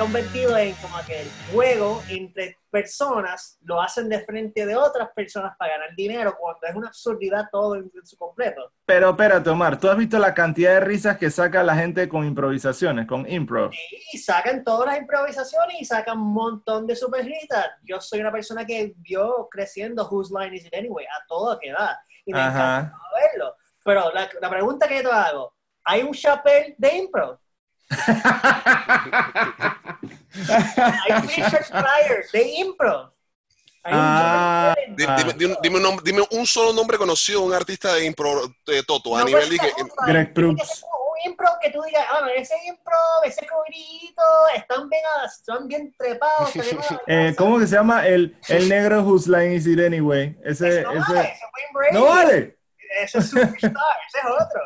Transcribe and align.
convertido 0.00 0.56
en 0.56 0.74
como 0.76 0.96
que 1.06 1.20
el 1.20 1.28
juego 1.52 2.02
entre 2.08 2.56
personas 2.70 3.58
lo 3.60 3.82
hacen 3.82 4.08
de 4.08 4.24
frente 4.24 4.64
de 4.64 4.74
otras 4.74 5.10
personas 5.14 5.54
para 5.58 5.74
ganar 5.74 5.94
dinero 5.94 6.34
cuando 6.40 6.66
es 6.66 6.74
una 6.74 6.88
absurdidad 6.88 7.48
todo 7.52 7.74
en, 7.74 7.90
su 8.04 8.16
completo. 8.16 8.72
Pero 8.86 9.10
espérate, 9.10 9.50
Omar, 9.50 9.78
¿tú 9.78 9.90
has 9.90 9.98
visto 9.98 10.18
la 10.18 10.32
cantidad 10.32 10.72
de 10.72 10.80
risas 10.80 11.18
que 11.18 11.30
saca 11.30 11.62
la 11.62 11.76
gente 11.76 12.08
con 12.08 12.24
improvisaciones, 12.24 13.06
con 13.06 13.30
improv? 13.30 13.72
Y 14.12 14.16
sacan 14.16 14.64
todas 14.64 14.86
las 14.86 14.98
improvisaciones 14.98 15.76
y 15.78 15.84
sacan 15.84 16.18
un 16.18 16.32
montón 16.32 16.86
de 16.86 16.96
superritas. 16.96 17.66
Yo 17.82 18.00
soy 18.00 18.20
una 18.20 18.32
persona 18.32 18.64
que 18.64 18.94
vio 18.96 19.48
creciendo 19.50 20.08
Whose 20.08 20.32
Line 20.32 20.56
Is 20.56 20.64
It 20.64 20.74
Anyway 20.74 21.04
a 21.04 21.26
todo 21.28 21.58
que 21.58 21.72
da. 21.72 22.02
Y 22.24 22.32
me 22.32 22.40
Ajá. 22.40 22.78
encanta 22.78 22.98
verlo. 23.32 23.54
Pero 23.84 24.10
la, 24.14 24.30
la 24.40 24.48
pregunta 24.48 24.88
que 24.88 25.02
yo 25.02 25.10
te 25.10 25.14
hago, 25.14 25.54
¿hay 25.84 26.02
un 26.02 26.14
chapel 26.14 26.74
de 26.78 26.96
improv? 26.96 27.38
¿Hay 29.90 31.12
un 31.22 31.28
Richard 31.28 31.68
Pryor 31.68 32.24
de 32.32 32.42
improv? 32.58 33.10
¿Hay 33.82 33.92
un 33.94 33.98
Ah. 33.98 34.74
Dime, 34.96 35.34
dime- 35.38 35.56
dime 35.62 35.76
un 35.76 35.82
nombre- 35.82 36.02
dime 36.04 36.22
un 36.30 36.46
solo 36.46 36.72
nombre 36.72 36.98
conocido 36.98 37.40
de 37.40 37.46
un 37.46 37.54
artista 37.54 37.94
de 37.94 38.04
impro 38.04 38.42
de 38.66 38.82
Toto 38.82 39.16
a 39.16 39.20
No 39.20 39.26
nivel 39.26 39.48
de 39.48 39.58
que- 39.58 39.72
un- 39.82 39.90
Greg 40.06 40.34
Proops. 40.34 40.84
Un 41.24 41.30
improv 41.32 41.58
que 41.60 41.70
tú 41.70 41.82
digas, 41.82 42.04
ah, 42.10 42.20
no, 42.22 42.28
ese 42.28 42.54
improv, 42.66 43.24
ese 43.24 43.46
cobrito, 43.46 44.22
están 44.54 44.88
bien, 44.88 45.02
están 45.26 45.68
bien 45.68 45.94
trepados. 45.98 46.54
están 46.56 46.78
bien 46.78 47.00
eh, 47.30 47.34
¿Cómo 47.36 47.58
que 47.58 47.66
se 47.66 47.76
llama? 47.76 48.06
El, 48.06 48.36
el 48.48 48.68
negro 48.68 49.02
whose 49.02 49.28
line 49.30 49.54
is 49.54 49.66
it 49.66 49.80
anyway. 49.80 50.36
Ese, 50.44 50.68
Ese 50.68 50.82
no 50.82 50.92
ese- 50.92 51.12
vale, 51.12 51.32
ese. 51.32 51.92
¡No 51.92 52.04
vale! 52.06 52.58
Ese 53.02 53.18
es 53.18 53.30
Superstar, 53.30 53.72
ese 54.08 54.18
es 54.18 54.24
otro. 54.24 54.60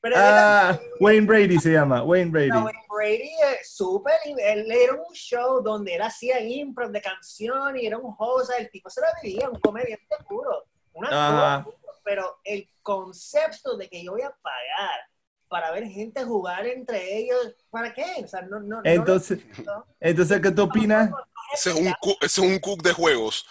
Pero 0.00 0.14
Ah, 0.18 0.78
Wayne 1.00 1.26
Brady 1.26 1.58
se 1.58 1.72
llama, 1.72 2.02
Wayne 2.04 2.30
Brady. 2.30 2.48
No, 2.50 2.64
Wayne 2.64 2.86
Brady 2.88 3.30
es 3.60 3.74
súper, 3.74 4.14
él 4.24 4.70
era 4.70 4.94
un 4.94 5.12
show 5.14 5.60
donde 5.60 5.96
él 5.96 6.02
hacía 6.02 6.40
improv 6.40 6.90
de 6.92 7.02
canción 7.02 7.76
y 7.76 7.86
era 7.86 7.98
un 7.98 8.14
host, 8.16 8.52
el 8.58 8.70
tipo 8.70 8.88
se 8.90 9.00
la 9.00 9.08
vivía, 9.22 9.50
un 9.50 9.58
comediante 9.60 10.16
puro, 10.28 10.64
un 10.92 11.04
actor 11.04 11.18
Ajá. 11.18 11.64
puro, 11.64 11.76
pero 12.04 12.38
el 12.44 12.68
concepto 12.82 13.76
de 13.76 13.88
que 13.88 14.04
yo 14.04 14.12
voy 14.12 14.22
a 14.22 14.30
pagar 14.30 15.00
para 15.48 15.72
ver 15.72 15.84
gente 15.88 16.22
jugar 16.24 16.66
entre 16.66 17.18
ellos, 17.18 17.54
¿para 17.70 17.92
qué? 17.92 18.22
O 18.22 18.28
sea, 18.28 18.42
no, 18.42 18.60
no, 18.60 18.80
Entonces, 18.84 19.40
entonces 19.98 20.40
¿qué 20.40 20.50
tú 20.50 20.62
opinas? 20.62 21.10
ese 21.54 21.70
es 21.70 21.76
un 21.76 21.92
cook, 22.00 22.18
ese 22.20 22.40
es 22.40 22.46
un 22.52 22.58
cook 22.58 22.82
de 22.82 22.92
juegos. 22.92 23.46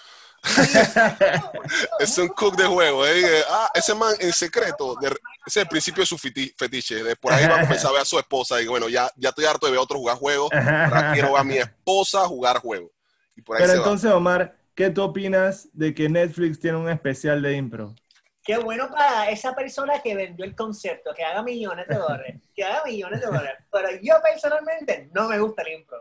Es 2.00 2.18
un 2.18 2.28
cook 2.30 2.56
de 2.56 2.66
juegos. 2.66 3.08
eh, 3.10 3.44
Ah, 3.50 3.70
ese 3.74 3.94
man 3.96 4.14
en 4.20 4.32
secreto, 4.34 4.96
de- 5.02 5.08
ese 5.08 5.18
es 5.46 5.58
el 5.58 5.68
principio 5.68 6.02
de 6.02 6.08
su 6.08 6.18
fetiche. 6.18 7.04
De 7.04 7.16
por 7.16 7.34
ahí 7.34 7.46
va 7.48 7.58
a 7.58 7.62
comenzar 7.62 7.90
a 7.90 7.94
ver 7.94 8.02
a 8.02 8.06
su 8.06 8.18
esposa 8.20 8.62
y 8.62 8.68
bueno, 8.68 8.90
ya, 8.90 9.10
ya 9.16 9.30
estoy 9.30 9.46
harto 9.46 9.66
de 9.66 9.72
ver 9.74 9.80
a 9.80 9.84
otro 9.84 9.98
jugar 9.98 10.18
juegos. 10.18 10.50
Ahora 10.54 11.12
quiero 11.14 11.32
ver 11.34 11.42
a 11.42 11.44
mi 11.44 11.58
esposa 11.58 12.26
jugar 12.28 12.60
juegos. 12.60 12.92
Y 13.36 13.42
por 13.42 13.56
ahí 13.58 13.62
Pero 13.64 13.74
se 13.74 13.78
va. 13.80 13.84
entonces, 13.86 14.12
Omar, 14.12 14.56
¿qué 14.76 14.90
tú 14.90 15.04
opinas 15.04 15.68
de 15.74 15.94
que 15.94 16.10
Netflix 16.10 16.60
tiene 16.60 16.78
un 16.78 16.90
especial 16.90 17.42
de 17.42 17.54
impro? 17.56 17.96
Qué 18.44 18.58
bueno 18.58 18.90
para 18.90 19.30
esa 19.30 19.54
persona 19.54 20.02
que 20.02 20.16
vendió 20.16 20.46
el 20.46 20.56
concepto, 20.56 21.14
que 21.14 21.24
haga 21.24 21.44
millones 21.44 21.86
de 21.88 21.96
dólares, 21.96 22.42
que 22.56 22.64
haga 22.64 22.82
millones 22.86 23.20
de 23.20 23.26
dólares. 23.28 23.58
Pero 23.70 23.90
yo 24.02 24.16
personalmente 24.24 25.10
no 25.14 25.28
me 25.28 25.38
gusta 25.40 25.64
el 25.64 25.80
impro. 25.80 25.98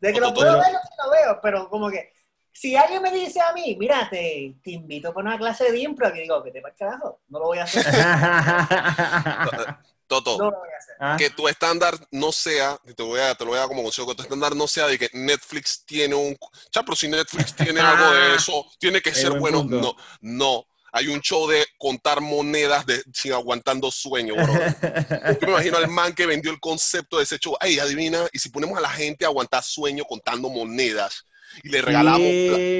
De 0.00 0.12
que 0.12 0.20
lo 0.20 0.32
puedo 0.32 0.52
ver, 0.52 0.72
lo 0.72 1.10
veo, 1.10 1.40
pero 1.42 1.68
como 1.68 1.90
que 1.90 2.12
si 2.52 2.76
alguien 2.76 3.02
me 3.02 3.12
dice 3.12 3.40
a 3.40 3.52
mí, 3.52 3.76
mira, 3.78 4.08
te, 4.10 4.54
te 4.62 4.70
invito 4.72 5.12
para 5.14 5.28
una 5.28 5.38
clase 5.38 5.70
de 5.70 5.78
impro, 5.78 6.08
yo 6.08 6.20
digo, 6.20 6.42
vete 6.42 6.60
para 6.60 6.72
el 6.72 6.78
carajo, 6.78 7.20
no 7.28 7.38
lo 7.38 7.46
voy 7.46 7.58
a 7.58 7.64
hacer. 7.64 7.84
Toto, 10.06 10.38
No 10.38 10.50
lo 10.50 10.58
voy 10.58 10.68
a 10.68 10.78
hacer. 10.78 10.96
Ah, 10.98 11.16
que 11.16 11.30
tu 11.30 11.46
estándar 11.46 11.94
no 12.10 12.32
sea, 12.32 12.76
te, 12.96 13.02
voy 13.02 13.20
a, 13.20 13.34
te 13.36 13.44
lo 13.44 13.50
voy 13.50 13.58
a 13.58 13.60
dar 13.60 13.68
como 13.68 13.84
consejo, 13.84 14.08
que 14.08 14.16
tu 14.16 14.22
estándar 14.22 14.56
no 14.56 14.66
sea 14.66 14.88
de 14.88 14.98
que 14.98 15.08
Netflix 15.12 15.84
tiene 15.86 16.16
un... 16.16 16.36
Ya, 16.72 16.82
pero 16.82 16.96
si 16.96 17.08
Netflix 17.08 17.54
tiene 17.56 17.80
algo 17.80 18.12
de 18.12 18.34
eso, 18.34 18.66
tiene 18.78 19.00
que 19.00 19.14
ser 19.14 19.30
buen 19.30 19.40
bueno. 19.40 19.60
punto. 19.60 19.96
No, 20.20 20.46
no. 20.48 20.66
Hay 20.92 21.06
un 21.06 21.20
show 21.20 21.46
de 21.46 21.64
contar 21.78 22.20
monedas 22.20 22.84
de, 22.84 23.00
sin 23.14 23.32
aguantando 23.32 23.92
sueño, 23.92 24.34
bro. 24.34 24.46
Yo 25.40 25.46
me 25.46 25.52
imagino 25.52 25.76
al 25.76 25.86
man 25.86 26.12
que 26.12 26.26
vendió 26.26 26.50
el 26.50 26.58
concepto 26.58 27.18
de 27.18 27.22
ese 27.22 27.38
show. 27.38 27.56
Ay, 27.60 27.78
adivina, 27.78 28.26
y 28.32 28.40
si 28.40 28.48
ponemos 28.48 28.76
a 28.76 28.80
la 28.80 28.90
gente 28.90 29.24
a 29.24 29.28
aguantar 29.28 29.62
sueño 29.62 30.04
contando 30.04 30.48
monedas 30.48 31.24
y 31.62 31.68
le 31.68 31.82
regalamos... 31.82 32.20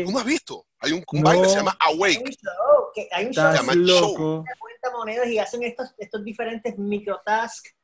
¿Tú 0.04 0.12
no 0.12 0.18
has 0.18 0.24
visto? 0.24 0.66
Hay 0.80 0.92
un, 0.92 1.04
un 1.12 1.20
No. 1.20 1.24
baile 1.26 1.42
que 1.42 1.48
se 1.50 1.56
llama 1.56 1.76
Hay 1.78 1.94
Awake. 1.94 2.22
un 2.24 2.30
show, 2.30 2.90
que 2.94 3.08
hay 3.12 3.26
un 3.26 3.32
show 3.32 3.44
Estás 3.44 3.60
llama 3.60 3.72
que 3.72 3.78
loco. 3.78 4.44
cuenta 4.58 4.90
monedas 4.96 5.28
y 5.28 5.38
hacen 5.38 5.62
estos, 5.62 5.90
estos 5.98 6.24
diferentes 6.24 6.78
microtasks, 6.78 7.74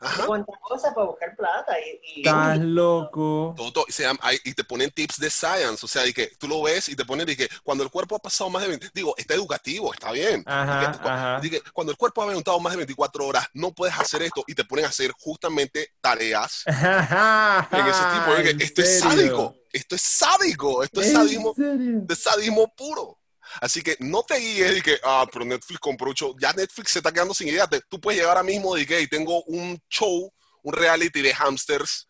Ajá. 0.00 0.26
cuentan 0.26 0.56
cosas 0.60 0.92
para 0.94 1.06
buscar 1.06 1.36
plata. 1.36 1.74
Y, 1.78 2.20
y- 2.20 2.26
Estás 2.26 2.58
loco. 2.58 3.54
Todo, 3.56 3.72
todo, 3.72 3.84
se 3.88 4.02
llama- 4.04 4.18
hay- 4.22 4.38
y 4.44 4.52
te 4.54 4.64
ponen 4.64 4.90
tips 4.90 5.18
de 5.20 5.28
science, 5.30 5.84
o 5.84 5.88
sea, 5.88 6.06
y 6.06 6.12
que 6.14 6.28
tú 6.38 6.48
lo 6.48 6.62
ves 6.62 6.88
y 6.88 6.96
te 6.96 7.04
ponen 7.04 7.26
de 7.26 7.36
que 7.36 7.48
cuando 7.62 7.84
el 7.84 7.90
cuerpo 7.90 8.16
ha 8.16 8.18
pasado 8.18 8.48
más 8.50 8.62
de 8.62 8.68
20, 8.68 8.88
digo, 8.94 9.14
está 9.18 9.34
educativo, 9.34 9.92
está 9.92 10.10
bien. 10.10 10.42
Ajá, 10.46 10.78
Y 10.78 10.80
que, 10.98 11.08
ajá. 11.08 11.40
y 11.42 11.50
que 11.50 11.60
cuando 11.72 11.92
el 11.92 11.96
cuerpo 11.98 12.22
ha 12.22 12.28
aguantado 12.30 12.58
más 12.60 12.72
de 12.72 12.78
24 12.78 13.26
horas, 13.26 13.46
no 13.52 13.72
puedes 13.72 13.94
hacer 13.98 14.22
esto 14.22 14.42
y 14.46 14.54
te 14.54 14.64
ponen 14.64 14.86
a 14.86 14.88
hacer 14.88 15.12
justamente 15.18 15.92
tareas 16.00 16.62
en 16.66 17.86
ese 17.86 18.02
tipo. 18.14 18.40
Y 18.40 18.42
que, 18.42 18.50
¿En 18.50 18.60
esto 18.62 18.82
es 18.82 19.00
serio? 19.00 19.10
sádico, 19.16 19.56
esto 19.72 19.94
es 19.94 20.02
sádico, 20.02 20.82
esto 20.82 21.00
es 21.00 21.08
¿En 21.08 21.12
sadismo, 21.14 21.54
de 21.56 22.16
sadismo 22.16 22.72
puro. 22.74 23.18
Así 23.60 23.80
que 23.82 23.96
no 24.00 24.22
te 24.22 24.36
guíes 24.36 24.78
y 24.78 24.82
que, 24.82 24.98
ah, 25.02 25.26
pero 25.32 25.44
Netflix 25.44 25.80
compró 25.80 26.08
un 26.08 26.14
show. 26.14 26.36
Ya 26.38 26.52
Netflix 26.52 26.90
se 26.92 26.98
está 26.98 27.10
quedando 27.10 27.32
sin 27.32 27.48
idea. 27.48 27.66
Te- 27.66 27.80
tú 27.88 27.98
puedes 28.00 28.20
llegar 28.20 28.36
ahora 28.36 28.46
mismo 28.46 28.76
y 28.76 28.84
que 28.84 28.98
"Hey, 28.98 29.06
tengo 29.08 29.42
un 29.44 29.78
show, 29.88 30.30
un 30.62 30.72
reality 30.74 31.22
de 31.22 31.32
hamsters 31.32 32.06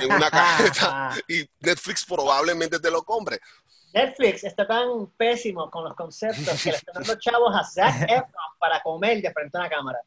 en 0.00 0.10
una 0.12 0.30
cajeta 0.30 1.14
y 1.28 1.46
Netflix 1.60 2.04
probablemente 2.04 2.80
te 2.80 2.90
lo 2.90 3.02
compre. 3.04 3.38
Netflix 3.94 4.44
está 4.44 4.66
tan 4.66 5.06
pésimo 5.16 5.70
con 5.70 5.84
los 5.84 5.94
conceptos 5.94 6.62
que 6.62 6.70
le 6.72 6.76
están 6.76 6.94
dando 6.94 7.16
chavos 7.20 7.54
a 7.54 7.64
Zac 7.64 8.02
Efron 8.10 8.32
para 8.58 8.82
comer 8.82 9.22
de 9.22 9.32
frente 9.32 9.56
a 9.56 9.60
una 9.60 9.70
cámara. 9.70 9.98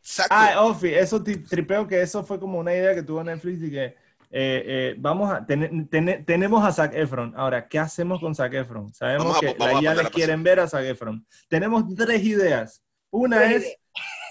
Exacto. 0.00 0.34
Ah, 0.36 0.64
Ofi, 0.66 0.92
eso 0.94 1.22
tripeo 1.22 1.88
que 1.88 2.02
eso 2.02 2.22
fue 2.22 2.38
como 2.38 2.58
una 2.58 2.74
idea 2.74 2.94
que 2.94 3.02
tuvo 3.02 3.24
Netflix 3.24 3.62
y 3.62 3.70
que 3.70 3.96
eh, 4.36 4.62
eh, 4.66 4.94
vamos 4.98 5.30
a 5.32 5.46
ten- 5.46 5.88
ten- 5.88 6.24
tenemos 6.24 6.64
a 6.64 6.72
Zac 6.72 6.92
Efron. 6.94 7.32
Ahora, 7.36 7.68
¿qué 7.68 7.78
hacemos 7.78 8.18
con 8.20 8.34
Zac 8.34 8.52
Efron? 8.54 8.92
Sabemos 8.92 9.26
Vamos 9.26 9.40
que 9.40 9.46
a 9.48 9.50
las 9.56 9.72
ponerla 9.74 10.02
les 10.02 10.10
quieren 10.12 10.42
ver 10.42 10.58
a 10.58 10.66
Zac 10.68 10.84
Efron. 10.84 11.24
Tenemos 11.48 11.84
tres 11.94 12.20
ideas. 12.24 12.82
Una 13.10 13.36
Tres 13.38 13.50
es 13.52 13.62
ideas. 13.62 13.76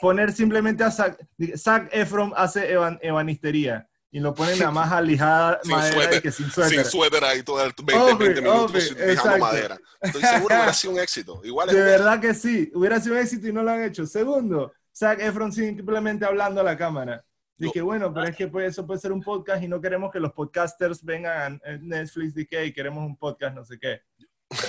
poner 0.01 0.33
simplemente 0.33 0.83
a 0.83 0.91
Zac, 0.91 1.17
Zac 1.55 1.87
Efron 1.93 2.33
hace 2.35 2.73
eban- 2.73 2.99
ebanistería 3.01 3.87
y 4.11 4.19
lo 4.19 4.33
ponen 4.33 4.59
nada 4.59 4.71
más 4.71 4.91
alijada 4.91 5.59
Sin 5.63 5.71
madera 5.71 5.93
suéter, 5.95 6.17
y 6.17 6.21
que 6.21 6.31
sin 6.33 6.51
suéter. 6.51 6.83
Sin 6.83 6.85
suéter 6.91 7.23
ahí 7.23 7.41
todo 7.41 7.63
el 7.63 7.71
20, 7.81 7.95
Obvio, 8.03 8.17
20 8.17 8.41
minutos 8.41 8.71
obvio, 8.91 9.05
exacto. 9.09 9.39
madera. 9.39 9.77
Estoy 10.01 10.21
seguro 10.21 10.47
que 10.49 10.53
hubiera 10.55 10.73
sido 10.73 10.93
un 10.93 10.99
éxito. 10.99 11.41
Igual 11.45 11.69
De 11.69 11.81
verdad 11.81 12.19
que 12.19 12.33
sí, 12.33 12.69
hubiera 12.75 12.99
sido 12.99 13.15
un 13.15 13.21
éxito 13.21 13.47
y 13.47 13.53
no 13.53 13.63
lo 13.63 13.71
han 13.71 13.83
hecho. 13.83 14.05
Segundo, 14.05 14.73
Zac 14.93 15.21
Efron 15.21 15.51
simplemente 15.53 16.25
hablando 16.25 16.59
a 16.59 16.63
la 16.65 16.77
cámara. 16.77 17.23
Dije, 17.65 17.81
bueno, 17.81 18.13
pero 18.13 18.27
es 18.27 18.35
que 18.35 18.47
pues, 18.47 18.71
eso 18.71 18.85
puede 18.85 18.99
ser 18.99 19.11
un 19.11 19.21
podcast 19.21 19.61
y 19.63 19.67
no 19.67 19.79
queremos 19.81 20.11
que 20.11 20.19
los 20.19 20.31
podcasters 20.33 21.03
vengan 21.03 21.61
a 21.65 21.71
Netflix 21.81 22.37
y 22.37 22.45
que 22.45 22.73
queremos 22.73 23.05
un 23.05 23.15
podcast, 23.17 23.55
no 23.55 23.63
sé 23.65 23.77
qué. 23.79 24.01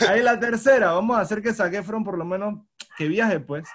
Ahí 0.08 0.22
la 0.22 0.38
tercera, 0.40 0.92
vamos 0.92 1.16
a 1.16 1.20
hacer 1.20 1.42
que 1.42 1.52
Zac 1.52 1.74
Efron 1.74 2.02
por 2.04 2.16
lo 2.16 2.24
menos 2.24 2.60
que 2.96 3.06
viaje, 3.08 3.40
pues. 3.40 3.68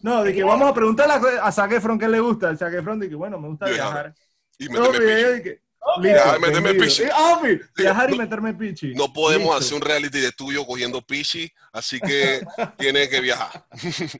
No, 0.00 0.22
de 0.22 0.34
que 0.34 0.44
vamos 0.44 0.68
a 0.70 0.74
preguntarle 0.74 1.14
a, 1.38 1.46
a 1.46 1.52
Zac 1.52 1.72
Efron 1.72 1.98
qué 1.98 2.08
le 2.08 2.20
gusta. 2.20 2.54
Zac 2.56 2.74
Efron 2.74 3.00
dice, 3.00 3.14
bueno, 3.14 3.38
me 3.40 3.48
gusta 3.48 3.66
Viajar. 3.66 3.92
viajar. 3.92 4.14
Y 4.58 4.68
No, 4.68 4.84
yo 4.84 4.92
pichi. 4.92 5.04
dije, 5.04 5.60
Viajar, 6.00 6.40
vendido. 6.40 6.84
pichi. 6.84 7.02
Obvio, 7.14 7.58
viajar 7.76 8.08
y 8.10 8.12
No- 8.12 8.18
meterme 8.22 8.54
pichi. 8.54 8.94
No 8.94 9.12
podemos 9.12 9.48
Listo. 9.48 9.56
hacer 9.58 9.74
un 9.76 9.80
reality 9.82 10.20
de 10.20 10.32
tuyo 10.32 10.66
cogiendo 10.66 11.00
pichi, 11.02 11.50
así 11.72 12.00
que 12.00 12.40
tiene 12.78 13.08
que 13.08 13.20
viajar. 13.20 13.64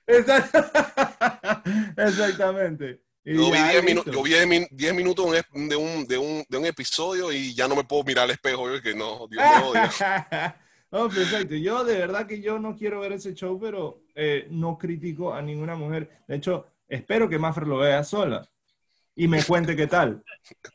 Exact- 0.07 1.93
Exactamente. 1.97 3.01
Yo 3.25 3.51
vi 3.51 3.57
ya, 3.59 3.71
10 3.71 3.85
minu- 3.85 3.95
listo. 4.05 4.13
yo 4.13 4.23
vi 4.23 4.31
10 4.31 4.47
min- 4.47 4.69
10 4.71 4.95
minutos 4.95 5.25
de 5.33 5.43
un, 5.55 5.69
de, 5.69 5.77
un, 6.19 6.45
de, 6.47 6.59
un, 6.59 6.67
episodio 6.67 7.33
y 7.33 7.55
ya 7.55 7.67
no 7.67 7.75
me 7.75 7.85
puedo 7.85 8.05
mirar 8.05 8.25
al 8.25 8.31
espejo. 8.33 8.71
Yo 8.71 8.83
que 8.83 8.95
no, 8.95 9.27
Dios 9.29 9.43
me 9.43 9.63
odia. 9.65 9.91
no, 10.91 11.09
perfecto. 11.09 11.55
Yo 11.55 11.85
de 11.85 11.99
verdad 11.99 12.27
que 12.27 12.41
yo 12.43 12.59
no 12.59 12.77
quiero 12.77 13.01
ver 13.01 13.13
ese 13.13 13.33
show, 13.35 13.59
pero 13.59 14.03
eh, 14.15 14.47
no 14.51 14.77
critico 14.77 15.33
a 15.33 15.41
ninguna 15.41 15.75
mujer. 15.75 16.11
De 16.29 16.37
hecho, 16.37 16.67
espero 16.87 17.29
que 17.29 17.39
Maffer 17.39 17.67
lo 17.67 17.79
vea 17.79 18.05
sola 18.05 18.47
y 19.17 19.27
me 19.27 19.43
cuente 19.43 19.75
qué 19.75 19.87
tal. 19.87 20.23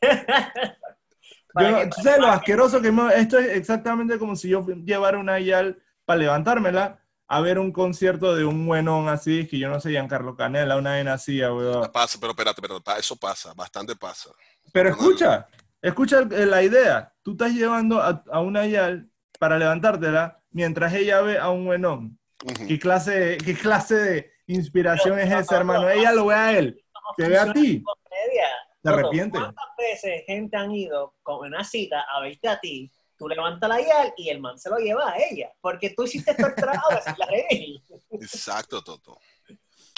Yo, 1.60 1.78
que- 1.78 1.86
¿tú 1.86 2.02
¿Sabes 2.02 2.20
lo 2.20 2.26
asqueroso 2.28 2.80
que 2.80 2.92
me- 2.92 3.14
Esto 3.14 3.38
es 3.38 3.56
exactamente 3.56 4.18
como 4.18 4.36
si 4.36 4.48
yo 4.48 4.64
llevara 4.84 5.18
una 5.18 5.40
YAL 5.40 5.80
para 6.04 6.20
levantármela 6.20 7.00
a 7.32 7.40
ver 7.40 7.60
un 7.60 7.70
concierto 7.70 8.34
de 8.34 8.44
un 8.44 8.66
buenón 8.66 9.08
así, 9.08 9.46
que 9.46 9.56
yo 9.56 9.68
no 9.68 9.78
sé, 9.78 9.90
Giancarlo 9.90 10.34
Canela, 10.34 10.76
una 10.76 10.94
vez 10.94 11.04
nacía, 11.04 11.52
weón. 11.54 11.88
Pasa, 11.92 12.18
pero 12.20 12.32
espérate, 12.32 12.60
pa- 12.82 12.98
eso 12.98 13.14
pasa, 13.14 13.54
bastante 13.54 13.94
pasa. 13.94 14.30
Pero 14.72 14.88
escucha, 14.88 15.46
escucha 15.80 16.22
la 16.22 16.60
idea. 16.64 17.14
Tú 17.22 17.32
estás 17.32 17.52
llevando 17.52 18.00
a, 18.02 18.24
a 18.32 18.40
una 18.40 18.66
Yal 18.66 19.08
para 19.38 19.58
levantártela 19.58 20.42
mientras 20.50 20.92
ella 20.92 21.20
ve 21.20 21.38
a 21.38 21.50
un 21.50 21.66
buenón. 21.66 22.18
Ujú. 22.44 22.66
¿Qué 22.66 22.78
clase, 22.80 23.38
qué 23.44 23.54
clase 23.54 23.94
de 23.94 24.32
inspiración 24.48 25.16
es 25.20 25.30
esa, 25.32 25.56
hermano? 25.58 25.88
Ella 25.88 26.10
lo 26.10 26.26
ve 26.26 26.34
a 26.34 26.58
él, 26.58 26.84
te 27.16 27.28
ve 27.28 27.38
a 27.38 27.52
ti, 27.52 27.80
Comedia. 27.80 28.48
te 28.82 28.90
Toto, 28.90 28.94
arrepiente. 28.98 29.38
¿Cuántas 29.38 29.64
veces 29.78 30.24
gente 30.26 30.56
han 30.56 30.72
ido 30.72 31.14
con 31.22 31.46
una 31.46 31.62
cita 31.62 32.04
a 32.12 32.20
verte 32.22 32.48
a 32.48 32.58
ti? 32.58 32.90
Tú 33.20 33.28
levantas 33.28 33.68
la 33.68 33.78
yal 33.82 34.14
y 34.16 34.30
el 34.30 34.40
man 34.40 34.58
se 34.58 34.70
lo 34.70 34.78
lleva 34.78 35.10
a 35.12 35.16
ella. 35.18 35.52
Porque 35.60 35.90
tú 35.90 36.04
hiciste 36.04 36.34
todo 36.34 36.46
el 36.46 36.54
trabajo 36.54 36.88
de. 36.94 37.78
Exacto, 38.12 38.82
Toto. 38.82 39.20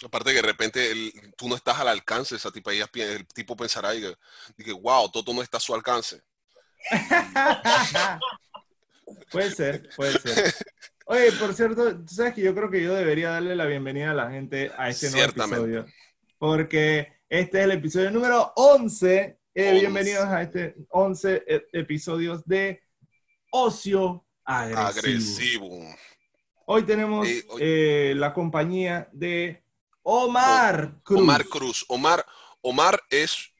Aparte 0.05 0.31
que 0.31 0.37
de 0.37 0.43
repente 0.43 0.91
el- 0.91 1.33
tú 1.37 1.49
no 1.49 1.55
estás 1.55 1.79
al 1.79 1.87
alcance 1.87 2.35
de 2.35 2.39
esa 2.39 2.51
tipa, 2.51 2.73
ella, 2.73 2.91
el 2.95 3.25
tipo 3.29 3.55
pensará 3.55 3.95
y 3.95 4.01
que, 4.01 4.13
y 4.59 4.65
que, 4.65 4.73
wow, 4.73 5.09
Toto 5.09 5.33
no 5.33 5.41
está 5.41 5.59
a 5.59 5.61
su 5.61 5.73
alcance. 5.73 6.21
puede 9.31 9.51
ser, 9.53 9.89
puede 9.95 10.19
ser. 10.19 10.53
Oye, 11.07 11.31
por 11.33 11.55
cierto, 11.55 11.97
tú 12.05 12.13
sabes 12.13 12.35
que 12.35 12.43
yo 12.43 12.53
creo 12.57 12.71
que 12.73 12.83
yo 12.83 12.93
debería 12.93 13.31
darle 13.31 13.55
la 13.55 13.67
bienvenida 13.67 14.11
a 14.11 14.15
la 14.15 14.31
gente 14.33 14.73
a 14.77 14.89
este 14.89 15.11
nuevo 15.13 15.31
episodio. 15.31 15.87
Porque 16.39 17.13
este 17.29 17.59
es 17.59 17.65
el 17.65 17.71
episodio 17.71 18.11
número 18.11 18.53
11. 18.57 19.39
Eh, 19.55 19.69
Once. 19.69 19.81
bienvenidos 19.81 20.25
a 20.25 20.43
este 20.43 20.75
11 20.89 21.45
e- 21.47 21.67
episodios 21.73 22.45
de 22.47 22.83
Ocio 23.55 24.25
Agresivo. 24.45 24.87
Agresivo. 24.87 25.97
Hoy 26.65 26.83
tenemos 26.85 27.29
Eh, 27.29 27.45
hoy- 27.49 27.61
eh, 27.63 28.15
la 28.17 28.33
compañía 28.33 29.09
de 29.13 29.63
Omar 30.03 30.95
Cruz. 31.03 31.21
Omar 31.21 31.45
Cruz. 31.47 31.85
Omar, 31.89 32.27
Omar 32.63 33.03
es, 33.11 33.51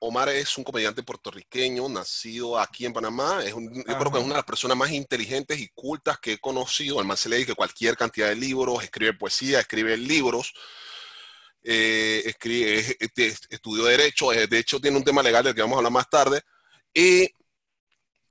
Omar 0.00 0.28
es 0.30 0.58
un 0.58 0.64
comediante 0.64 1.02
puertorriqueño, 1.02 1.88
nacido 1.88 2.58
aquí 2.58 2.86
en 2.86 2.92
Panamá. 2.92 3.40
Es 3.44 3.52
un- 3.54 3.72
yo 3.72 3.82
creo 3.84 4.10
que 4.10 4.18
es 4.18 4.24
una 4.24 4.34
de 4.34 4.40
las 4.40 4.44
personas 4.44 4.76
más 4.76 4.90
inteligentes 4.90 5.58
y 5.60 5.68
cultas 5.68 6.18
que 6.18 6.32
he 6.32 6.38
conocido. 6.38 7.02
Man 7.04 7.16
se 7.16 7.28
le 7.28 7.36
dedica 7.36 7.54
cualquier 7.54 7.96
cantidad 7.96 8.28
de 8.28 8.36
libros, 8.36 8.82
escribe 8.82 9.14
poesía, 9.14 9.60
escribe 9.60 9.96
libros. 9.96 10.52
eh, 11.68 12.22
escribe, 12.26 12.78
es- 12.78 12.96
es- 13.16 13.40
estudió 13.50 13.82
Derecho, 13.86 14.32
eh, 14.32 14.46
de 14.46 14.58
hecho 14.58 14.80
tiene 14.80 14.98
un 14.98 15.02
tema 15.02 15.20
legal 15.20 15.42
del 15.42 15.52
que 15.52 15.62
vamos 15.62 15.74
a 15.74 15.78
hablar 15.78 15.90
más 15.92 16.08
tarde. 16.08 16.40
Y 16.94 17.28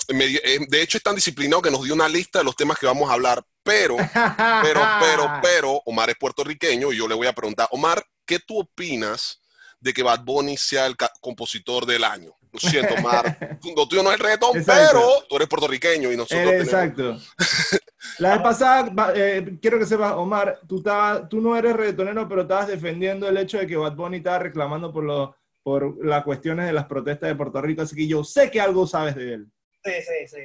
de 0.08 0.82
hecho 0.82 0.98
es 0.98 1.04
tan 1.04 1.16
disciplinado 1.16 1.62
que 1.62 1.72
nos 1.72 1.84
dio 1.84 1.94
una 1.94 2.10
lista 2.10 2.40
de 2.40 2.46
los 2.46 2.56
temas 2.56 2.78
que 2.78 2.86
vamos 2.86 3.10
a 3.10 3.14
hablar, 3.14 3.44
pero 3.64 3.96
pero, 4.64 4.82
pero, 5.00 5.32
pero, 5.42 5.82
Omar 5.86 6.10
es 6.10 6.16
puertorriqueño 6.18 6.92
y 6.92 6.98
yo 6.98 7.08
le 7.08 7.16
voy 7.16 7.28
a 7.28 7.34
preguntar, 7.34 7.68
Omar, 7.72 8.04
¿qué 8.26 8.40
tú 8.40 8.60
opinas 8.60 9.42
de 9.80 9.94
que 9.94 10.04
Bad 10.04 10.22
Bunny 10.24 10.58
sea 10.58 10.86
el 10.88 10.96
compositor 11.22 11.86
del 11.86 12.04
año? 12.04 12.32
Lo 12.52 12.60
siento, 12.60 12.94
Omar. 12.96 13.60
Lo 13.76 13.88
tuyo 13.88 14.02
no 14.02 14.10
es 14.12 14.16
el 14.18 14.24
reggaetón, 14.24 14.58
Exacto. 14.58 14.92
pero 14.94 15.26
tú 15.28 15.36
eres 15.36 15.48
puertorriqueño 15.50 16.12
y 16.12 16.16
nosotros 16.18 16.40
Eh, 16.40 16.46
tenemos... 16.64 16.68
exacto. 16.68 17.18
La 18.20 18.34
vez 18.34 18.42
pasada, 18.42 19.14
eh, 19.16 19.58
quiero 19.62 19.78
que 19.80 19.86
sepas, 19.86 20.14
Omar, 20.14 20.60
tú, 20.68 20.78
estabas- 20.78 21.28
tú 21.28 21.42
no 21.42 21.58
eres 21.58 21.76
reggaetonero, 21.76 22.28
pero 22.30 22.44
estabas 22.44 22.68
defendiendo 22.68 23.28
el 23.28 23.36
hecho 23.38 23.58
de 23.58 23.68
que 23.68 23.76
Bad 23.76 23.96
Bunny 23.96 24.18
estaba 24.18 24.40
reclamando 24.40 24.94
por, 24.94 25.36
por 25.64 26.06
las 26.06 26.24
cuestiones 26.24 26.68
de 26.68 26.74
las 26.74 26.86
protestas 26.86 27.28
de 27.28 27.36
Puerto 27.36 27.62
Rico, 27.62 27.82
así 27.82 27.96
que 27.96 28.08
yo 28.08 28.24
sé 28.24 28.50
que 28.52 28.62
algo 28.62 28.88
sabes 28.88 29.16
de 29.16 29.34
él. 29.34 29.48
Sí, 29.86 30.02
sí, 30.02 30.28
sí. 30.28 30.42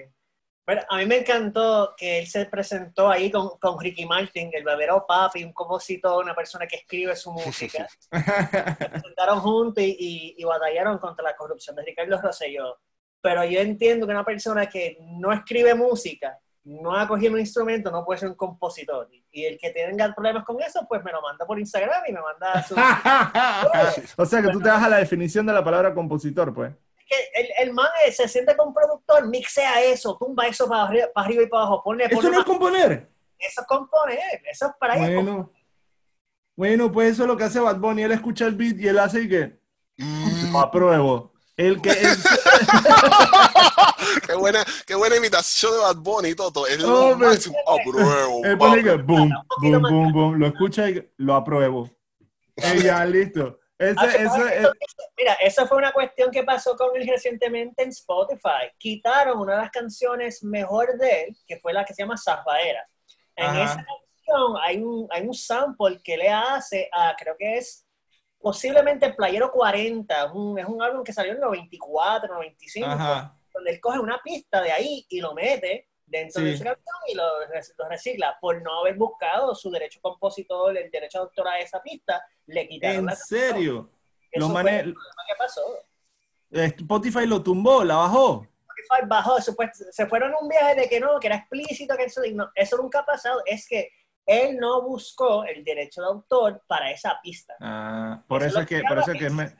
Pero 0.64 0.82
a 0.88 0.98
mí 0.98 1.06
me 1.06 1.18
encantó 1.18 1.94
que 1.96 2.20
él 2.20 2.26
se 2.28 2.44
presentó 2.46 3.08
ahí 3.10 3.30
con, 3.30 3.58
con 3.58 3.80
Ricky 3.80 4.06
Martin, 4.06 4.50
el 4.52 4.62
verdadero 4.62 5.04
papi, 5.06 5.42
un 5.42 5.52
compositor, 5.52 6.22
una 6.22 6.34
persona 6.34 6.66
que 6.66 6.76
escribe 6.76 7.16
su 7.16 7.32
música. 7.32 7.88
se 8.78 8.88
presentaron 8.88 9.40
juntos 9.40 9.82
y, 9.82 9.96
y- 9.98 10.34
y 10.38 10.44
batallaron 10.44 10.98
contra 10.98 11.24
la 11.24 11.34
corrupción 11.36 11.74
de 11.76 11.82
Ricardo 11.84 12.20
Rosselló. 12.20 12.78
Pero 13.20 13.44
yo 13.44 13.60
entiendo 13.60 14.06
que 14.06 14.12
una 14.12 14.24
persona 14.24 14.66
que 14.68 14.98
no 15.00 15.32
escribe 15.32 15.74
música, 15.74 16.38
no 16.64 16.94
ha 16.96 17.08
cogido 17.08 17.32
un 17.34 17.40
instrumento, 17.40 17.90
no 17.90 18.04
puede 18.04 18.20
ser 18.20 18.28
un 18.28 18.34
compositor. 18.36 19.08
Y 19.32 19.44
el 19.46 19.58
que 19.58 19.70
tenga 19.70 20.14
problemas 20.14 20.44
con 20.44 20.60
eso, 20.62 20.86
pues 20.88 21.02
me 21.02 21.10
lo 21.10 21.20
manda 21.20 21.46
por 21.46 21.58
Instagram 21.58 22.02
y 22.06 22.12
me 22.12 22.20
manda 22.20 22.62
su... 22.62 22.74
o 24.16 24.26
sea 24.26 24.42
que 24.42 24.48
tú 24.50 24.60
te 24.60 24.68
das 24.68 24.82
a 24.82 24.88
la 24.88 24.98
definición 24.98 25.46
de 25.46 25.52
la 25.52 25.64
palabra 25.64 25.94
compositor, 25.94 26.54
pues. 26.54 26.72
Que 27.10 27.40
el, 27.40 27.48
el 27.68 27.74
man 27.74 27.88
eh, 28.06 28.12
se 28.12 28.28
siente 28.28 28.56
con 28.56 28.68
un 28.68 28.74
productor, 28.74 29.26
mixea 29.26 29.82
eso, 29.82 30.16
tumba 30.18 30.46
eso 30.46 30.68
para 30.68 30.84
arriba, 30.84 31.08
para 31.12 31.26
arriba 31.26 31.42
y 31.42 31.46
para 31.48 31.64
abajo, 31.64 31.82
ponle, 31.82 32.04
Eso 32.04 32.14
ponle 32.14 32.30
no 32.30 32.38
es 32.38 32.44
componer. 32.46 33.10
eso 33.38 33.60
es 33.60 33.66
componer, 33.66 34.42
eso 34.50 34.66
es 34.66 34.72
para. 34.78 34.96
Bueno, 34.96 35.50
bueno, 36.56 36.92
pues 36.92 37.12
eso 37.12 37.22
es 37.22 37.28
lo 37.28 37.36
que 37.36 37.44
hace 37.44 37.60
Bad 37.60 37.76
Bunny. 37.78 38.02
Él 38.02 38.12
escucha 38.12 38.46
el 38.46 38.54
beat 38.54 38.78
y 38.78 38.88
él 38.88 38.98
hace 38.98 39.22
y 39.22 39.28
que 39.28 39.60
Mm, 39.98 40.52
lo 40.52 40.60
apruebo. 40.60 41.32
El 41.56 41.82
que, 41.82 41.90
el- 41.90 42.16
qué, 44.26 44.34
buena, 44.34 44.64
qué 44.86 44.94
buena 44.94 45.16
imitación 45.16 45.72
de 45.72 45.78
Bad 45.78 45.96
Bunny, 45.96 46.34
Toto. 46.34 46.66
Es 46.66 46.80
lo 46.80 47.16
me- 47.16 47.26
máximo. 47.26 47.56
Pruebo, 47.84 48.44
él 48.44 48.58
pone 48.58 48.82
que 48.82 48.94
boom, 48.96 49.30
boom, 49.60 49.82
boom, 49.82 50.12
boom. 50.12 50.34
Lo 50.38 50.46
escucha 50.46 50.88
y 50.88 51.10
lo 51.18 51.34
apruebo. 51.34 51.90
Y 52.56 52.82
ya, 52.82 53.04
listo. 53.04 53.59
Ese, 53.80 53.94
Ah, 53.98 54.06
eso- 54.14 54.46
es- 54.46 54.68
Mira, 55.16 55.34
eso 55.40 55.66
fue 55.66 55.78
una 55.78 55.90
cuestión 55.92 56.30
que 56.30 56.42
pasó 56.44 56.76
con 56.76 56.94
él 56.96 57.08
recientemente 57.08 57.82
en 57.82 57.88
Spotify. 57.88 58.68
Quitaron 58.78 59.38
una 59.40 59.54
de 59.54 59.62
las 59.62 59.70
canciones 59.70 60.42
mejor 60.44 60.98
de 60.98 61.22
él, 61.24 61.36
que 61.46 61.58
fue 61.58 61.72
la 61.72 61.84
que 61.84 61.94
se 61.94 62.02
llama 62.02 62.16
Zafaera. 62.18 62.86
En 63.36 63.46
Ajá. 63.46 63.64
esa 63.64 63.76
canción 63.76 64.54
hay 64.62 64.82
un, 64.82 65.08
hay 65.10 65.22
un 65.26 65.32
sample 65.34 66.00
que 66.04 66.16
le 66.18 66.28
hace 66.28 66.88
a, 66.92 67.14
creo 67.18 67.36
que 67.38 67.56
es 67.56 67.86
posiblemente 68.38 69.12
Playero 69.14 69.50
40, 69.50 70.32
un- 70.32 70.58
es 70.58 70.66
un 70.66 70.82
álbum 70.82 71.02
que 71.04 71.12
salió 71.12 71.32
en 71.32 71.36
el 71.38 71.42
94, 71.42 72.34
95, 72.34 72.86
Ajá. 72.88 73.34
donde 73.52 73.70
él 73.72 73.80
coge 73.80 73.98
una 73.98 74.20
pista 74.22 74.60
de 74.62 74.72
ahí 74.72 75.04
y 75.08 75.20
lo 75.20 75.34
mete 75.34 75.88
dentro 76.10 76.42
de 76.42 76.52
Sí. 76.52 76.58
su 76.58 76.64
canción 76.64 76.96
y 77.08 77.14
lo, 77.14 77.24
lo 77.78 77.88
recicla. 77.88 78.36
Por 78.40 78.60
no 78.62 78.80
haber 78.80 78.96
buscado 78.96 79.54
su 79.54 79.70
derecho 79.70 80.00
compositor, 80.02 80.76
el 80.76 80.90
derecho 80.90 81.18
de 81.18 81.22
autor 81.24 81.48
a 81.48 81.58
esa 81.60 81.80
pista, 81.82 82.22
le 82.46 82.68
quitaron 82.68 82.98
¿En 82.98 83.06
la 83.06 83.14
serio? 83.16 83.90
Eso 84.30 84.48
fue 84.50 84.60
el 84.60 84.66
problema 84.94 85.22
que 85.28 85.34
pasó. 85.38 85.62
Spotify 86.50 87.26
lo 87.26 87.42
tumbó, 87.42 87.84
la 87.84 87.96
bajó. 87.96 88.46
Spotify 88.82 89.06
bajó, 89.06 89.36
se 89.40 90.06
fueron 90.06 90.32
un 90.40 90.48
viaje 90.48 90.74
de 90.74 90.88
que 90.88 90.98
no, 91.00 91.18
que 91.20 91.26
era 91.28 91.36
explícito, 91.36 91.96
que 91.96 92.04
eso, 92.04 92.20
no, 92.32 92.50
eso 92.54 92.76
nunca 92.76 93.00
ha 93.00 93.06
pasado. 93.06 93.42
Es 93.46 93.66
que 93.68 93.90
él 94.26 94.58
no 94.58 94.82
buscó 94.82 95.44
el 95.44 95.64
derecho 95.64 96.00
de 96.02 96.06
autor 96.08 96.62
para 96.66 96.90
esa 96.90 97.18
pista. 97.22 97.54
Ah, 97.60 98.22
por 98.26 98.42
eso 98.42 98.60
es 98.60 98.66
que, 98.66 98.82
por 98.86 98.98
eso 98.98 99.12
es 99.12 99.18
que 99.18 99.26
es 99.26 99.32
me- 99.32 99.56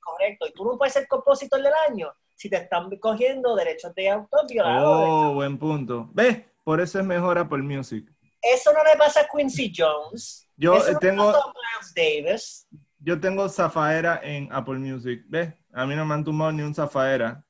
correcto. 0.00 0.46
Y 0.48 0.52
tú 0.52 0.64
no 0.64 0.76
puedes 0.76 0.92
ser 0.92 1.06
compositor 1.08 1.62
del 1.62 1.72
año 1.88 2.12
si 2.42 2.50
te 2.50 2.56
están 2.56 2.90
cogiendo 2.98 3.54
derechos 3.54 3.94
de 3.94 4.10
autor 4.10 4.50
violados. 4.50 5.06
Oh, 5.08 5.34
buen 5.34 5.56
punto. 5.56 6.10
¿Ves? 6.12 6.42
Por 6.64 6.80
eso 6.80 6.98
es 6.98 7.06
mejor 7.06 7.38
Apple 7.38 7.62
Music. 7.62 8.12
Eso 8.42 8.72
no 8.72 8.82
le 8.82 8.98
pasa 8.98 9.20
a 9.20 9.28
Quincy 9.28 9.72
Jones. 9.74 10.48
Yo 10.56 10.76
Eso 10.76 10.94
no 10.94 10.98
tengo, 10.98 11.26
le 11.28 11.32
pasó 11.34 11.48
a 11.48 11.52
Miles 11.52 11.94
Davis. 11.94 12.66
yo 12.98 13.20
tengo 13.20 13.48
Zafaera 13.48 14.20
en 14.24 14.52
Apple 14.52 14.80
Music. 14.80 15.22
¿Ves? 15.28 15.54
A 15.72 15.86
mí 15.86 15.94
no 15.94 16.04
me 16.04 16.14
han 16.14 16.24
tumbado 16.24 16.50
ni 16.50 16.62
un 16.62 16.74
Zafaera. 16.74 17.44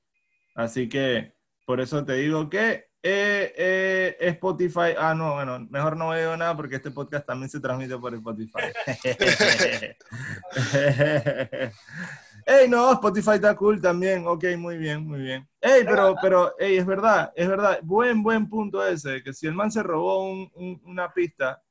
Así 0.54 0.90
que 0.90 1.32
por 1.64 1.80
eso 1.80 2.04
te 2.04 2.12
digo 2.12 2.50
que 2.50 2.90
eh, 3.02 3.54
eh, 3.56 4.16
Spotify. 4.20 4.92
Ah, 4.98 5.14
no, 5.14 5.32
bueno, 5.32 5.58
mejor 5.70 5.96
no 5.96 6.14
digo 6.14 6.36
nada 6.36 6.54
porque 6.54 6.76
este 6.76 6.90
podcast 6.90 7.24
también 7.24 7.48
se 7.48 7.60
transmite 7.60 7.96
por 7.96 8.14
Spotify. 8.14 8.60
Ey, 12.46 12.68
no, 12.68 12.92
Spotify 12.94 13.32
está 13.34 13.54
cool 13.56 13.80
también. 13.80 14.26
Ok, 14.26 14.44
muy 14.58 14.76
bien, 14.78 15.06
muy 15.06 15.20
bien. 15.20 15.48
Ey, 15.60 15.84
pero, 15.88 16.18
pero, 16.20 16.54
ey, 16.58 16.76
es 16.76 16.86
verdad, 16.86 17.32
es 17.36 17.48
verdad. 17.48 17.78
Buen, 17.82 18.22
buen 18.22 18.48
punto 18.48 18.84
ese, 18.86 19.22
que 19.22 19.32
si 19.32 19.46
el 19.46 19.54
man 19.54 19.70
se 19.70 19.82
robó 19.82 20.24
un- 20.24 20.50
un- 20.54 20.80
una 20.84 21.12
pista, 21.12 21.62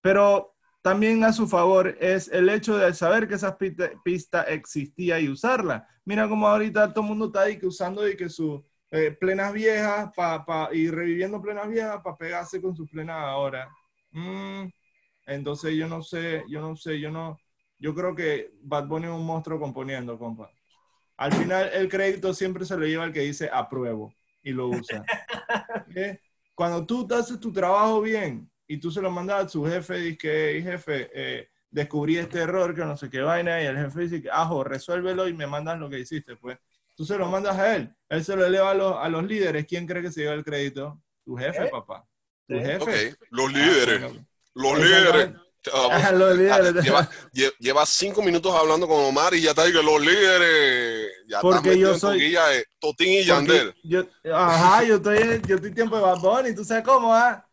pero 0.00 0.54
también 0.82 1.22
a 1.24 1.32
su 1.32 1.46
favor 1.48 1.96
es 2.00 2.28
el 2.28 2.48
hecho 2.48 2.76
de 2.76 2.92
saber 2.94 3.28
que 3.28 3.34
esa 3.34 3.56
pista, 3.56 3.90
pista 4.04 4.42
existía 4.44 5.20
y 5.20 5.28
usarla. 5.28 5.86
Mira 6.04 6.28
como 6.28 6.48
ahorita 6.48 6.92
todo 6.92 7.02
el 7.04 7.08
mundo 7.10 7.26
está 7.26 7.42
ahí 7.42 7.58
que 7.58 7.66
usando 7.66 8.08
y 8.08 8.16
que 8.16 8.28
sus 8.28 8.60
eh, 8.90 9.12
plenas 9.12 9.52
viejas 9.52 10.10
pa, 10.14 10.44
pa- 10.44 10.68
y 10.72 10.88
reviviendo 10.90 11.40
plenas 11.40 11.68
viejas 11.68 12.00
para 12.02 12.16
pegarse 12.16 12.60
con 12.60 12.74
sus 12.76 12.90
plenas 12.90 13.16
ahora. 13.16 13.68
Mm, 14.10 14.66
entonces 15.26 15.76
yo 15.76 15.88
no 15.88 16.02
sé, 16.02 16.44
yo 16.48 16.60
no 16.62 16.76
sé, 16.76 17.00
yo 17.00 17.10
no, 17.12 17.41
yo 17.82 17.94
creo 17.96 18.14
que 18.14 18.52
Bad 18.62 18.86
Bunny 18.86 19.06
es 19.06 19.12
un 19.12 19.26
monstruo 19.26 19.58
componiendo, 19.58 20.16
compa. 20.16 20.48
Al 21.16 21.32
final 21.32 21.68
el 21.74 21.88
crédito 21.88 22.32
siempre 22.32 22.64
se 22.64 22.76
lo 22.76 22.86
lleva 22.86 23.04
el 23.04 23.12
que 23.12 23.20
dice 23.20 23.50
apruebo 23.52 24.14
y 24.42 24.52
lo 24.52 24.68
usa. 24.68 25.04
¿Eh? 25.96 26.20
Cuando 26.54 26.86
tú 26.86 27.08
haces 27.12 27.40
tu 27.40 27.52
trabajo 27.52 28.00
bien 28.00 28.48
y 28.68 28.78
tú 28.78 28.90
se 28.92 29.02
lo 29.02 29.10
mandas 29.10 29.44
a 29.44 29.48
su 29.48 29.64
jefe, 29.66 29.96
dices 29.98 30.18
que 30.18 30.50
"Hey, 30.52 30.62
jefe, 30.62 31.10
eh, 31.12 31.48
descubrí 31.70 32.18
este 32.18 32.38
error, 32.38 32.72
que 32.74 32.84
no 32.84 32.96
sé 32.96 33.10
qué 33.10 33.20
vaina, 33.20 33.60
y 33.60 33.66
el 33.66 33.76
jefe 33.76 34.00
dice, 34.02 34.22
que, 34.22 34.30
ajo, 34.30 34.62
resuélvelo 34.62 35.26
y 35.26 35.34
me 35.34 35.46
mandas 35.48 35.78
lo 35.80 35.90
que 35.90 35.98
hiciste, 35.98 36.36
pues. 36.36 36.58
Tú 36.94 37.04
se 37.04 37.16
lo 37.18 37.26
mandas 37.28 37.58
a 37.58 37.74
él, 37.74 37.92
él 38.10 38.22
se 38.24 38.36
lo 38.36 38.44
eleva 38.46 38.70
a 38.70 38.74
los, 38.74 38.96
a 38.96 39.08
los 39.08 39.24
líderes, 39.24 39.66
¿quién 39.66 39.86
cree 39.86 40.02
que 40.02 40.12
se 40.12 40.20
lleva 40.20 40.34
el 40.34 40.44
crédito? 40.44 41.02
Tu 41.24 41.34
jefe, 41.36 41.64
¿Eh? 41.64 41.68
papá. 41.70 42.06
tu 42.46 42.54
jefe. 42.58 43.16
Los 43.30 43.48
Ah, 43.48 43.58
líderes, 43.58 44.12
los 44.54 44.78
líderes. 44.78 45.30
Ah, 45.72 46.10
los 46.12 46.36
líderes. 46.36 46.74
ah, 46.76 46.80
lleva, 46.82 47.10
lle- 47.32 47.54
lleva 47.60 47.86
cinco 47.86 48.20
minutos 48.22 48.52
hablando 48.54 48.88
con 48.88 48.98
Omar 49.04 49.32
y 49.34 49.42
ya 49.42 49.50
está 49.50 49.64
diciendo 49.64 49.92
los 49.92 50.00
líderes. 50.04 51.12
Ya 51.28 51.40
Porque 51.40 51.78
yo 51.78 51.96
soy- 51.98 52.18
guía 52.18 52.42
Totín 52.80 53.12
y 53.20 53.24
Yandel. 53.24 53.74
Yo, 53.84 54.04
ajá, 54.34 54.82
yo 54.82 54.96
estoy, 54.96 55.18
en- 55.18 55.42
yo 55.42 55.56
estoy 55.56 55.72
tiempo 55.72 55.96
de 55.96 56.02
Bad 56.02 56.18
Bunny, 56.18 56.54
¿tú 56.54 56.64
sabes 56.64 56.82
cómo, 56.84 57.14
ah? 57.14 57.46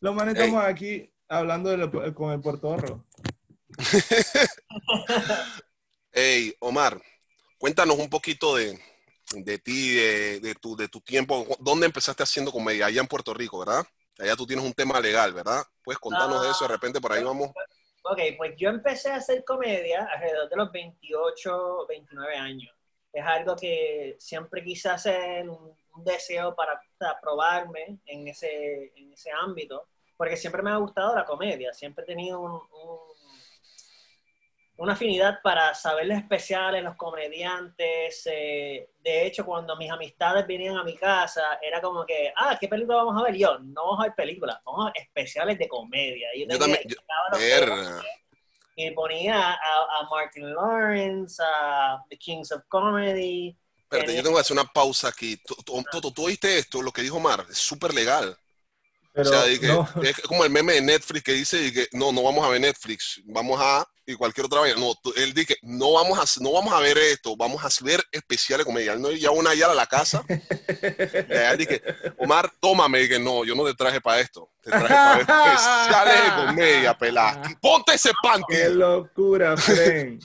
Los 0.00 0.14
manes 0.14 0.34
estamos 0.36 0.64
aquí 0.64 1.08
hablando 1.28 1.70
de 1.70 1.76
lo- 1.76 2.14
con 2.14 2.32
el 2.32 2.40
puertorro. 2.40 3.04
Hey, 6.12 6.54
Omar, 6.60 7.00
cuéntanos 7.58 7.98
un 7.98 8.08
poquito 8.10 8.56
de, 8.56 8.78
de 9.32 9.58
ti, 9.58 9.94
de, 9.94 10.40
de 10.40 10.54
tu, 10.54 10.76
de 10.76 10.88
tu 10.88 11.00
tiempo. 11.00 11.46
¿Dónde 11.60 11.86
empezaste 11.86 12.22
haciendo 12.22 12.52
comedia? 12.52 12.86
Allá 12.86 13.00
en 13.00 13.06
Puerto 13.06 13.32
Rico, 13.34 13.58
¿verdad? 13.60 13.84
Allá 14.18 14.36
tú 14.36 14.46
tienes 14.46 14.64
un 14.64 14.72
tema 14.72 15.00
legal, 15.00 15.32
¿verdad? 15.32 15.62
¿Puedes 15.82 15.98
contarnos 15.98 16.42
de 16.42 16.50
eso? 16.50 16.64
De 16.66 16.72
repente 16.74 17.00
por 17.00 17.12
ahí 17.12 17.22
vamos. 17.24 17.50
Ok, 18.02 18.18
pues 18.36 18.54
yo 18.56 18.68
empecé 18.68 19.10
a 19.10 19.16
hacer 19.16 19.44
comedia 19.44 20.06
alrededor 20.12 20.48
de 20.48 20.56
los 20.56 20.70
28, 20.70 21.86
29 21.86 22.36
años. 22.36 22.74
Es 23.12 23.24
algo 23.24 23.56
que 23.56 24.16
siempre 24.18 24.62
quise 24.62 24.90
hacer, 24.90 25.48
un, 25.48 25.74
un 25.94 26.04
deseo 26.04 26.54
para, 26.54 26.80
para 26.98 27.18
probarme 27.20 27.98
en 28.06 28.28
ese, 28.28 28.92
en 28.96 29.12
ese 29.12 29.30
ámbito, 29.32 29.88
porque 30.16 30.36
siempre 30.36 30.62
me 30.62 30.70
ha 30.70 30.76
gustado 30.76 31.14
la 31.14 31.24
comedia, 31.24 31.72
siempre 31.72 32.02
he 32.04 32.06
tenido 32.06 32.40
un- 32.40 32.52
un- 32.52 33.14
una 34.76 34.94
afinidad 34.94 35.40
para 35.42 35.72
saber 35.74 36.06
los 36.06 36.18
especiales, 36.18 36.82
los 36.82 36.96
comediantes. 36.96 38.22
eh, 38.26 38.90
de 39.02 39.26
hecho, 39.26 39.44
cuando 39.44 39.76
mis 39.76 39.90
amistades 39.90 40.46
venían 40.46 40.76
a 40.76 40.84
mi 40.84 40.96
casa, 40.96 41.58
era 41.62 41.80
como 41.80 42.04
que, 42.04 42.32
ah, 42.36 42.56
¿qué 42.60 42.66
película 42.68 42.96
vamos 42.98 43.20
a 43.20 43.24
ver? 43.24 43.36
Y 43.36 43.40
Yo, 43.40 43.58
no 43.60 43.84
vamos 43.84 44.00
a 44.00 44.02
ver 44.04 44.14
películas, 44.16 44.58
vamos 44.64 44.86
a 44.86 44.92
ver 44.92 45.02
especiales 45.02 45.58
de 45.58 45.68
comedia. 45.68 46.28
Y 46.34 46.40
Yo 46.42 46.48
tenía- 46.58 46.58
también. 46.58 46.82
yo- 46.88 48.02
y 48.76 48.90
ponía 48.90 49.52
a, 49.52 50.00
a 50.00 50.08
Martin 50.10 50.52
Lawrence, 50.52 51.40
a 51.40 52.02
The 52.10 52.16
Kings 52.16 52.50
of 52.50 52.62
Comedy. 52.68 53.56
Espérate, 53.82 54.16
yo 54.16 54.22
tengo 54.24 54.34
que 54.36 54.40
hacer 54.40 54.56
una 54.58 54.64
pausa 54.72 55.08
aquí. 55.08 55.36
Toto, 55.46 56.10
¿tú 56.12 56.24
oíste 56.26 56.58
esto? 56.58 56.82
Lo 56.82 56.90
que 56.90 57.02
dijo 57.02 57.18
Omar, 57.18 57.46
es 57.48 57.58
súper 57.58 57.94
legal. 57.94 58.36
Pero 59.12 59.30
o 59.30 59.32
sea, 59.32 59.44
que- 59.60 59.68
no, 59.68 59.88
es 60.02 60.20
como 60.22 60.44
el 60.44 60.50
meme 60.50 60.72
de 60.72 60.80
Netflix 60.82 61.22
que 61.22 61.32
dice 61.32 61.72
que 61.72 61.86
no, 61.92 62.10
no 62.10 62.24
vamos 62.24 62.44
a 62.44 62.48
ver 62.48 62.60
Netflix, 62.60 63.20
vamos 63.26 63.60
a 63.62 63.86
y 64.06 64.14
cualquier 64.14 64.46
otra 64.46 64.60
vaina. 64.60 64.78
No, 64.78 64.92
él 65.16 65.32
dice 65.34 65.54
que 65.54 65.56
no 65.62 65.92
vamos 65.92 66.18
a 66.18 66.40
no 66.42 66.52
vamos 66.52 66.72
a 66.74 66.80
ver 66.80 66.96
esto, 66.98 67.36
vamos 67.36 67.64
a 67.64 67.68
ver 67.84 68.02
especiales 68.12 68.66
comedia. 68.66 68.92
Él 68.92 69.00
no 69.02 69.10
ya 69.12 69.30
una 69.30 69.50
allá 69.50 69.70
a 69.70 69.74
la 69.74 69.86
casa. 69.86 70.24
allá 70.28 71.56
dice, 71.56 71.82
Omar, 72.18 72.50
tómame, 72.60 73.02
y 73.02 73.08
que 73.08 73.18
no, 73.18 73.44
yo 73.44 73.54
no 73.54 73.64
te 73.64 73.74
traje 73.74 74.00
para 74.00 74.20
esto, 74.20 74.50
te 74.62 74.70
traje 74.70 75.24
para 75.24 75.52
especiales 75.84 76.24
de 76.24 76.46
comedia, 76.46 76.98
pelá. 76.98 77.42
Ponte 77.60 77.94
ese 77.94 78.10
panty. 78.22 78.44
qué 78.54 78.68
locura, 78.70 79.56
Fren. 79.56 80.18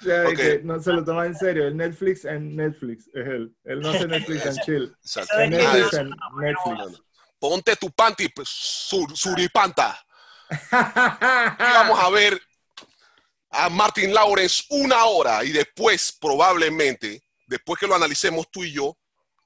O 0.00 0.04
sea, 0.04 0.20
de 0.20 0.26
Ok. 0.28 0.36
que 0.36 0.60
no 0.62 0.80
se 0.80 0.92
lo 0.92 1.04
toma 1.04 1.26
en 1.26 1.34
serio. 1.36 1.66
El 1.66 1.76
Netflix 1.76 2.24
en 2.24 2.54
Netflix 2.54 3.08
es 3.08 3.26
él. 3.26 3.52
Él 3.64 3.80
no 3.80 3.90
hace 3.90 4.06
Netflix 4.06 4.46
and 4.46 4.60
chill. 4.64 4.94
Exacto. 5.02 5.36
El 5.40 5.50
Netflix 5.50 5.92
en 5.94 6.10
Netflix. 6.40 7.02
Ponte 7.40 7.74
tu 7.76 7.90
panty, 7.90 8.28
pues, 8.28 8.48
sur- 8.48 9.16
suripanta. 9.16 9.98
Y 10.72 11.62
vamos 11.72 11.98
a 12.00 12.10
ver 12.10 12.40
a 13.50 13.68
Martin 13.68 14.12
Lawrence 14.12 14.64
una 14.70 15.04
hora 15.06 15.44
y 15.44 15.52
después, 15.52 16.16
probablemente, 16.20 17.22
después 17.46 17.78
que 17.78 17.86
lo 17.86 17.94
analicemos 17.94 18.50
tú 18.50 18.64
y 18.64 18.72
yo, 18.72 18.96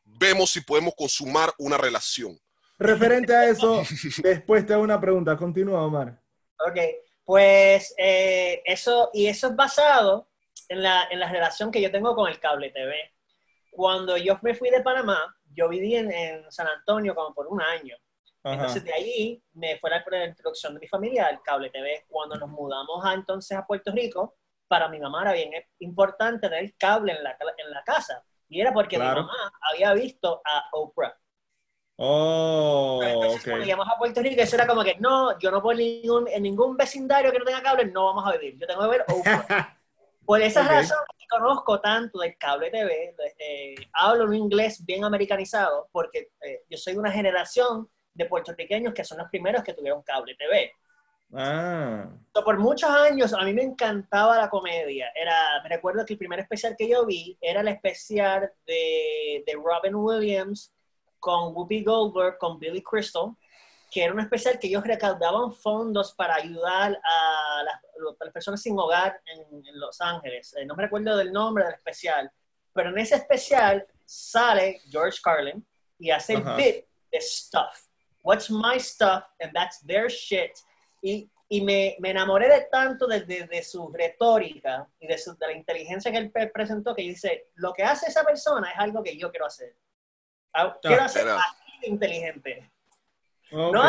vemos 0.05 0.51
si 0.51 0.61
podemos 0.61 0.95
consumar 0.97 1.53
una 1.59 1.79
relación. 1.79 2.39
Referente 2.79 3.35
a 3.35 3.49
eso, 3.49 3.83
después 4.23 4.67
te 4.67 4.75
hago 4.75 4.83
una 4.83 5.01
pregunta. 5.01 5.37
Continúa, 5.37 5.85
Omar. 5.85 6.21
Ok, 6.59 6.79
pues 7.25 7.95
eh, 7.97 8.63
eso, 8.65 9.11
y 9.13 9.27
eso 9.27 9.49
es 9.49 9.57
basado 9.57 10.29
en 10.69 10.83
la, 10.83 11.07
en 11.11 11.21
la 11.21 11.31
relación 11.31 11.71
que 11.71 11.81
yo 11.81 11.91
tengo 11.91 12.15
con 12.15 12.29
el 12.29 12.41
cable 12.41 12.71
TV. 12.71 12.95
Cuando 13.71 14.17
yo 14.17 14.39
me 14.43 14.55
fui 14.55 14.71
de 14.71 14.83
Panamá, 14.83 15.37
yo 15.55 15.69
viví 15.69 15.95
en, 15.97 16.11
en 16.11 16.51
San 16.51 16.67
Antonio 16.67 17.15
como 17.15 17.35
por 17.35 17.47
un 17.47 17.63
año. 17.63 17.97
Ajá. 18.45 18.57
Entonces 18.57 18.85
de 18.85 18.93
ahí 18.93 19.43
me 19.55 19.79
fue 19.79 19.91
la, 19.91 20.05
la 20.11 20.27
introducción 20.27 20.75
de 20.75 20.81
mi 20.81 20.89
familia 20.89 21.27
al 21.27 21.43
cable 21.43 21.71
TV. 21.71 22.05
Cuando 22.09 22.37
nos 22.39 22.49
mudamos 22.51 23.05
a, 23.05 23.15
entonces 23.15 23.57
a 23.57 23.67
Puerto 23.67 23.93
Rico, 23.93 24.37
para 24.69 24.89
mi 24.89 24.99
mamá 25.01 25.23
era 25.23 25.33
bien 25.33 25.51
importante 25.81 26.49
tener 26.49 26.75
cable 26.77 27.13
en 27.13 27.23
la, 27.25 27.37
en 27.59 27.71
la 27.71 27.83
casa. 27.85 28.25
Y 28.49 28.61
era 28.61 28.73
porque 28.73 28.99
Claro. 28.99 29.23
mi 29.23 29.27
mamá 29.27 29.53
había 29.73 29.93
visto 29.95 30.43
a 30.45 30.65
Oprah. 30.73 31.17
Oh, 31.99 33.01
Entonces, 33.01 33.41
ok. 33.41 33.49
cuando 33.49 33.65
llegamos 33.65 33.89
a 33.89 33.99
Puerto 33.99 34.23
Rico, 34.23 34.43
eso 34.43 34.57
era 34.57 34.67
como 34.67 34.85
que 34.85 34.97
no, 35.01 35.39
yo 35.39 35.51
no 35.51 35.61
puedo 35.63 35.79
ningún, 35.79 36.29
en 36.29 36.43
ningún 36.43 36.77
vecindario 36.77 37.33
que 37.33 37.39
no 37.39 37.45
tenga 37.45 37.63
cable, 37.63 37.87
no 37.87 38.07
vamos 38.07 38.27
a 38.27 38.33
vivir. 38.37 38.59
Yo 38.59 38.67
tengo 38.67 38.83
que 38.83 38.89
ver 38.89 39.05
Oprah. 39.09 39.49
Por 40.25 40.41
esa 40.43 40.63
Ok. 40.63 40.69
razón, 40.69 40.99
conozco 41.31 41.81
tanto 41.81 42.19
del 42.21 42.37
cable 42.39 42.71
TV, 42.71 43.17
eh, 43.39 43.75
hablo 43.95 44.25
un 44.27 44.35
inglés 44.35 44.85
bien 44.85 45.05
americanizado, 45.05 45.89
porque 45.93 46.31
eh, 46.43 46.63
yo 46.69 46.79
soy 46.79 46.95
de 46.95 46.99
una 47.01 47.11
generación 47.13 47.89
de 48.15 48.27
puertorriqueños 48.27 48.95
que 48.95 49.05
son 49.05 49.19
los 49.19 49.29
primeros 49.29 49.63
que 49.63 49.75
tuvieron 49.75 50.03
cable 50.03 50.35
TV. 50.35 50.73
Ah, 51.35 52.09
So, 52.35 52.45
por 52.45 52.59
muchos 52.59 52.91
años 52.91 53.33
a 53.33 53.43
mí 53.43 53.55
me 53.55 53.63
encantaba 53.63 54.37
la 54.37 54.51
comedia. 54.51 55.11
Era, 55.15 55.63
me 55.63 55.69
recuerdo 55.71 56.05
que 56.05 56.13
el 56.15 56.19
primer 56.19 56.41
especial 56.41 56.75
que 56.77 56.89
yo 56.89 57.07
vi 57.07 57.39
era 57.41 57.63
el 57.63 57.69
especial 57.69 58.53
de, 58.67 59.43
de 59.47 59.53
Robin 59.55 59.95
Williams 59.95 60.75
con 61.19 61.55
Whoopi 61.55 61.85
Goldberg, 61.85 62.37
con 62.37 62.59
Billy 62.59 62.83
Crystal, 62.83 63.35
que 63.91 64.05
era 64.05 64.13
un 64.13 64.21
especial 64.21 64.59
que 64.59 64.67
ellos 64.67 64.85
recaudaban 64.85 65.53
fondos 65.53 66.15
para 66.15 66.35
ayudar 66.35 66.99
a 67.03 67.63
las, 67.63 67.75
a 68.21 68.25
las 68.25 68.33
personas 68.33 68.61
sin 68.61 68.79
hogar 68.79 69.21
en, 69.27 69.67
en 69.67 69.81
Los 69.81 70.01
Ángeles. 70.01 70.55
Eh, 70.59 70.67
no 70.67 70.75
me 70.75 70.85
recuerdo 70.85 71.17
del 71.17 71.33
nombre 71.33 71.65
del 71.65 71.75
especial, 71.75 72.31
pero 72.73 72.91
en 72.91 72.99
ese 72.99 73.17
especial 73.17 73.87
sale 74.05 74.81
George 74.91 75.19
Carlin 75.23 75.65
y 75.99 76.11
hace 76.11 76.35
el 76.35 76.43
bit 76.43 76.87
de 77.11 77.21
Stuff. 77.21 77.92
What's 78.23 78.51
my 78.51 78.79
stuff 78.79 79.25
and 79.41 79.53
that's 79.53 79.81
their 79.87 80.09
shit 80.11 80.53
y, 81.03 81.29
y 81.49 81.61
me, 81.63 81.97
me 81.99 82.11
enamoré 82.11 82.49
de 82.49 82.67
tanto 82.71 83.07
de, 83.07 83.21
de- 83.23 83.47
de 83.47 83.63
su 83.63 83.91
retórica 83.93 84.89
y 85.01 85.07
de, 85.09 85.19
su- 85.19 85.37
de 85.37 85.47
la 85.49 85.53
inteligencia 85.53 86.11
que 86.13 86.19
él 86.19 86.31
pre- 86.31 86.49
presentó 86.49 86.95
que 86.95 87.03
dice, 87.03 87.51
lo 87.57 87.73
que 87.73 87.83
hace 87.83 88.07
esa 88.07 88.25
persona 88.25 88.71
es 88.71 88.79
algo 88.79 89.03
que 89.03 89.17
yo 89.19 89.31
quiero 89.31 89.47
hacer. 89.47 89.77
Ah, 90.55 90.77
Quiero 90.81 91.03
hacer 91.03 91.27
así 91.29 91.81
de 91.83 91.89
inteligente. 91.89 92.71
ok. 93.51 93.73
No, 93.73 93.83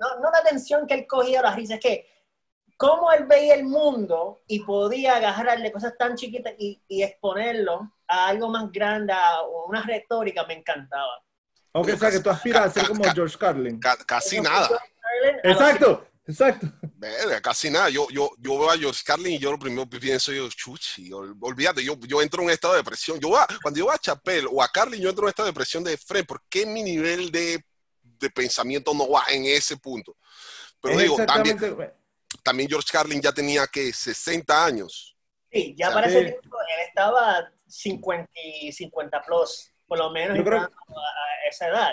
no, 0.00 0.20
no 0.20 0.30
la 0.30 0.38
atención 0.38 0.86
que 0.86 0.94
él 0.94 1.06
cogía 1.06 1.42
las 1.42 1.56
risas, 1.56 1.76
es 1.78 1.82
que 1.82 2.06
cómo 2.76 3.10
él 3.12 3.24
veía 3.26 3.54
el 3.54 3.64
mundo 3.64 4.42
y 4.46 4.60
podía 4.60 5.16
agarrarle 5.16 5.72
cosas 5.72 5.96
tan 5.98 6.14
chiquitas 6.16 6.54
y, 6.58 6.82
y 6.88 7.02
exponerlo 7.02 7.92
a 8.06 8.28
algo 8.28 8.48
más 8.48 8.70
grande, 8.70 9.12
a 9.12 9.42
una 9.66 9.82
retórica, 9.82 10.44
me 10.46 10.54
encantaba. 10.54 11.22
Ok, 11.76 11.88
o 11.92 11.96
sea 11.98 12.10
que 12.10 12.20
tú 12.20 12.30
aspiras 12.30 12.66
a 12.66 12.70
ser 12.70 12.86
como 12.88 13.02
George 13.12 13.36
Carlin. 13.36 13.80
Ca- 13.80 13.96
casi 14.06 14.40
nada. 14.40 14.70
Exacto, 15.42 16.06
exacto. 16.26 16.68
Verga, 16.96 17.40
casi 17.40 17.68
nada. 17.70 17.90
Yo, 17.90 18.06
yo, 18.10 18.30
yo 18.38 18.58
veo 18.58 18.70
a 18.70 18.78
George 18.78 19.02
Carlin 19.04 19.32
y 19.34 19.38
yo 19.38 19.50
lo 19.50 19.58
primero 19.58 19.88
que 19.88 19.98
pienso, 19.98 20.32
yo, 20.32 20.48
chuchi, 20.50 21.10
ol- 21.12 21.36
olvídate, 21.40 21.82
yo, 21.84 21.98
yo 22.06 22.22
entro 22.22 22.42
en 22.42 22.46
un 22.46 22.52
estado 22.52 22.74
de 22.74 22.80
depresión. 22.80 23.18
Yo 23.18 23.28
voy 23.30 23.40
a- 23.40 23.46
cuando 23.60 23.78
yo 23.78 23.86
voy 23.86 23.94
a 23.94 23.98
Chapel 23.98 24.46
o 24.52 24.62
a 24.62 24.68
Carlin, 24.68 25.00
yo 25.00 25.08
entro 25.08 25.22
en 25.22 25.26
un 25.26 25.28
estado 25.30 25.46
de 25.46 25.52
depresión 25.52 25.82
de 25.84 25.96
Fred, 25.96 26.24
¿por 26.26 26.42
qué 26.48 26.64
mi 26.64 26.82
nivel 26.82 27.30
de, 27.32 27.64
de 28.02 28.30
pensamiento 28.30 28.94
no 28.94 29.08
va 29.10 29.24
en 29.30 29.44
ese 29.46 29.76
punto? 29.76 30.16
Pero 30.80 30.94
Es 30.94 31.02
digo, 31.02 31.16
también, 31.26 31.58
también 32.44 32.68
George 32.68 32.88
Carlin 32.92 33.20
ya 33.20 33.32
tenía 33.32 33.66
que 33.66 33.92
60 33.92 34.64
años. 34.64 35.16
Sí, 35.50 35.74
ya 35.76 35.88
Sí. 35.88 35.94
para 35.94 36.06
ese 36.06 36.22
tiempo 36.22 36.56
él 36.78 36.86
estaba 36.88 37.50
50, 37.66 38.30
y 38.60 38.72
50 38.72 39.22
plus, 39.22 39.70
por 39.86 39.98
lo 39.98 40.10
menos 40.10 40.36
creo- 40.44 40.60
a, 40.62 41.48
esa 41.48 41.68
edad. 41.68 41.92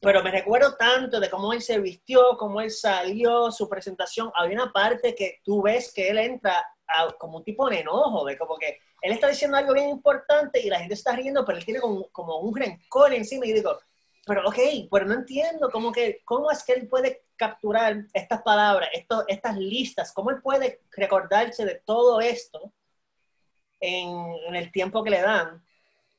Pero 0.00 0.22
me 0.22 0.30
recuerdo 0.32 0.74
tanto 0.76 1.20
de 1.20 1.30
cómo 1.30 1.52
él 1.52 1.62
se 1.62 1.78
vistió, 1.78 2.36
cómo 2.36 2.60
él 2.60 2.70
salió, 2.70 3.50
su 3.52 3.68
presentación. 3.68 4.32
Había 4.34 4.62
una 4.62 4.72
parte 4.72 5.14
que 5.14 5.40
tú 5.44 5.62
ves 5.62 5.92
que 5.92 6.08
él 6.10 6.18
entra 6.18 6.66
a- 6.88 7.12
como 7.18 7.38
un 7.38 7.44
tipo 7.44 7.68
de 7.68 7.80
enojo, 7.80 8.24
de 8.24 8.36
como 8.36 8.56
que 8.56 8.78
él 9.00 9.12
está 9.12 9.28
diciendo 9.28 9.56
algo 9.56 9.74
bien 9.74 9.88
importante 9.90 10.60
y 10.60 10.68
la 10.68 10.78
gente 10.80 10.94
está 10.94 11.12
riendo, 11.12 11.44
pero 11.44 11.58
él 11.58 11.64
tiene 11.64 11.80
como, 11.80 12.08
como 12.10 12.38
un 12.38 12.54
rencor 12.56 13.12
encima. 13.12 13.46
Y 13.46 13.52
digo, 13.52 13.78
pero 14.26 14.48
ok, 14.48 14.58
pero 14.90 15.04
no 15.06 15.14
entiendo 15.14 15.70
cómo, 15.70 15.92
que, 15.92 16.20
cómo 16.24 16.50
es 16.50 16.62
que 16.64 16.72
él 16.72 16.88
puede 16.88 17.24
capturar 17.36 18.04
estas 18.12 18.42
palabras, 18.42 18.88
esto, 18.92 19.24
estas 19.26 19.56
listas, 19.56 20.12
cómo 20.12 20.30
él 20.30 20.40
puede 20.42 20.82
recordarse 20.92 21.64
de 21.64 21.76
todo 21.84 22.20
esto 22.20 22.72
en, 23.80 24.34
en 24.48 24.56
el 24.56 24.70
tiempo 24.70 25.02
que 25.02 25.10
le 25.10 25.20
dan. 25.22 25.64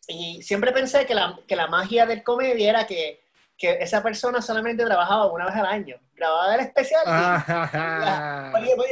Y 0.07 0.41
siempre 0.41 0.71
pensé 0.71 1.05
que 1.05 1.15
la, 1.15 1.39
que 1.47 1.55
la 1.55 1.67
magia 1.67 2.05
del 2.05 2.23
comedia 2.23 2.69
era 2.69 2.85
que, 2.87 3.23
que 3.57 3.77
esa 3.79 4.03
persona 4.03 4.41
solamente 4.41 4.83
trabajaba 4.85 5.27
una 5.31 5.45
vez 5.45 5.55
al 5.55 5.65
año, 5.65 5.97
grababa 6.15 6.55
el 6.55 6.61
especial. 6.61 7.01
y- 7.05 7.09
Ah. 7.09 8.51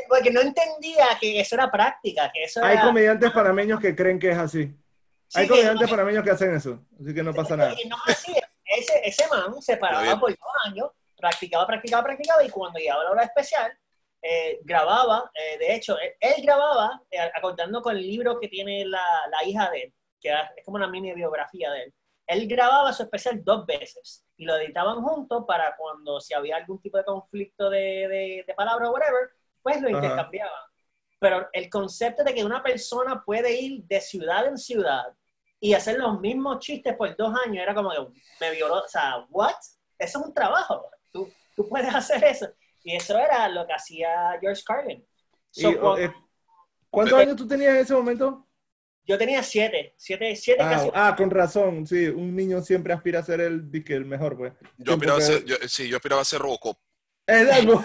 porque, 0.10 0.32
no 0.32 0.42
entendía 0.42 1.06
que 1.20 1.40
eso 1.40 1.56
era 1.56 1.70
práctica, 1.72 2.32
que 2.34 2.44
eso 2.46 2.64
Hay 2.64 2.74
era... 2.76 2.84
comediantes 2.86 3.32
panameños 3.32 3.80
que 3.80 3.96
creen 3.96 4.20
que 4.20 4.32
es 4.32 4.38
así. 4.38 4.74
Sí, 5.28 5.40
Hay 5.40 5.46
que- 5.46 5.50
comediantes 5.50 5.90
panameños 5.90 6.24
que 6.24 6.32
hacen 6.32 6.56
eso, 6.56 6.80
así 7.02 7.14
que 7.14 7.24
no 7.24 7.34
pasa 7.34 7.56
nada. 7.58 7.74
Y 7.84 7.88
no 7.88 7.98
es 8.08 8.16
así, 8.18 8.34
ese, 8.66 9.02
ese 9.04 9.28
man 9.30 9.62
se 9.62 9.78
paraba 9.78 10.20
por 10.20 10.30
dos 10.32 10.40
años, 10.66 10.90
practicaba, 11.18 11.68
practicaba, 11.68 12.04
practicaba, 12.04 12.44
y 12.44 12.50
cuando 12.50 12.80
llegaba 12.80 13.04
la 13.04 13.12
hora 13.12 13.24
especial, 13.24 13.72
eh, 14.24 14.60
grababa, 14.64 15.30
eh, 15.34 15.58
de 15.58 15.76
hecho, 15.76 15.98
él, 16.00 16.12
él 16.20 16.36
grababa, 16.44 17.02
eh, 17.10 17.20
acordando 17.36 17.82
con 17.82 17.96
el 17.98 18.02
libro 18.08 18.40
que 18.40 18.48
tiene 18.48 18.86
la, 18.86 19.04
la 19.30 19.44
hija 19.48 19.70
de 19.72 19.82
él, 19.84 19.94
que 20.22 20.30
es 20.30 20.64
como 20.66 20.78
una 20.78 20.88
mini 20.88 21.14
biografía 21.14 21.72
de 21.72 21.84
él. 21.84 21.94
Él 22.28 22.48
grababa 22.48 22.94
su 22.94 23.04
especial 23.04 23.44
dos 23.44 23.66
veces 23.66 24.24
y 24.38 24.46
lo 24.46 24.56
editaban 24.56 25.02
juntos 25.02 25.44
para 25.48 25.76
cuando 25.76 26.22
si 26.22 26.34
había 26.34 26.56
algún 26.58 26.80
tipo 26.80 26.98
de 26.98 27.04
conflicto 27.04 27.70
de, 27.70 27.80
de, 28.08 28.44
de 28.48 28.54
palabras 28.54 28.88
o 28.90 28.94
whatever, 28.94 29.30
pues 29.62 29.82
lo 29.82 29.90
Ajá. 29.90 29.98
intercambiaban. 29.98 30.62
Pero 31.20 31.50
el 31.52 31.70
concepto 31.70 32.24
de 32.24 32.34
que 32.34 32.44
una 32.46 32.64
persona 32.64 33.22
puede 33.26 33.60
ir 33.60 33.84
de 33.84 34.00
ciudad 34.00 34.46
en 34.48 34.58
ciudad 34.58 35.04
y 35.60 35.74
hacer 35.74 35.98
los 36.00 36.20
mismos 36.20 36.60
chistes 36.60 36.96
por 36.96 37.16
dos 37.18 37.34
años 37.46 37.62
era 37.62 37.74
como 37.76 37.90
que 37.92 38.08
me 38.40 38.52
violó, 38.52 38.76
o 38.84 38.88
sea, 38.88 39.26
¿what? 39.30 39.52
Eso 40.00 40.20
es 40.20 40.26
un 40.26 40.34
trabajo, 40.34 40.90
tú, 41.12 41.30
tú 41.56 41.68
puedes 41.68 41.94
hacer 41.94 42.24
eso. 42.24 42.48
Y 42.84 42.96
eso 42.96 43.18
era 43.18 43.48
lo 43.50 43.68
que 43.68 43.74
hacía 43.74 44.38
George 44.40 44.64
Carlin. 44.66 45.06
Y, 45.54 45.62
So, 45.62 45.70
o- 45.70 45.80
cuando- 45.80 45.98
eh, 46.00 46.14
¿Cuántos 46.90 47.20
años 47.20 47.36
tú 47.36 47.48
tenías 47.48 47.74
en 47.76 47.82
ese 47.82 47.94
momento? 47.94 48.48
Yo 49.06 49.18
tenía 49.18 49.42
siete, 49.44 49.94
siete, 49.98 50.36
siete 50.36 50.62
Ah, 50.64 50.70
casi. 50.70 50.90
ah, 50.94 51.16
con 51.18 51.30
razón, 51.30 51.86
sí, 51.88 52.08
un 52.08 52.36
niño 52.36 52.62
siempre 52.62 52.94
aspira 52.94 53.20
a 53.20 53.24
ser 53.24 53.42
el, 53.42 53.70
disque 53.72 53.94
el 53.94 54.06
mejor, 54.06 54.38
pues. 54.38 54.54
Yo 54.78 54.94
aspiraba 54.94 55.20
a 55.20 55.22
ser, 55.22 55.44
yo- 55.46 55.56
sí, 55.68 55.88
yo 55.88 55.98
aspiraba 55.98 56.22
a 56.22 56.26
ser 56.26 56.40
Robocop. 56.40 56.78
Es 57.28 57.50
algo- 57.52 57.84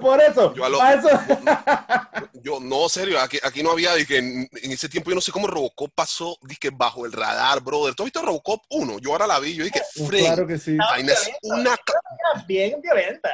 por 0.00 0.20
eso, 0.20 0.54
Yo 0.54 0.64
a 0.64 0.68
lo- 0.68 0.80
a 0.82 0.94
eso. 0.94 1.08
Yo, 2.34 2.60
no, 2.60 2.88
serio, 2.88 3.20
aquí, 3.20 3.38
aquí 3.42 3.62
no 3.62 3.72
había, 3.72 3.94
dije, 3.94 4.18
en, 4.18 4.48
en 4.62 4.72
ese 4.72 4.88
tiempo 4.88 5.10
yo 5.10 5.14
no 5.14 5.20
sé 5.20 5.32
cómo 5.32 5.46
Robocop 5.46 5.90
pasó, 5.94 6.36
dije, 6.42 6.70
bajo 6.70 7.06
el 7.06 7.12
radar, 7.12 7.60
brother. 7.60 7.94
¿Tú 7.94 8.02
has 8.02 8.06
visto 8.06 8.22
Robocop 8.22 8.62
1? 8.70 8.98
Yo 8.98 9.12
ahora 9.12 9.26
la 9.26 9.40
vi, 9.40 9.54
yo 9.54 9.64
dije, 9.64 9.82
Frey, 10.06 10.24
claro 10.24 10.46
que 10.46 10.58
sí. 10.58 10.76
Vaina 10.76 11.12
es 11.12 11.30
violenta, 11.42 11.92
una 12.32 12.44
bien 12.44 12.80
violenta. 12.80 13.30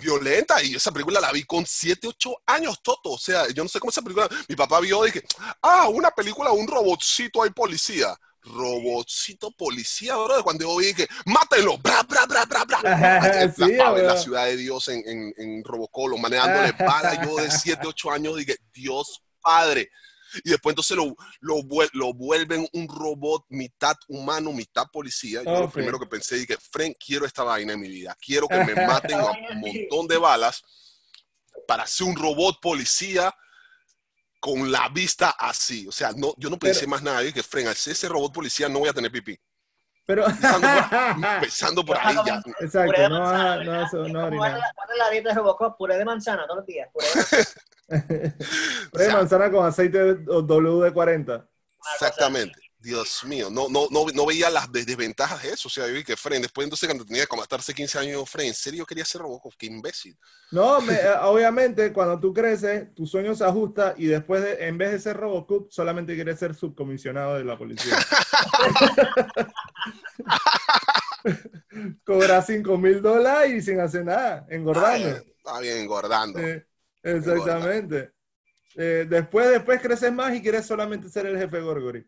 violenta 0.00 0.62
y 0.62 0.74
esa 0.74 0.92
película 0.92 1.20
la 1.20 1.32
vi 1.32 1.44
con 1.44 1.64
7, 1.66 2.06
8 2.08 2.34
años, 2.46 2.80
Toto. 2.82 3.10
O 3.10 3.18
sea, 3.18 3.48
yo 3.48 3.62
no 3.62 3.68
sé 3.68 3.78
cómo 3.80 3.90
esa 3.90 4.02
película, 4.02 4.28
mi 4.48 4.56
papá 4.56 4.80
vio, 4.80 5.02
dije, 5.04 5.22
ah, 5.62 5.88
una 5.88 6.10
película, 6.10 6.50
un 6.52 6.66
robotcito 6.68 7.42
ahí 7.42 7.50
policía. 7.50 8.16
Robotcito 8.44 9.50
policía, 9.52 10.16
brother. 10.16 10.44
Cuando 10.44 10.64
yo 10.64 10.76
vi 10.76 10.94
que, 10.94 11.06
mátenlo, 11.26 11.78
bra, 11.78 12.02
bra, 12.02 12.26
bra, 12.26 12.44
bra, 12.44 12.64
bra. 12.64 12.78
Ajá, 12.84 13.28
la, 13.28 13.52
sí, 13.52 13.72
la 14.02 14.16
ciudad 14.16 14.44
de 14.46 14.56
Dios 14.56 14.88
en, 14.88 15.02
en, 15.06 15.34
en 15.38 15.64
Robocop, 15.64 16.08
lo 16.08 16.18
manejándole 16.18 16.72
bala. 16.72 17.24
Yo 17.24 17.36
de 17.36 17.50
7, 17.50 17.86
8 17.86 18.10
años 18.10 18.36
dije, 18.36 18.56
Dios 18.72 19.22
Padre. 19.40 19.90
Y 20.42 20.50
después 20.50 20.72
entonces 20.72 20.96
lo, 20.96 21.14
lo, 21.40 21.62
lo 21.92 22.12
vuelven 22.12 22.66
un 22.72 22.88
robot 22.88 23.44
mitad 23.50 23.96
humano, 24.08 24.52
mitad 24.52 24.86
policía. 24.92 25.42
Yo 25.44 25.52
lo 25.52 25.64
Ok. 25.66 25.72
primero 25.74 25.98
que 25.98 26.06
pensé, 26.06 26.36
dije, 26.36 26.56
Frank, 26.70 26.96
quiero 26.98 27.24
esta 27.24 27.44
vaina 27.44 27.74
en 27.74 27.80
mi 27.80 27.88
vida. 27.88 28.16
Quiero 28.20 28.48
que 28.48 28.64
me 28.64 28.74
maten 28.86 29.20
a 29.20 29.26
un 29.30 29.60
montón 29.60 30.08
de 30.08 30.18
balas 30.18 30.62
para 31.68 31.86
ser 31.86 32.08
un 32.08 32.16
robot 32.16 32.60
policía 32.60 33.34
con 34.44 34.70
la 34.70 34.90
vista 34.90 35.30
así. 35.30 35.88
O 35.88 35.92
sea, 35.92 36.12
no, 36.14 36.34
yo 36.36 36.50
no 36.50 36.58
pensé 36.58 36.80
Pero- 36.80 36.90
más 36.90 37.02
nada. 37.02 37.20
Dije, 37.20 37.42
Frank, 37.42 37.68
al 37.68 37.74
ser 37.74 37.94
ese 37.94 38.10
robot 38.10 38.30
policía 38.34 38.68
no 38.68 38.80
voy 38.80 38.90
a 38.90 38.92
tener 38.92 39.10
pipí. 39.10 39.38
Pero, 40.06 40.26
Empezando 40.26 40.68
por, 40.68 41.24
empezando 41.34 41.84
por 41.86 41.96
ahí 41.96 42.14
ya. 42.26 42.42
Puré 42.42 42.56
exacto, 42.60 43.00
de 43.00 43.08
no 43.08 43.20
manzana, 43.20 43.54
no 43.54 43.58
¿verdad? 43.70 43.80
vas 43.80 43.94
a- 43.94 43.96
Es 43.96 44.12
no 44.12 44.20
como 44.20 44.26
orinar. 44.26 44.60
¿cuál 44.74 44.90
es 44.92 44.98
la- 44.98 45.10
dieta 45.10 45.28
de 45.30 45.34
Robocop? 45.34 45.78
Puré 45.78 45.96
de 45.96 46.04
manzana 46.04 46.42
todos 46.44 46.56
los 46.58 46.66
días. 46.66 46.88
Puré 46.92 47.06
de 47.08 47.14
manzana. 47.16 47.44
Puré 48.92 49.04
de 49.06 49.12
manzana 49.14 49.50
con 49.50 49.66
aceite 49.66 49.98
WD-40. 50.26 51.24
cosa 51.24 51.48
Exactamente. 51.94 52.60
Dios 52.84 53.24
mío, 53.24 53.48
no, 53.50 53.68
no, 53.70 53.86
no, 53.90 54.04
no 54.14 54.26
veía 54.26 54.50
las 54.50 54.70
des- 54.70 54.84
desventajas 54.86 55.42
de 55.42 55.50
eso. 55.50 55.68
O 55.68 55.70
sea, 55.70 55.86
yo 55.88 55.94
vi 55.94 56.04
que 56.04 56.16
Fren, 56.16 56.42
después 56.42 56.64
entonces 56.66 56.86
cuando 56.86 57.04
tenía 57.06 57.26
como 57.26 57.40
hasta 57.42 57.56
hace 57.56 57.72
15 57.72 57.98
años, 57.98 58.28
Fren, 58.28 58.48
¿en 58.48 58.54
serio 58.54 58.84
quería 58.84 59.04
ser 59.06 59.22
Robocop? 59.22 59.54
Qué 59.58 59.66
imbécil. 59.66 60.14
No, 60.52 60.80
me- 60.82 60.92
eh, 60.94 61.14
obviamente 61.22 61.92
cuando 61.94 62.20
tú 62.20 62.34
creces, 62.34 62.94
tu 62.94 63.06
sueño 63.06 63.34
se 63.34 63.44
ajusta 63.44 63.94
y 63.96 64.06
después, 64.06 64.42
de- 64.42 64.66
en 64.68 64.76
vez 64.76 64.92
de 64.92 65.00
ser 65.00 65.16
Robocop, 65.16 65.70
solamente 65.70 66.14
quieres 66.14 66.38
ser 66.38 66.54
subcomisionado 66.54 67.36
de 67.36 67.44
la 67.44 67.56
policía. 67.56 67.96
Cobrar 72.04 72.44
5 72.44 72.76
mil 72.78 73.00
dólares 73.00 73.52
y 73.54 73.62
sin 73.62 73.80
hacer 73.80 74.04
nada, 74.04 74.46
engordando. 74.50 75.08
Está 75.08 75.60
bien, 75.60 75.78
engordando. 75.78 76.38
Eh, 76.38 76.66
exactamente. 77.02 78.12
Eh, 78.76 79.06
después, 79.08 79.50
después 79.50 79.80
creces 79.80 80.12
más 80.12 80.34
y 80.34 80.42
quieres 80.42 80.66
solamente 80.66 81.08
ser 81.08 81.26
el 81.26 81.38
jefe 81.38 81.60
Gorgory. 81.60 82.06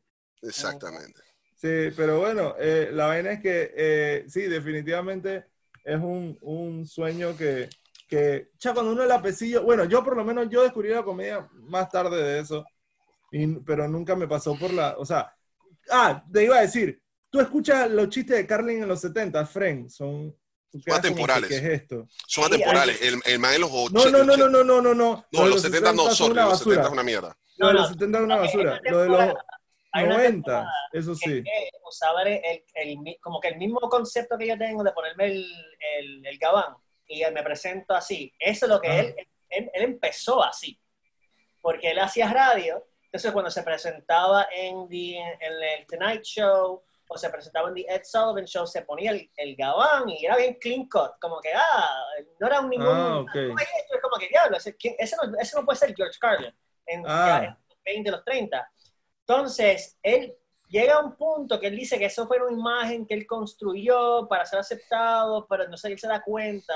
Exactamente. 0.48 1.20
Sí, 1.54 1.90
pero 1.96 2.18
bueno, 2.20 2.54
eh, 2.58 2.90
la 2.92 3.06
vaina 3.06 3.32
es 3.32 3.40
que 3.40 3.72
eh, 3.76 4.24
sí, 4.28 4.42
definitivamente 4.42 5.46
es 5.84 5.96
un, 5.96 6.36
un 6.42 6.86
sueño 6.86 7.36
que, 7.36 7.68
que, 8.08 8.50
ya 8.58 8.74
cuando 8.74 8.92
uno 8.92 9.04
la 9.06 9.22
pesillo, 9.22 9.62
bueno, 9.62 9.84
yo 9.84 10.04
por 10.04 10.16
lo 10.16 10.24
menos 10.24 10.48
yo 10.50 10.62
descubrí 10.62 10.90
la 10.90 11.02
comedia 11.02 11.48
más 11.52 11.88
tarde 11.90 12.22
de 12.22 12.40
eso, 12.40 12.64
y- 13.32 13.46
pero 13.60 13.88
nunca 13.88 14.14
me 14.14 14.28
pasó 14.28 14.56
por 14.58 14.72
la, 14.72 14.96
o 14.98 15.06
sea, 15.06 15.34
ah, 15.90 16.22
te 16.30 16.44
iba 16.44 16.58
a 16.58 16.62
decir, 16.62 17.00
tú 17.30 17.40
escuchas 17.40 17.90
los 17.90 18.08
chistes 18.10 18.36
de 18.36 18.46
Carlin 18.46 18.82
en 18.82 18.88
los 18.88 19.00
70, 19.00 19.46
Friends, 19.46 19.94
son... 19.96 20.36
que, 20.84 20.92
atemporales. 20.92 21.48
¿Qué 21.48 21.56
es 21.56 21.64
esto? 21.64 22.06
Son 22.26 22.44
atemporales. 22.44 23.00
El, 23.00 23.18
el 23.24 23.38
man 23.38 23.54
en 23.54 23.62
los 23.62 23.70
80. 23.72 24.10
No, 24.10 24.10
no, 24.10 24.24
no, 24.24 24.36
no, 24.36 24.48
no, 24.48 24.64
no, 24.64 24.82
no, 24.82 24.94
no. 24.94 25.24
No, 25.32 25.46
los 25.46 25.62
70 25.62 25.92
no, 25.94 26.10
son 26.10 26.34
los 26.36 26.58
70 26.58 26.74
basura. 26.74 26.82
es 26.82 26.90
una 26.90 27.02
mierda. 27.02 27.28
De 27.28 27.64
No, 27.64 27.72
los 27.72 27.82
no. 27.82 27.88
70 27.94 28.18
es 28.18 28.24
una 28.24 28.36
basura. 28.36 28.80
Lo 28.90 28.98
de 29.02 29.08
los 29.08 29.34
hay 29.96 30.04
una 30.04 30.14
90, 30.16 30.30
temporada 30.32 30.72
eso 30.92 31.12
Es 31.12 31.18
sí. 31.18 31.42
que 31.42 31.70
usaba 31.86 32.22
el, 32.22 32.64
el- 32.74 33.18
como 33.20 33.40
que 33.40 33.48
el 33.48 33.56
mismo 33.56 33.80
concepto 33.80 34.36
que 34.38 34.46
yo 34.46 34.56
tengo 34.58 34.82
de 34.84 34.92
ponerme 34.92 35.26
el, 35.26 35.46
el, 35.98 36.26
el 36.26 36.38
gabán 36.38 36.76
y 37.08 37.24
me 37.26 37.42
presento 37.42 37.94
así. 37.94 38.32
Eso 38.38 38.66
es 38.66 38.70
lo 38.72 38.80
que 38.80 38.88
Ajá. 38.88 38.98
él, 39.00 39.14
él, 39.50 39.70
él 39.74 39.82
empezó 39.82 40.42
así. 40.42 40.78
Porque 41.60 41.90
él 41.90 41.98
hacía 41.98 42.28
radio. 42.32 42.86
Entonces, 43.04 43.32
cuando 43.32 43.50
se 43.50 43.62
presentaba 43.62 44.48
en, 44.52 44.88
the, 44.88 45.16
en 45.18 45.52
el 45.80 45.86
Tonight 45.86 46.22
Show 46.22 46.82
o 47.08 47.16
se 47.16 47.30
presentaba 47.30 47.68
en 47.68 47.74
The 47.76 47.86
Ed 47.88 48.02
Sullivan 48.04 48.44
Show, 48.46 48.66
se 48.66 48.82
ponía 48.82 49.12
el, 49.12 49.30
el 49.36 49.54
gabán 49.56 50.08
y 50.08 50.24
era 50.26 50.36
bien 50.36 50.54
clean 50.60 50.88
cut. 50.88 51.12
Como 51.20 51.40
que, 51.40 51.52
ah, 51.54 52.04
no 52.40 52.46
era 52.48 52.60
un 52.60 52.68
ningún. 52.70 52.88
Ah, 52.88 53.18
ok. 53.20 53.34
no 53.34 53.58
es 53.60 54.00
como 54.02 54.16
que, 54.18 54.28
diablo, 54.28 54.56
ese, 54.56 54.76
¿quién- 54.76 54.96
ese 54.98 55.16
no, 55.16 55.38
ese 55.38 55.56
no 55.56 55.64
puede 55.64 55.78
ser 55.78 55.94
George 55.96 56.18
Carlin 56.20 56.52
en, 56.86 57.04
Ah. 57.06 57.42
en 57.44 57.50
los 57.68 57.78
20, 57.84 58.10
los 58.10 58.24
30. 58.24 58.70
Entonces, 59.28 59.98
él 60.02 60.36
llega 60.68 60.94
a 60.94 61.04
un 61.04 61.16
punto 61.16 61.58
que 61.58 61.66
él 61.66 61.76
dice 61.76 61.98
que 61.98 62.04
eso 62.04 62.28
fue 62.28 62.40
una 62.40 62.52
imagen 62.52 63.06
que 63.06 63.14
él 63.14 63.26
construyó 63.26 64.28
para 64.28 64.46
ser 64.46 64.60
aceptado, 64.60 65.46
pero 65.48 65.66
no 65.68 65.76
sé, 65.76 65.88
él 65.88 65.98
se 65.98 66.06
da 66.06 66.22
cuenta 66.22 66.74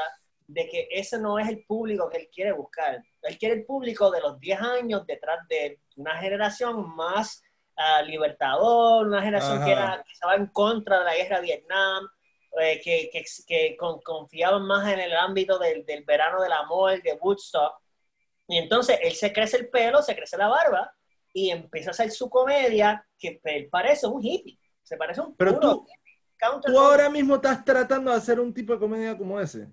de 0.49 0.69
que 0.69 0.89
ese 0.91 1.17
no 1.21 1.39
es 1.39 1.49
el 1.49 1.65
público 1.65 2.09
que 2.09 2.19
él 2.19 2.29
quiere 2.33 2.51
buscar. 2.51 3.01
Él 3.23 3.39
quiere 3.39 3.55
el 3.55 3.65
público 3.65 4.11
de 4.11 4.21
los 4.21 4.41
10 4.41 4.61
años 4.61 5.07
detrás 5.07 5.47
de 5.49 5.79
una 5.95 6.17
generación 6.19 6.97
más 6.97 7.41
ah, 7.77 8.03
libertador, 8.03 9.07
una 9.07 9.23
generación 9.23 9.59
Ajá. 9.59 9.65
que, 9.65 9.73
era, 9.73 10.03
que 10.05 10.13
estaba 10.13 10.35
en 10.35 10.47
contra 10.47 10.99
de 10.99 11.05
la 11.05 11.15
guerra 11.15 11.37
de 11.37 11.43
Vietnam, 11.43 12.09
eh, 12.61 12.81
que, 12.83 13.11
que, 13.13 13.25
que 13.47 13.77
con- 13.77 14.01
confiaban 14.01 14.63
más 14.63 14.93
en 14.93 14.99
el 14.99 15.17
ámbito 15.17 15.57
del, 15.57 15.87
del 15.87 16.03
verano 16.03 16.43
del 16.43 16.53
amor, 16.53 17.01
de 17.01 17.13
Woodstock. 17.13 17.75
Y 18.49 18.59
entonces 18.59 18.99
él 19.03 19.13
se 19.13 19.33
crece 19.33 19.57
el 19.57 19.69
pelo, 19.69 20.03
se 20.03 20.17
crece 20.17 20.37
la 20.37 20.49
barba 20.49 20.93
y 21.33 21.51
empieza 21.51 21.91
a 21.91 21.93
hacer 21.93 22.11
su 22.11 22.29
comedia 22.29 23.07
que 23.19 23.41
él 23.45 23.69
parece 23.71 24.07
un 24.07 24.25
hippie. 24.25 24.59
Se 24.83 24.97
parece 24.97 25.21
un 25.21 25.37
Pero 25.37 25.55
puro 25.55 25.61
tú- 25.77 25.87
counter- 26.39 26.73
Tú 26.73 26.79
ahora 26.79 27.09
mismo 27.11 27.37
estás 27.37 27.65
tratando 27.65 28.11
de 28.11 28.17
hacer 28.17 28.41
un 28.41 28.53
tipo 28.55 28.73
de 28.73 28.79
comedia 28.79 29.17
como 29.17 29.39
ese. 29.41 29.69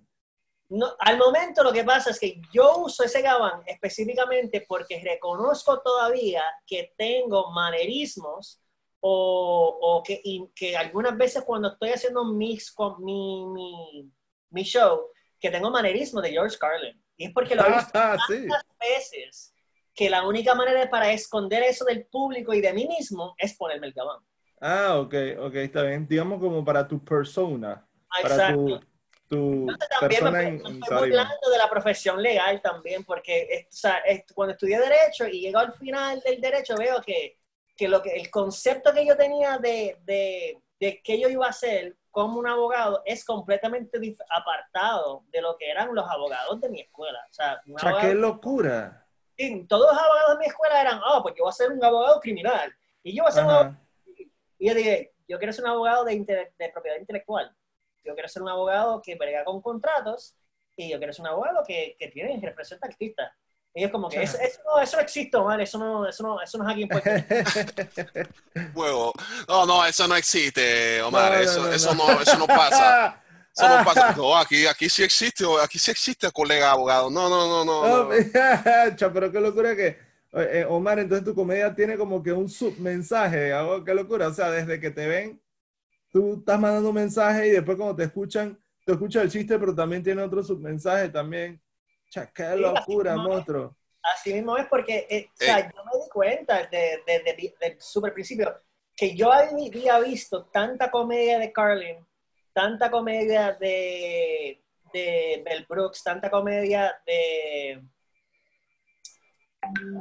No, 0.70 0.93
al 1.00 1.17
momento 1.17 1.63
lo 1.63 1.72
que 1.72 1.86
pasa 1.86 2.10
es 2.12 2.20
que 2.20 2.41
yo 2.52 2.80
uso 2.80 3.04
ese 3.06 3.22
gabán 3.22 3.62
específicamente 3.65 4.65
porque 4.67 5.02
reconozco 5.02 5.82
todavía 5.82 6.43
que 6.65 6.93
tengo 6.98 7.52
manerismos 7.52 8.62
o, 9.00 9.78
o 9.82 10.04
que, 10.04 10.22
que 10.54 10.76
algunas 10.76 11.15
veces 11.17 11.43
cuando 11.46 11.70
estoy 11.70 11.91
haciendo 11.91 12.22
un 12.24 12.38
mix 12.38 12.72
con 12.74 13.02
mi, 13.04 13.46
mi, 13.48 14.12
mi 14.50 14.63
show, 14.63 15.08
que 15.39 15.50
tengo 15.50 15.72
manerismos 15.72 16.22
de 16.22 16.32
George 16.32 16.58
Carlin. 16.58 17.02
Y 17.15 17.28
es 17.28 17.32
porque 17.34 17.56
lo 17.56 17.63
he 17.65 17.70
visto 17.74 17.91
Ah, 17.93 18.17
sí. 18.28 18.39
tantas 18.48 18.65
veces 18.80 19.54
que 19.98 20.10
la 20.10 20.28
única 20.28 20.56
manera 20.56 20.90
para 20.90 21.12
esconder 21.12 21.64
eso 21.64 21.86
del 21.86 22.06
público 22.08 22.54
y 22.56 22.62
de 22.62 22.74
mí 22.74 22.88
mismo 22.88 23.36
es 23.40 23.56
ponerme 23.58 23.88
el 23.88 23.94
gabán. 23.94 24.20
Ah, 24.60 25.00
ok, 25.00 25.14
ok, 25.40 25.56
está 25.56 25.84
bien. 25.84 26.08
Digamos 26.08 26.40
como 26.40 26.64
para 26.66 26.88
tu 26.88 27.04
persona, 27.04 27.88
para 28.20 28.44
Exacto. 28.44 28.44
tu, 28.44 28.84
tu 29.28 29.80
Entonces, 29.80 29.90
también 29.90 30.24
persona 30.24 30.32
me, 30.32 30.48
en, 30.48 30.62
me 30.64 30.70
en 30.70 30.80
estoy 30.80 30.94
burlando 30.94 31.50
de 31.52 31.58
la 31.58 31.70
profesión 31.70 32.22
legal 32.22 32.62
también, 32.62 33.04
porque 33.06 33.48
es- 33.52 33.66
o 33.68 33.78
sea, 33.78 33.98
es- 34.00 34.24
cuando 34.34 34.54
estudié 34.54 34.80
Derecho 34.80 35.28
y 35.28 35.42
llego 35.42 35.60
al 35.60 35.74
final 35.74 36.22
del 36.22 36.42
Derecho, 36.42 36.78
veo 36.78 37.02
que, 37.02 37.40
que, 37.76 37.88
lo 37.90 38.02
que 38.02 38.12
el 38.16 38.32
concepto 38.32 38.94
que 38.94 39.06
yo 39.06 39.18
tenía 39.18 39.58
de, 39.60 39.98
de, 40.06 40.62
de 40.80 41.02
qué 41.04 41.20
yo 41.20 41.30
iba 41.30 41.48
a 41.48 41.50
hacer 41.50 41.98
como 42.12 42.40
un 42.40 42.48
abogado 42.48 43.04
es 43.06 43.26
completamente 43.26 44.00
apartado 44.30 45.26
de 45.30 45.42
lo 45.42 45.58
que 45.58 45.70
eran 45.70 45.94
los 45.96 46.10
abogados 46.10 46.62
de 46.62 46.70
mi 46.70 46.82
escuela. 46.82 47.20
O 47.30 47.34
sea, 47.34 47.62
O 47.76 47.80
sea, 47.80 47.98
qué 47.98 48.14
locura. 48.14 49.07
Todos 49.67 49.91
los 49.91 50.02
abogados 50.02 50.34
de 50.34 50.39
mi 50.39 50.45
escuela 50.45 50.82
eran, 50.82 51.02
oh, 51.06 51.21
pues 51.21 51.36
yo 51.38 51.43
voy 51.43 51.50
a 51.52 51.54
ser 51.54 51.71
un 51.71 51.84
abogado 51.84 52.19
criminal. 52.19 52.73
Y 53.04 53.15
yo 53.15 53.23
voy 53.23 53.30
a 53.30 53.34
ser 53.34 53.43
un 53.43 53.50
abogado 53.52 53.78
y 54.60 54.67
yo 54.67 54.73
dije, 54.73 55.13
yo 55.28 55.38
quiero 55.38 55.54
ser 55.54 55.63
un 55.65 55.71
abogado 55.71 56.04
de, 56.06 56.52
propiedad 56.73 56.97
intelectual. 57.00 57.56
yo 58.04 58.13
quiero 58.13 58.28
ser 58.28 58.41
un 58.41 58.50
abogado 58.50 59.02
que 59.02 59.15
brega 59.15 59.43
con 59.43 59.62
contratos 59.62 60.36
y 60.76 60.89
yo 60.89 60.97
quiero 60.97 61.13
ser 61.13 61.23
un 61.23 61.28
abogado 61.28 61.63
que, 61.65 61.95
que 62.00 62.08
tiene, 62.08 62.39
que 62.39 62.47
representa 62.47 62.88
artistas. 62.88 63.32
Y 63.73 63.84
es 63.84 63.91
como 63.91 64.10
que 64.10 64.23
eso, 64.23 64.39
eso, 64.39 64.60
no, 64.65 64.82
eso 64.82 64.97
no 64.97 65.04
existe, 65.04 65.38
Omar, 65.38 65.62
eso 65.62 65.78
no, 65.78 66.08
eso 66.08 66.23
no, 66.23 66.41
eso 66.41 66.58
no 66.58 66.63
es 66.67 66.71
aquí 66.71 66.82
en 66.84 66.88
Puerto 66.88 67.10
Rico. 67.13 68.30
Huevo. 68.73 69.13
No, 69.47 69.67
no, 69.67 69.86
eso 69.86 70.08
no 70.08 70.15
existe, 70.15 71.00
Omar. 71.04 71.32
No, 71.32 71.38
no, 71.38 71.43
eso, 71.43 71.62
no, 71.62 71.71
eso, 71.71 71.93
no, 71.93 72.21
eso 72.21 72.38
no 72.39 72.47
pasa. 72.47 73.21
Eso 73.58 73.67
no 73.67 73.84
pasa. 73.84 74.13
No, 74.15 74.38
aquí, 74.38 74.65
aquí 74.67 74.88
sí 74.89 75.04
existe, 75.04 75.43
aquí 75.63 75.80
sí 75.80 75.89
existe 75.91 76.32
colega 76.32 76.72
abogado. 76.72 77.10
No, 77.10 77.28
no, 77.30 77.48
no, 77.48 77.65
no. 77.65 77.88
Oh, 77.88 78.04
no. 78.10 78.15
cha, 78.96 79.12
pero 79.12 79.32
qué 79.32 79.39
locura 79.39 79.76
que, 79.76 79.98
eh, 80.34 80.65
Omar, 80.70 81.00
entonces 81.00 81.26
tu 81.26 81.34
comedia 81.34 81.74
tiene 81.74 81.98
como 81.98 82.22
que 82.22 82.32
un 82.32 82.50
submensaje, 82.50 83.52
algo, 83.54 83.84
qué 83.84 83.93
locura, 83.93 84.28
o 84.28 84.34
sea, 84.34 84.52
desde 84.52 84.80
que 84.80 84.91
te 84.91 85.08
ven, 85.08 85.41
tú 86.12 86.36
estás 86.39 86.60
mandando 86.60 86.89
un 86.89 86.96
mensaje 86.96 87.48
y 87.48 87.52
después 87.52 87.78
cuando 87.78 87.96
te 87.96 88.04
escuchan, 88.06 88.60
te 88.86 88.93
escucha 88.93 89.22
el 89.22 89.32
chiste, 89.32 89.60
pero 89.60 89.76
también 89.76 90.04
tiene 90.04 90.22
otro 90.24 90.43
submensaje 90.43 91.10
también. 91.10 91.62
Cha, 92.10 92.28
qué 92.32 92.56
Sí, 92.56 92.62
locura, 92.62 93.15
mismo 93.15 93.24
es. 93.24 93.30
monstruo. 93.30 93.76
Así 94.04 94.34
mismo 94.34 94.58
es 94.58 94.67
porque, 94.67 95.08
eh, 95.10 95.28
o 95.34 95.38
sea, 95.38 95.60
yo 95.62 95.84
me 95.86 96.04
di 96.04 96.10
cuenta 96.10 96.60
desde 96.63 97.04
de, 97.06 97.20
de- 97.24 97.56
del 97.60 97.82
super 97.82 98.13
principio 98.13 98.56
que 98.96 99.15
yo 99.15 99.32
había 99.32 100.00
visto 100.00 100.46
tanta 100.46 100.89
comedia 100.89 101.39
de 101.39 101.52
Carlin, 101.52 101.98
tanta 102.58 102.89
comedia 102.89 103.54
de, 103.54 104.60
de 104.91 105.43
Bell 105.46 105.67
Brooks, 105.70 106.02
tanta 106.02 106.28
comedia 106.28 106.91
de... 107.06 107.84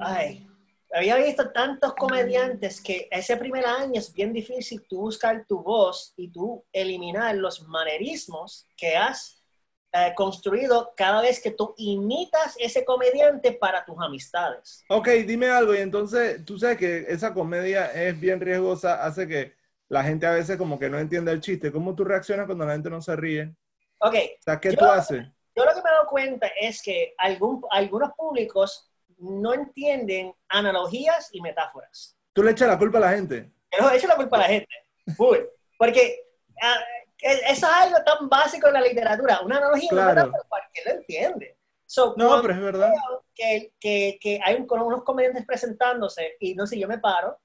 Ay, 0.01 0.49
había 0.91 1.17
visto 1.17 1.51
tantos 1.53 1.93
comediantes 1.93 2.81
que 2.81 3.09
ese 3.11 3.37
primer 3.37 3.67
año 3.67 4.01
es 4.01 4.11
bien 4.11 4.33
difícil 4.33 4.87
tú 4.89 5.01
buscar 5.01 5.45
tu 5.47 5.63
voz 5.63 6.15
y 6.17 6.33
tú 6.33 6.65
eliminar 6.73 7.35
los 7.35 7.61
manerismos 7.69 8.67
que 8.75 8.97
has 8.97 9.45
eh, 9.93 10.15
construido 10.15 10.95
cada 10.97 11.21
vez 11.21 11.43
que 11.43 11.51
tú 11.51 11.75
imitas 11.77 12.57
ese 12.59 12.87
comediante 12.87 13.53
para 13.53 13.85
tus 13.85 13.97
amistades. 14.01 14.83
Ok, 14.89 15.09
dime 15.27 15.51
algo, 15.51 15.75
y 15.75 15.79
entonces, 15.79 16.43
tú 16.47 16.59
sabes 16.59 16.79
que 16.79 17.05
esa 17.07 17.35
comedia 17.35 17.93
es 17.93 18.19
bien 18.19 18.41
riesgosa, 18.41 19.05
hace 19.05 19.29
que 19.29 19.56
la 19.89 20.03
gente 20.03 20.27
a 20.27 20.33
veces 20.33 20.57
como 20.57 20.79
que 20.79 20.89
no 20.91 20.99
entienda 20.99 21.33
el 21.33 21.41
chiste. 21.41 21.71
¿Cómo 21.73 21.95
tú 21.95 22.05
reaccionas 22.05 22.47
cuando 22.47 22.65
la 22.67 22.73
gente 22.73 22.91
no 22.91 23.01
se 23.01 23.15
ríe? 23.17 23.55
Ok, 24.01 24.15
O 24.15 24.43
sea, 24.43 24.61
¿qué 24.61 24.71
Yo- 24.73 24.79
tú 24.79 24.85
haces? 24.87 25.25
yo 25.55 25.65
lo 25.65 25.71
que 25.73 25.83
me 25.83 25.89
he 25.89 25.93
dado 25.93 26.07
cuenta 26.09 26.47
es 26.61 26.83
que 26.83 27.15
algún, 27.19 27.63
algunos 27.71 28.11
públicos 28.15 28.91
no 29.19 29.55
entienden 29.55 30.35
analogías 30.49 31.31
y 31.33 31.41
metáforas. 31.41 32.17
Tú 32.35 32.43
le 32.43 32.51
echas 32.51 32.69
la 32.69 32.79
culpa 32.79 32.99
a 32.99 33.03
la 33.03 33.11
gente. 33.13 33.51
Pero 33.71 33.87
eso 33.89 33.97
es 33.97 34.09
la 34.09 34.17
culpa 34.17 34.37
a 34.37 34.41
la 34.41 34.47
gente. 34.49 34.69
Full. 35.17 35.39
Porque 35.79 36.21
ah, 36.63 36.77
eso 37.23 37.67
es 37.67 37.73
algo 37.73 37.97
tan 38.05 38.29
básico 38.29 38.67
en 38.69 38.75
la 38.75 38.81
literatura. 38.83 39.41
Una 39.41 39.57
analogía 39.59 39.89
y 39.91 39.95
una 39.95 40.03
Claro. 40.13 40.27
metáfora, 40.27 40.49
cualquiera 40.49 40.93
lo 40.93 40.99
entiende. 41.01 41.57
So, 41.87 42.15
No, 42.19 42.43
pero 42.43 42.53
es 42.55 42.61
verdad. 42.61 42.93
que, 43.35 43.73
que, 43.81 44.19
que 44.21 44.41
hay 44.45 44.57
un- 44.57 44.67
unos 44.71 45.05
comediantes 45.05 45.47
presentándose 45.47 46.35
y 46.41 46.55
no 46.55 46.67
sé, 46.67 46.79
yo 46.79 46.89
me 46.89 46.99
paro 46.99 47.39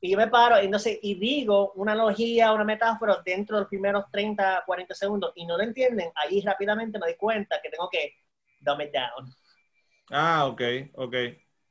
y 0.00 0.10
yo 0.12 0.18
me 0.18 0.28
paro 0.28 0.62
y 0.62 0.68
no 0.68 0.78
sé, 0.78 0.98
y 1.02 1.14
digo 1.18 1.72
una 1.74 1.92
analogía, 1.92 2.52
una 2.52 2.64
metáfora 2.64 3.20
dentro 3.24 3.56
de 3.56 3.62
los 3.62 3.68
primeros 3.68 4.04
30, 4.10 4.62
40 4.66 4.94
segundos 4.94 5.32
y 5.34 5.46
no 5.46 5.56
lo 5.56 5.64
entienden, 5.64 6.10
ahí 6.14 6.40
rápidamente 6.40 6.98
me 6.98 7.06
doy 7.06 7.16
cuenta 7.16 7.60
que 7.62 7.70
tengo 7.70 7.88
que 7.90 8.12
dumb 8.60 8.80
it 8.82 8.92
down. 8.92 9.34
Ah, 10.10 10.46
ok, 10.46 10.62
ok. 10.94 11.14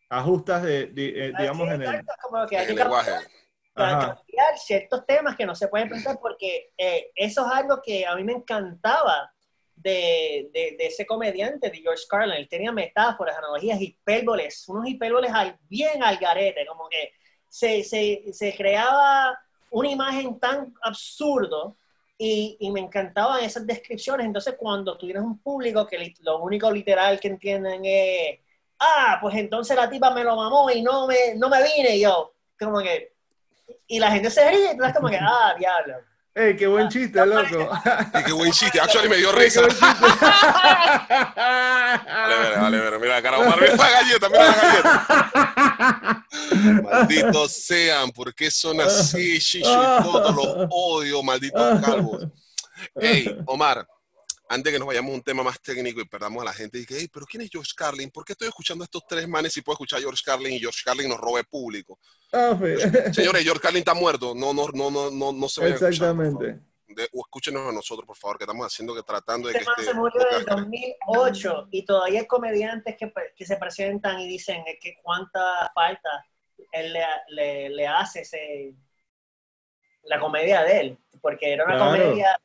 Ajustas 0.09 0.63
de, 0.63 0.87
de- 0.87 1.29
eh, 1.29 1.33
digamos 1.33 1.67
Así, 1.67 1.73
en 1.73 1.81
el... 1.81 2.05
como 2.21 2.47
que 2.47 2.57
hay 2.57 2.67
El 2.67 2.75
que 2.75 2.75
lenguaje. 2.75 3.11
para 3.75 3.97
Ajá. 3.97 3.99
cambiar 3.99 4.57
ciertos 4.57 5.05
temas 5.05 5.35
que 5.35 5.45
no 5.45 5.55
se 5.55 5.67
pueden 5.67 5.89
presentar 5.89 6.19
porque 6.21 6.71
eh, 6.77 7.11
eso 7.15 7.45
es 7.45 7.53
algo 7.53 7.81
que 7.83 8.05
a 8.05 8.15
mí 8.15 8.23
me 8.23 8.33
encantaba 8.33 9.31
de, 9.75 10.49
de, 10.53 10.75
de 10.77 10.87
ese 10.87 11.05
comediante, 11.05 11.69
de 11.69 11.77
George 11.79 12.03
Carlin. 12.09 12.37
Él 12.37 12.49
tenía 12.49 12.71
metáforas, 12.71 13.37
analogías, 13.37 13.79
hipérboles, 13.81 14.67
unos 14.67 14.87
hipérboles 14.87 15.31
al, 15.33 15.57
bien 15.69 16.03
al 16.03 16.17
garete, 16.17 16.65
como 16.65 16.89
que 16.89 17.11
se, 17.49 17.83
se, 17.83 18.23
se 18.31 18.55
creaba 18.55 19.37
una 19.69 19.89
imagen 19.89 20.39
tan 20.39 20.73
absurdo 20.81 21.75
y, 22.17 22.57
y 22.59 22.71
me 22.71 22.79
encantaban 22.79 23.43
esas 23.43 23.65
descripciones. 23.65 24.25
Entonces, 24.25 24.55
cuando 24.57 24.97
tuvieras 24.97 25.23
un 25.23 25.39
público 25.39 25.85
que 25.85 26.13
lo 26.21 26.39
único 26.39 26.71
literal 26.71 27.19
que 27.19 27.27
entienden 27.27 27.81
es, 27.83 28.39
ah, 28.79 29.17
pues 29.21 29.35
entonces 29.35 29.75
la 29.75 29.89
tipa 29.89 30.11
me 30.11 30.23
lo 30.23 30.35
mamó 30.35 30.69
y 30.71 30.81
no 30.81 31.07
me, 31.07 31.35
no 31.35 31.49
me 31.49 31.61
vine 31.63 31.97
y 31.97 32.01
yo, 32.01 32.33
como 32.59 32.79
que, 32.79 33.13
y 33.87 33.99
la 33.99 34.11
gente 34.11 34.29
se 34.29 34.49
ríe 34.49 34.73
y 34.73 34.93
como 34.93 35.09
que, 35.09 35.19
ah, 35.19 35.55
diablo. 35.57 35.95
¡Ey, 36.39 36.55
qué 36.55 36.67
buen 36.67 36.87
chiste, 36.87 37.25
loco! 37.25 37.67
Y 38.13 38.23
qué 38.23 38.31
buen 38.31 38.51
chiste. 38.51 38.79
Actually 38.79 39.09
me 39.09 39.17
dio 39.17 39.31
¡Ey, 39.31 39.43
risa. 39.43 39.61
Vale, 42.27 42.57
vale, 42.59 42.79
vale. 42.79 42.99
Mira 42.99 43.15
la 43.15 43.21
cara, 43.23 43.39
Omar, 43.39 43.59
mira 43.59 43.75
la 43.75 43.89
galleta, 43.89 44.29
mira 44.29 44.45
la 44.45 44.55
galleta. 44.55 46.25
Malditos 46.83 47.51
sean, 47.53 48.11
¿por 48.11 48.35
qué 48.35 48.51
son 48.51 48.79
así, 48.81 49.39
Shishu? 49.39 49.63
Todos 50.03 50.35
los 50.35 50.67
odio, 50.69 51.23
malditos 51.23 51.81
calvos. 51.83 52.27
Hey, 52.99 53.35
Omar, 53.47 53.87
antes 54.49 54.65
de 54.65 54.71
que 54.73 54.79
nos 54.79 54.87
vayamos 54.87 55.11
a 55.11 55.15
un 55.15 55.21
tema 55.23 55.43
más 55.43 55.61
técnico 55.61 55.99
y 56.01 56.05
perdamos 56.05 56.41
a 56.41 56.45
la 56.45 56.53
gente, 56.53 56.77
dije, 56.77 56.95
hey, 56.99 57.09
pero 57.11 57.25
¿quién 57.25 57.41
es 57.43 57.49
George 57.51 57.71
Carlin? 57.75 58.09
¿Por 58.11 58.23
qué 58.25 58.33
estoy 58.33 58.47
escuchando 58.47 58.83
a 58.83 58.85
estos 58.85 59.05
tres 59.07 59.27
manes 59.27 59.53
si 59.53 59.61
puedo 59.61 59.75
escuchar 59.75 59.99
a 59.99 60.01
George 60.01 60.21
Carlin 60.25 60.53
y 60.53 60.59
George 60.59 60.81
Carlin 60.85 61.09
nos 61.09 61.19
robe 61.19 61.43
público? 61.43 61.99
Fe. 62.31 63.13
Señores, 63.13 63.43
George 63.43 63.61
Carlin 63.61 63.79
está 63.79 63.93
muerto. 63.93 64.33
No, 64.35 64.53
no, 64.53 64.67
no, 64.73 64.89
no, 64.91 65.11
no, 65.11 65.31
no 65.33 65.49
se 65.49 65.61
vayan 65.61 65.73
a 65.83 65.89
escuchar, 65.89 66.15
por 66.15 66.25
favor. 66.25 66.45
Exactamente. 66.45 66.67
De- 66.87 67.09
o 67.13 67.19
escúchenos 67.21 67.67
a 67.69 67.71
nosotros, 67.73 68.07
por 68.07 68.15
favor, 68.15 68.37
que 68.37 68.45
estamos 68.45 68.65
haciendo, 68.65 68.95
que 68.95 69.03
tratando 69.03 69.49
de 69.49 69.53
que 69.55 69.59
Este 69.59 69.69
man 69.69 69.75
este 69.79 69.91
se 69.91 69.97
murió 69.97 70.21
en 70.31 70.35
el 70.37 70.45
podcast- 70.45 70.55
2008 70.61 71.67
y 71.71 71.85
todavía 71.85 72.19
hay 72.21 72.27
comediantes 72.27 72.95
que, 72.97 73.11
que 73.35 73.45
se 73.45 73.57
presentan 73.57 74.19
y 74.21 74.27
dicen 74.27 74.63
que 74.81 74.95
cuánta 75.03 75.69
falta 75.75 76.09
él 76.71 76.93
le, 76.93 77.05
le, 77.29 77.69
le 77.69 77.87
hace 77.87 78.21
ese, 78.21 78.73
la 80.03 80.19
comedia 80.19 80.63
de 80.63 80.79
él, 80.79 80.97
porque 81.21 81.51
era 81.53 81.65
una 81.65 81.75
Claro. 81.75 81.91
comedia 82.01 82.39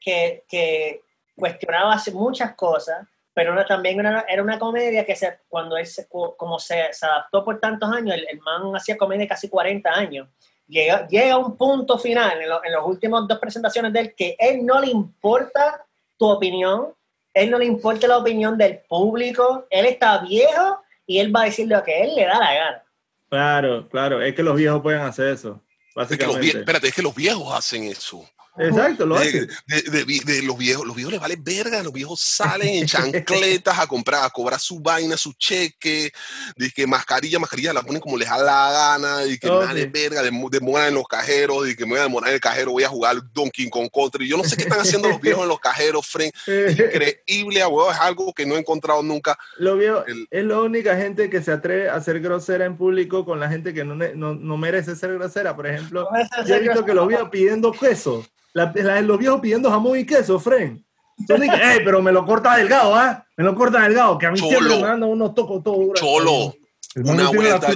que, 0.00 0.44
que 0.48 1.02
cuestionaba 1.36 1.96
muchas 2.12 2.54
cosas, 2.54 3.06
pero 3.34 3.52
era 3.52 3.66
también 3.66 4.00
una, 4.00 4.24
era 4.28 4.42
una 4.42 4.58
comedia 4.58 5.04
que 5.04 5.14
se, 5.14 5.40
cuando 5.48 5.76
él 5.76 5.86
se, 5.86 6.08
como 6.08 6.58
se, 6.58 6.92
se 6.92 7.04
adaptó 7.06 7.44
por 7.44 7.60
tantos 7.60 7.92
años, 7.92 8.14
el, 8.16 8.26
el 8.28 8.40
man 8.40 8.74
hacía 8.74 8.96
comedia 8.96 9.28
casi 9.28 9.48
40 9.48 9.90
años. 9.90 10.28
Llega, 10.68 11.06
llega 11.06 11.34
a 11.34 11.38
un 11.38 11.56
punto 11.56 11.98
final 11.98 12.40
en, 12.42 12.48
lo- 12.48 12.64
en 12.64 12.72
las 12.72 12.82
últimas 12.84 13.28
dos 13.28 13.38
presentaciones 13.38 13.92
de 13.92 14.00
él 14.00 14.14
que 14.16 14.34
él 14.38 14.64
no 14.66 14.80
le 14.80 14.88
importa 14.88 15.84
tu 16.16 16.26
opinión, 16.28 16.94
él 17.34 17.50
no 17.50 17.58
le 17.58 17.66
importa 17.66 18.08
la 18.08 18.16
opinión 18.18 18.56
del 18.56 18.78
público, 18.88 19.66
él 19.70 19.84
está 19.86 20.18
viejo 20.18 20.80
y 21.06 21.18
él 21.20 21.34
va 21.34 21.42
a 21.42 21.44
decir 21.44 21.68
lo 21.68 21.82
que 21.84 22.02
él 22.02 22.14
le 22.16 22.24
da 22.24 22.38
la 22.38 22.54
gana. 22.54 22.82
Claro, 23.28 23.88
claro. 23.88 24.22
Es 24.22 24.34
que 24.34 24.42
los 24.42 24.56
viejos 24.56 24.80
pueden 24.80 25.02
hacer 25.02 25.28
eso, 25.28 25.60
Es 25.94 26.08
que 26.08 26.16
los 26.26 26.36
vie- 26.36 26.38
básicamente. 26.38 26.58
espérate, 26.60 26.88
es 26.88 26.94
que 26.94 27.02
los 27.02 27.14
viejos 27.14 27.52
hacen 27.54 27.84
eso. 27.84 28.24
Exacto, 28.58 29.04
lo 29.06 29.18
De, 29.18 29.28
hacen. 29.28 29.48
de- 29.66 29.82
de 29.82 30.04
vi- 30.04 30.20
de 30.20 30.42
los 30.42 30.56
viejos, 30.56 30.86
los 30.86 30.96
viejos 30.96 31.12
les 31.12 31.20
vale 31.20 31.36
verga, 31.38 31.82
los 31.82 31.92
viejos 31.92 32.20
salen 32.20 32.68
en 32.68 32.86
chancletas 32.86 33.78
a 33.78 33.86
comprar, 33.86 34.24
a 34.24 34.30
cobrar 34.30 34.58
su 34.60 34.80
vaina, 34.80 35.16
su 35.16 35.32
cheque, 35.34 36.10
de 36.56 36.70
que 36.70 36.86
mascarilla, 36.86 37.38
mascarilla 37.38 37.72
la 37.72 37.82
ponen 37.82 38.00
como 38.00 38.16
les 38.16 38.28
da 38.28 38.38
la 38.38 38.70
gana, 38.72 39.24
y 39.26 39.38
que 39.38 39.48
Ok. 39.48 39.60
nada 39.62 39.74
de 39.74 39.86
verga, 39.86 40.22
dem- 40.22 40.48
demoran 40.50 40.88
en 40.88 40.94
los 40.94 41.06
cajeros, 41.06 41.68
y 41.68 41.76
que 41.76 41.84
me 41.84 41.92
voy 41.92 42.00
a 42.00 42.04
demorar 42.04 42.28
en 42.30 42.34
el 42.34 42.40
cajero, 42.40 42.72
voy 42.72 42.84
a 42.84 42.88
jugar 42.88 43.16
Donkey 43.32 43.68
Kong 43.68 43.88
Country. 43.92 44.28
Yo 44.28 44.36
no 44.36 44.44
sé 44.44 44.56
qué 44.56 44.62
están 44.64 44.80
haciendo 44.80 45.08
los 45.08 45.20
viejos 45.20 45.42
en 45.42 45.48
los 45.48 45.60
cajeros, 45.60 46.06
friend. 46.06 46.32
Increíble, 46.46 47.62
abuelo, 47.62 47.92
es 47.92 47.98
algo 47.98 48.32
que 48.32 48.46
no 48.46 48.56
he 48.56 48.58
encontrado 48.60 49.02
nunca. 49.02 49.38
Lo 49.58 49.76
vio, 49.76 50.04
El- 50.06 50.26
es 50.30 50.44
la 50.44 50.60
única 50.60 50.96
gente 50.96 51.28
que 51.30 51.42
se 51.42 51.52
atreve 51.52 51.88
a 51.88 52.00
ser 52.00 52.20
grosera 52.20 52.64
en 52.64 52.76
público 52.76 53.24
con 53.24 53.40
la 53.40 53.48
gente 53.48 53.74
que 53.74 53.84
no, 53.84 53.94
no, 53.94 54.34
no 54.34 54.56
merece 54.56 54.96
ser 54.96 55.14
grosera. 55.14 55.54
Por 55.56 55.66
ejemplo, 55.66 56.08
yo 56.46 56.54
he 56.54 56.60
visto 56.60 56.84
que 56.84 56.94
los 56.94 57.08
viejos 57.08 57.28
pidiendo 57.30 57.72
queso. 57.72 58.26
La- 58.56 58.72
la- 58.74 59.00
los 59.02 59.18
viejos 59.18 59.40
pidiendo 59.40 59.70
jamón 59.70 59.98
y 59.98 60.06
queso, 60.06 60.40
friend. 60.40 60.82
Son 61.28 61.40
de 61.40 61.48
que, 61.48 61.56
"Ey, 61.56 61.80
pero 61.84 62.00
me 62.00 62.10
lo 62.10 62.24
corta 62.24 62.56
delgado, 62.56 62.94
¿ah? 62.94 63.24
Me 63.36 63.44
lo 63.44 63.54
corta 63.54 63.80
delgado, 63.82 64.16
que 64.16 64.26
a 64.26 64.30
mí 64.30 64.38
Cholo. 64.38 64.50
siempre 64.50 64.76
me 64.76 64.82
mandan 64.82 65.10
unos 65.10 65.34
tocos 65.34 65.62
todo. 65.62 65.92
Cholo, 65.94 66.54
una 66.96 67.28
vuelta- 67.30 67.68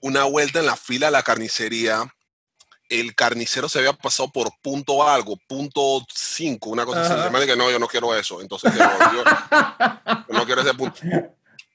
una 0.00 0.24
vuelta 0.24 0.60
en 0.60 0.66
la 0.66 0.76
fila 0.76 1.06
de 1.06 1.12
la 1.12 1.22
carnicería, 1.22 2.02
el 2.88 3.14
carnicero 3.14 3.68
se 3.68 3.78
había 3.80 3.92
pasado 3.92 4.30
por 4.30 4.48
punto 4.62 5.06
algo, 5.06 5.36
punto 5.48 6.06
5, 6.14 6.70
una 6.70 6.86
cosa 6.86 7.02
así. 7.02 7.12
Ajá. 7.12 7.30
Man 7.30 7.42
dice, 7.42 7.56
no, 7.56 7.70
yo 7.70 7.78
no 7.78 7.86
quiero 7.88 8.14
eso. 8.14 8.40
Entonces, 8.40 8.72
volvió, 8.72 9.24
yo 9.24 10.34
no 10.38 10.44
quiero 10.46 10.62
ese 10.62 10.72
punto. 10.74 10.98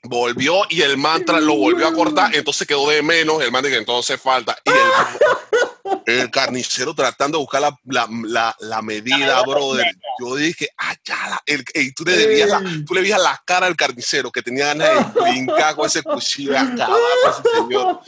Volvió 0.04 0.62
y 0.70 0.82
el 0.82 0.98
mantra 0.98 1.40
lo 1.40 1.56
volvió 1.56 1.88
a 1.88 1.94
cortar, 1.94 2.34
entonces 2.36 2.68
quedó 2.68 2.90
de 2.90 3.04
menos. 3.04 3.42
El 3.44 3.52
man 3.52 3.64
dice, 3.64 3.78
entonces 3.78 4.20
falta. 4.20 4.58
Y 4.66 4.70
el, 4.72 4.78
el 6.06 6.30
carnicero 6.32 6.94
tratando 6.94 7.38
de 7.38 7.44
buscar 7.44 7.62
la, 7.62 7.78
la, 7.86 8.08
la, 8.24 8.56
la 8.60 8.82
medida, 8.82 9.42
brother. 9.44 9.86
Yo 10.20 10.36
dije, 10.36 10.70
ah, 10.78 10.96
ya, 11.04 11.42
el, 11.46 11.64
ey, 11.74 11.92
tú, 11.94 12.04
le 12.04 12.18
debías 12.18 12.52
tú 12.86 12.94
le 12.94 13.02
veías 13.02 13.22
la 13.22 13.42
cara 13.46 13.68
al 13.68 13.76
carnicero 13.76 14.32
que 14.32 14.42
tenía 14.42 14.68
ganas 14.68 15.14
de 15.14 15.22
brincar 15.22 15.76
con 15.76 15.86
ese 15.86 16.04
cuchillo 16.04 16.54
con 16.54 16.70
ese 16.70 17.50
señor. 17.56 18.00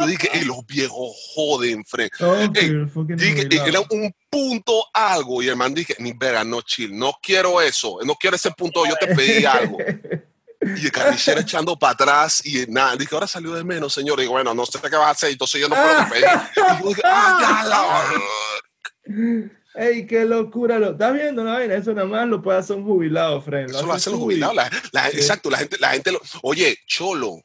Yo 0.00 0.06
dije, 0.06 0.30
ey, 0.32 0.44
los 0.44 0.64
viejos 0.66 1.16
joden, 1.34 1.84
Fred. 1.84 2.10
Oh, 2.20 2.34
Ey, 2.34 2.48
pero 2.52 2.88
fucking 2.88 3.16
Dije, 3.16 3.48
era 3.66 3.80
un 3.80 4.14
punto 4.30 4.84
algo. 4.92 5.42
Y 5.42 5.48
el 5.48 5.56
man 5.56 5.74
dije, 5.74 5.94
ni 5.98 6.12
verga, 6.12 6.44
no 6.44 6.62
chill, 6.62 6.96
no 6.96 7.18
quiero 7.22 7.60
eso, 7.60 7.98
no 8.04 8.14
quiero 8.14 8.36
ese 8.36 8.50
punto, 8.52 8.86
yo 8.86 8.94
te 8.96 9.14
pedí 9.14 9.44
algo. 9.44 9.78
Y 10.60 10.86
el 10.86 10.92
carnicero 10.92 11.40
echando 11.40 11.78
para 11.78 11.92
atrás 11.92 12.44
y 12.44 12.66
nada, 12.68 12.96
dije, 12.96 13.14
ahora 13.14 13.26
salió 13.28 13.52
de 13.54 13.62
menos, 13.62 13.92
señor. 13.94 14.18
Y 14.18 14.22
digo, 14.22 14.32
bueno, 14.32 14.54
no 14.54 14.66
sé 14.66 14.78
qué 14.80 14.96
vas 14.96 15.06
a 15.06 15.10
hacer, 15.10 15.30
entonces 15.30 15.60
yo 15.60 15.68
no 15.68 15.76
puedo 15.76 16.08
pedir. 16.10 16.24
Y 16.24 16.82
yo 16.82 16.88
dije, 16.88 17.02
ah, 17.04 17.64
la... 17.68 19.50
Ey, 19.74 20.06
qué 20.06 20.24
locura. 20.24 20.78
Lo, 20.78 20.90
¿Estás 20.92 21.12
viendo 21.14 21.44
la 21.44 21.52
vaina? 21.52 21.74
Eso 21.74 21.92
nada 21.94 22.06
más 22.08 22.26
lo 22.26 22.42
puede 22.42 22.58
hacer 22.58 22.76
un 22.76 22.84
jubilado, 22.84 23.40
friend. 23.40 23.70
Eso 23.70 23.86
lo 23.86 23.96
tú 23.96 24.10
y- 24.10 24.18
jubilados. 24.18 24.56
La, 24.56 24.70
la- 24.92 25.10
Sí. 25.10 25.18
Exacto, 25.18 25.50
la 25.50 25.58
gente, 25.58 25.76
la 25.78 25.90
gente 25.90 26.10
lo... 26.10 26.20
Oye, 26.42 26.76
Cholo, 26.86 27.40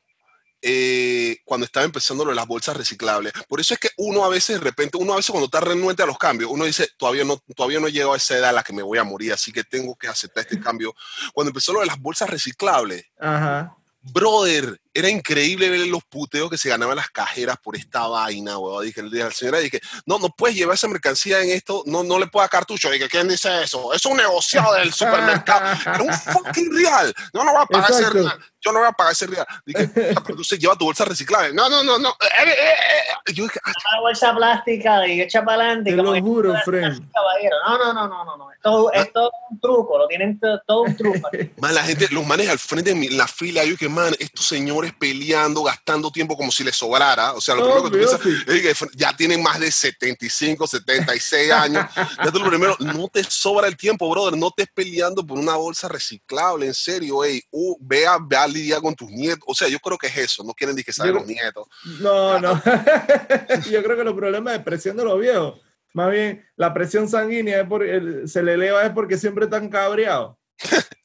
eh, 0.65 1.39
cuando 1.43 1.65
estaba 1.65 1.85
empezando 1.85 2.23
lo 2.23 2.31
de 2.31 2.37
las 2.37 2.47
bolsas 2.47 2.77
reciclables, 2.77 3.33
por 3.49 3.59
eso 3.59 3.73
es 3.73 3.79
que 3.81 3.89
uno 3.97 4.23
a 4.23 4.29
veces, 4.29 4.59
de 4.59 4.63
repente, 4.63 4.97
uno 4.97 5.11
a 5.11 5.17
veces 5.17 5.31
cuando 5.31 5.45
está 5.45 5.59
renuente 5.59 6.03
a 6.03 6.05
los 6.05 6.17
cambios, 6.17 6.49
uno 6.49 6.63
dice, 6.63 6.87
todavía 6.97 7.25
no, 7.25 7.37
todavía 7.53 7.81
no 7.81 7.87
he 7.87 7.91
llegado 7.91 8.13
a 8.13 8.17
esa 8.17 8.37
edad 8.37 8.49
a 8.51 8.53
la 8.53 8.63
que 8.63 8.71
me 8.71 8.81
voy 8.81 8.97
a 8.97 9.03
morir, 9.03 9.33
así 9.33 9.51
que 9.51 9.65
tengo 9.65 9.95
que 9.97 10.07
aceptar 10.07 10.45
este 10.45 10.59
cambio. 10.61 10.95
Cuando 11.33 11.49
empezó 11.49 11.73
lo 11.73 11.81
de 11.81 11.87
las 11.87 11.99
bolsas 11.99 12.29
reciclables, 12.29 13.05
Ajá. 13.19 13.75
brother, 14.01 14.79
era 14.93 15.09
increíble 15.09 15.69
ver 15.69 15.87
los 15.87 16.03
puteos 16.03 16.49
que 16.49 16.57
se 16.57 16.69
ganaban 16.69 16.95
las 16.95 17.09
cajeras 17.09 17.57
por 17.61 17.75
esta 17.75 18.07
vaina, 18.07 18.57
weón. 18.57 18.83
Dije, 18.85 19.01
le 19.01 19.09
dije 19.09 19.23
a 19.23 19.25
la 19.27 19.31
señora, 19.31 19.59
dije, 19.59 19.81
no, 20.05 20.19
no 20.19 20.29
puedes 20.29 20.55
llevar 20.55 20.75
esa 20.75 20.87
mercancía 20.87 21.41
en 21.41 21.49
esto, 21.49 21.83
no, 21.85 22.03
no 22.03 22.19
le 22.19 22.27
puedo 22.27 22.43
dar 22.43 22.49
cartucho. 22.49 22.89
Dije, 22.89 23.07
¿quién 23.09 23.27
dice 23.27 23.63
eso? 23.63 23.93
Es 23.93 24.05
un 24.05 24.17
negociado 24.17 24.73
del 24.75 24.93
supermercado. 24.93 25.77
Era 25.85 26.01
un 26.03 26.13
fucking 26.13 26.71
real. 26.75 27.13
No, 27.33 27.43
no 27.43 27.51
voy 27.53 27.61
a 27.63 27.65
pagar 27.65 27.91
ese 27.91 28.09
real. 28.09 28.39
Yo 28.65 28.71
no 28.71 28.79
voy 28.79 28.87
a 28.87 28.91
pagar 28.93 29.11
ese 29.11 29.27
real. 29.27 29.45
Dije, 29.65 29.81
"Ah, 30.15 30.21
pero 30.21 30.29
entonces 30.29 30.57
lleva 30.57 30.75
tu 30.77 30.85
bolsa 30.85 31.03
reciclable. 31.03 31.53
No, 31.53 31.69
no, 31.69 31.83
no, 31.83 31.99
no. 31.99 32.09
Eh, 32.11 32.25
eh, 32.45 32.49
eh, 32.49 32.73
eh. 33.27 33.33
Yo 33.33 33.43
dije, 33.43 33.59
ah, 33.65 33.71
Una 33.91 34.01
bolsa 34.01 34.33
plástica 34.35 35.05
y 35.07 35.21
echa 35.21 35.43
para 35.43 35.63
adelante. 35.63 35.89
Te 35.91 35.97
lo 35.97 36.13
que- 36.13 36.21
juro, 36.21 36.53
friend. 36.63 37.11
Caballero, 37.11 37.55
no, 37.67 37.77
no, 37.77 37.93
no, 37.93 38.07
no, 38.07 38.25
no, 38.25 38.37
no. 38.37 38.51
Esto, 38.53 38.91
esto 38.93 39.25
es 39.25 39.31
un 39.49 39.59
truco, 39.59 39.97
lo 39.97 40.07
tienen 40.07 40.39
to- 40.39 40.61
todo 40.65 40.83
un 40.83 40.95
truco. 40.95 41.29
man, 41.57 41.75
la 41.75 41.83
gente, 41.83 42.07
los 42.11 42.25
manes 42.25 42.47
al 42.49 42.59
frente 42.59 42.91
de 42.91 42.95
mi- 42.95 43.09
la 43.09 43.27
fila, 43.27 43.63
yo 43.65 43.71
dije, 43.71 43.89
man, 43.89 44.13
estos 44.19 44.45
señores 44.47 44.82
peleando, 44.91 45.63
gastando 45.63 46.11
tiempo 46.11 46.35
como 46.35 46.51
si 46.51 46.65
les 46.65 46.75
sobrara. 46.75 47.31
O 47.31 47.39
sea, 47.39 47.55
lo 47.55 47.61
primero 47.63 47.83
que 47.85 47.89
tú 47.91 47.97
piensas, 47.97 48.19
sí. 48.21 48.35
es 48.45 48.77
que 48.79 48.87
ya 48.97 49.15
tienen 49.15 49.41
más 49.41 49.59
de 49.61 49.71
75, 49.71 50.67
76 50.67 51.51
años. 51.53 51.85
Ya 51.95 52.31
tú 52.31 52.39
lo 52.39 52.49
primero, 52.49 52.75
no 52.79 53.07
te 53.07 53.23
sobra 53.23 53.67
el 53.67 53.77
tiempo, 53.77 54.09
brother. 54.09 54.37
No 54.37 54.47
estés 54.49 54.67
peleando 54.73 55.25
por 55.25 55.39
una 55.39 55.55
bolsa 55.55 55.87
reciclable, 55.87 56.65
en 56.65 56.73
serio, 56.73 57.23
ey. 57.23 57.41
Uh, 57.51 57.77
ve, 57.79 58.05
a, 58.05 58.17
ve 58.21 58.35
a 58.35 58.45
lidiar 58.47 58.81
con 58.81 58.93
tus 58.93 59.09
nietos. 59.09 59.43
O 59.47 59.55
sea, 59.55 59.69
yo 59.69 59.79
creo 59.79 59.97
que 59.97 60.07
es 60.07 60.17
eso. 60.17 60.43
No 60.43 60.53
quieren 60.53 60.75
ni 60.75 60.83
que 60.83 60.91
salgan 60.91 61.15
los 61.15 61.25
nietos. 61.25 61.67
No, 62.01 62.39
no. 62.39 62.61
Yo 63.71 63.83
creo 63.83 63.95
que 63.95 64.03
los 64.03 64.13
problemas 64.15 64.53
de 64.53 64.59
presión 64.59 64.97
de 64.97 65.03
los 65.03 65.19
viejos, 65.19 65.59
más 65.93 66.11
bien 66.11 66.45
la 66.55 66.73
presión 66.73 67.07
sanguínea 67.07 67.61
es 67.61 67.67
por, 67.67 67.83
el- 67.83 68.27
se 68.27 68.41
le 68.43 68.53
eleva 68.55 68.83
es 68.83 68.91
porque 68.91 69.17
siempre 69.17 69.45
están 69.45 69.69
cabreados. 69.69 70.35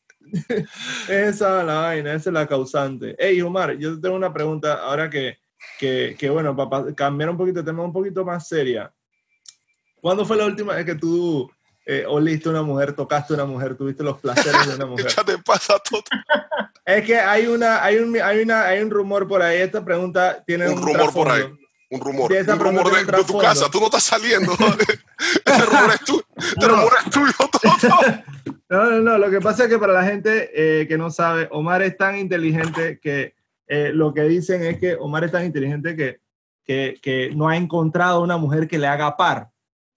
esa 1.08 1.60
es 1.60 1.66
la 1.66 1.80
vaina, 1.80 2.14
esa 2.14 2.30
es 2.30 2.34
la 2.34 2.46
causante. 2.46 3.16
Hey, 3.18 3.40
Omar, 3.42 3.76
yo 3.78 3.94
te 3.94 4.02
tengo 4.02 4.16
una 4.16 4.32
pregunta 4.32 4.82
ahora 4.82 5.08
que, 5.08 5.38
que, 5.78 6.16
que 6.18 6.30
bueno, 6.30 6.56
para 6.56 6.94
cambiar 6.94 7.30
un 7.30 7.36
poquito 7.36 7.60
de 7.60 7.66
tema 7.70 7.82
un 7.82 7.92
poquito 7.92 8.24
más 8.24 8.48
seria. 8.48 8.92
¿Cuándo 10.00 10.24
fue 10.24 10.36
la 10.36 10.46
última 10.46 10.74
vez 10.74 10.84
que 10.84 10.94
tú 10.94 11.50
eh, 11.84 12.04
oliste 12.06 12.48
una 12.48 12.62
mujer, 12.62 12.92
tocaste 12.92 13.34
una 13.34 13.44
mujer, 13.44 13.76
tuviste 13.76 14.02
los 14.02 14.18
placeres 14.20 14.66
de 14.68 14.74
una 14.76 14.86
mujer? 14.86 15.12
Te 15.24 15.38
pasa 15.38 15.78
todo. 15.78 16.02
Es 16.84 17.04
que 17.04 17.18
hay 17.18 17.46
una, 17.46 17.82
hay 17.82 17.96
un, 17.96 18.16
hay 18.20 18.40
una, 18.40 18.66
hay 18.66 18.80
un 18.80 18.90
rumor 18.90 19.26
por 19.26 19.42
ahí. 19.42 19.60
Esta 19.60 19.84
pregunta 19.84 20.42
tiene 20.46 20.68
Un 20.68 20.78
un, 20.78 20.86
rumor 20.86 21.12
por 21.12 21.30
ahí. 21.30 21.42
Un 21.90 22.00
rumor. 22.00 22.32
Un 22.32 22.58
rumor 22.58 23.06
de, 23.06 23.24
tu 23.24 23.38
casa. 23.38 23.70
Tú 23.70 23.80
no 23.80 23.86
estás 23.86 24.04
saliendo. 24.04 24.52
Rumor 25.46 25.90
es 25.94 26.00
tuyo. 26.04 26.26
No. 26.61 26.68
rumor 26.68 26.92
es 27.04 27.11
tuyo. 27.11 27.33
Toto. 27.38 27.96
No, 28.70 28.85
no, 28.85 29.00
no. 29.00 29.16
Lo 29.16 29.31
que 29.31 29.40
pasa 29.40 29.64
es 29.64 29.70
que 29.70 29.78
para 29.78 29.94
la 29.94 30.04
gente 30.04 30.50
eh, 30.52 30.87
que 30.87 30.98
no 30.98 31.11
sabe, 31.11 31.48
Omar 31.52 31.81
es 31.81 31.96
tan 31.96 32.18
inteligente 32.18 33.00
que 33.00 33.35
eh, 33.66 33.92
lo 33.94 34.12
que 34.12 34.22
dicen 34.24 34.62
es 34.62 34.78
que 34.78 34.94
Omar 34.94 35.24
es 35.24 35.33
tan 35.33 35.46
inteligente 35.46 35.96
que, 35.96 36.20
que, 36.66 36.98
que 37.00 37.31
no 37.35 37.48
ha 37.48 37.57
encontrado 37.57 38.20
una 38.20 38.37
mujer 38.37 38.68
que 38.68 38.78
le 38.78 38.87
haga 38.87 39.16
par. 39.16 39.48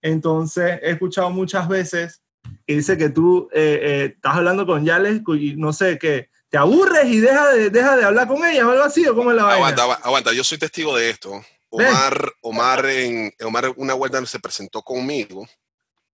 Entonces, 0.01 0.79
he 0.81 0.91
escuchado 0.91 1.29
muchas 1.29 1.67
veces 1.67 2.21
que 2.65 2.75
dice 2.75 2.97
que 2.97 3.09
tú 3.09 3.49
eh, 3.53 3.79
eh, 3.81 4.13
estás 4.15 4.35
hablando 4.35 4.65
con 4.65 4.85
Yales 4.85 5.21
y 5.27 5.55
no 5.55 5.73
sé, 5.73 5.97
que 5.97 6.29
te 6.49 6.57
aburres 6.57 7.05
y 7.05 7.19
deja 7.19 7.49
de, 7.49 7.69
deja 7.69 7.95
de 7.95 8.03
hablar 8.03 8.27
con 8.27 8.43
ella 8.45 8.67
o 8.67 8.71
algo 8.71 8.83
así, 8.83 9.07
o 9.07 9.15
cómo 9.15 9.31
es 9.31 9.37
la 9.37 9.43
vaina. 9.43 9.57
Aguanta, 9.57 9.83
aguanta, 9.83 10.07
aguanta, 10.07 10.33
yo 10.33 10.43
soy 10.43 10.57
testigo 10.57 10.95
de 10.95 11.09
esto. 11.09 11.41
Omar, 11.71 12.33
Omar, 12.41 12.85
en, 12.85 13.33
Omar 13.43 13.71
una 13.77 13.93
vuelta 13.93 14.23
se 14.25 14.39
presentó 14.39 14.81
conmigo 14.81 15.47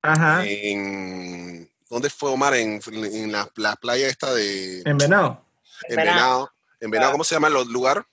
Ajá. 0.01 0.43
en... 0.45 1.69
¿Dónde 1.89 2.09
fue 2.09 2.29
Omar? 2.29 2.53
En, 2.55 2.79
en 2.91 3.31
la, 3.31 3.49
la 3.55 3.75
playa 3.75 4.07
esta 4.07 4.33
de... 4.33 4.81
En 4.85 4.97
Venado. 4.97 5.43
En 5.89 5.95
Venado. 5.95 6.51
En 6.79 6.91
Venado, 6.91 7.11
¿cómo 7.13 7.23
se 7.23 7.35
llama 7.35 7.47
el 7.47 7.53
lugar? 7.71 8.05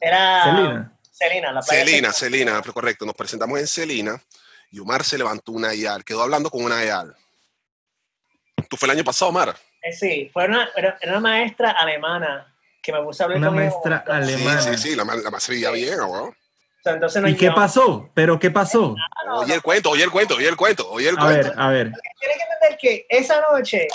Era 0.00 0.44
Celina. 0.44 0.98
Celina, 1.10 1.52
la 1.52 1.60
playa 1.62 2.12
Celina, 2.12 2.62
correcto. 2.62 3.06
Nos 3.06 3.14
presentamos 3.14 3.58
en 3.58 3.66
Celina 3.66 4.20
y 4.70 4.80
Omar 4.80 5.04
se 5.04 5.16
levantó 5.16 5.52
una 5.52 5.72
yal, 5.74 6.04
quedó 6.04 6.22
hablando 6.22 6.50
con 6.50 6.64
una 6.64 6.84
yal. 6.84 7.16
¿Tú 8.68 8.76
fue 8.76 8.86
el 8.86 8.96
año 8.96 9.04
pasado, 9.04 9.30
Omar? 9.30 9.56
Eh, 9.80 9.92
sí, 9.92 10.28
fue 10.32 10.46
una, 10.46 10.68
era 10.76 10.98
era 11.00 11.12
una 11.12 11.20
maestra 11.20 11.70
alemana 11.70 12.54
que 12.82 12.92
me 12.92 13.02
puse 13.02 13.22
a 13.22 13.26
hablar 13.26 13.38
Una 13.38 13.48
con 13.48 13.58
ella. 13.60 13.70
maestra 13.70 14.04
alemana. 14.06 14.60
Sí, 14.60 14.70
sí, 14.76 14.78
sí, 14.90 14.96
la, 14.96 15.04
la 15.04 15.30
más 15.30 15.42
se 15.42 15.52
veía 15.52 15.70
bien, 15.70 16.00
weón. 16.00 16.36
Sea, 16.84 16.92
entonces 16.94 17.22
no 17.22 17.28
¿Y 17.28 17.36
qué 17.36 17.50
pasó? 17.50 18.10
¿Pero 18.14 18.38
qué 18.38 18.50
pasó? 18.50 18.94
No, 19.26 19.38
Oye 19.38 19.54
el 19.54 19.62
cuento, 19.62 19.90
oye 19.90 20.04
el 20.04 20.10
cuento, 20.10 20.36
oye 20.36 20.48
el 20.48 20.56
cuento, 20.56 20.88
oye 20.90 21.08
el 21.08 21.18
A 21.18 21.20
cuento. 21.20 21.48
ver, 21.48 21.58
a 21.58 21.68
ver. 21.70 21.92
Tienes 22.20 22.36
que 22.36 22.42
entender 22.42 22.78
que 22.78 23.06
esa 23.08 23.40
noche 23.50 23.88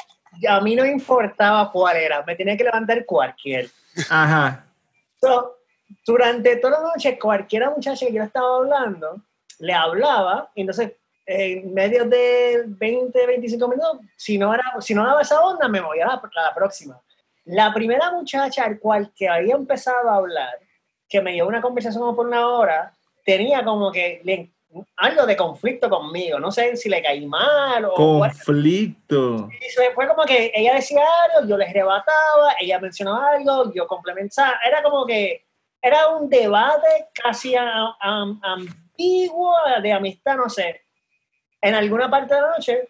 a 0.47 0.60
mí 0.62 0.75
no 0.75 0.86
importaba 0.86 1.71
cuál 1.71 1.97
era, 1.97 2.23
me 2.23 2.36
tenía 2.36 2.58
que 2.58 2.63
levantar 2.63 3.06
cualquier. 3.06 3.69
Ajá. 4.10 4.65
So, 5.21 5.58
durante 6.06 6.56
toda 6.58 6.80
la 6.80 6.88
noche, 6.89 7.17
cualquiera 7.19 7.69
muchacha 7.69 8.06
que 8.06 8.13
yo 8.13 8.23
estaba 8.23 8.58
hablando, 8.58 9.21
le 9.60 9.73
hablaba, 9.73 10.49
y 10.56 10.62
entonces 10.62 10.93
en 11.32 11.73
medio 11.75 12.06
de 12.06 12.63
20, 12.65 13.28
25 13.28 13.67
minutos, 13.67 13.99
si 14.15 14.38
no, 14.39 14.52
era, 14.52 14.63
si 14.80 14.95
no 14.95 15.06
daba 15.06 15.21
esa 15.21 15.39
onda, 15.41 15.67
me 15.67 15.80
voy 15.80 15.99
a 15.99 16.08
la, 16.08 16.13
a 16.13 16.41
la 16.41 16.56
próxima. 16.56 16.99
La 17.45 17.71
primera 17.71 18.12
muchacha 18.12 18.63
al 18.63 18.80
cual 18.80 19.12
que 19.15 19.30
había 19.30 19.54
empezado 19.54 20.10
a 20.10 20.15
hablar, 20.15 20.58
que 21.10 21.22
me 21.22 21.34
llevó 21.34 21.48
una 21.50 21.62
conversación 21.62 22.02
como 22.04 22.15
por 22.15 22.28
una 22.28 22.48
hora, 22.48 22.93
tenía 23.26 23.63
como 23.65 23.91
que 23.91 24.22
le- 24.24 24.50
algo 24.98 25.26
de 25.26 25.36
conflicto 25.36 25.89
conmigo, 25.89 26.39
no 26.39 26.52
sé 26.52 26.76
si 26.78 26.89
le 26.89 27.02
caí 27.02 27.26
mal 27.26 27.86
o... 27.86 27.93
Conflicto. 27.95 29.50
Y 29.60 29.69
se 29.69 29.91
fue 29.91 30.08
como 30.08 30.24
que 30.26 30.52
ella 30.54 30.76
decía 30.76 31.02
algo, 31.26 31.48
yo 31.50 31.58
les 31.58 31.74
rebataba, 31.74 32.54
ella 32.60 32.80
mencionaba 32.80 33.32
algo, 33.32 33.74
yo 33.74 33.88
complementaba. 33.88 34.60
Era 34.65 34.84
como 34.84 35.06
que 35.08 35.43
era 35.82 36.10
un 36.10 36.30
debate 36.30 37.08
casi 37.13 37.56
a- 37.56 37.95
am- 38.00 38.39
ambiguo 38.43 39.54
de 39.82 39.91
amistad, 39.91 40.36
no 40.38 40.50
sé. 40.50 40.82
En 41.62 41.74
alguna 41.74 42.10
parte 42.10 42.36
de 42.36 42.41
la 42.41 42.50
noche, 42.52 42.88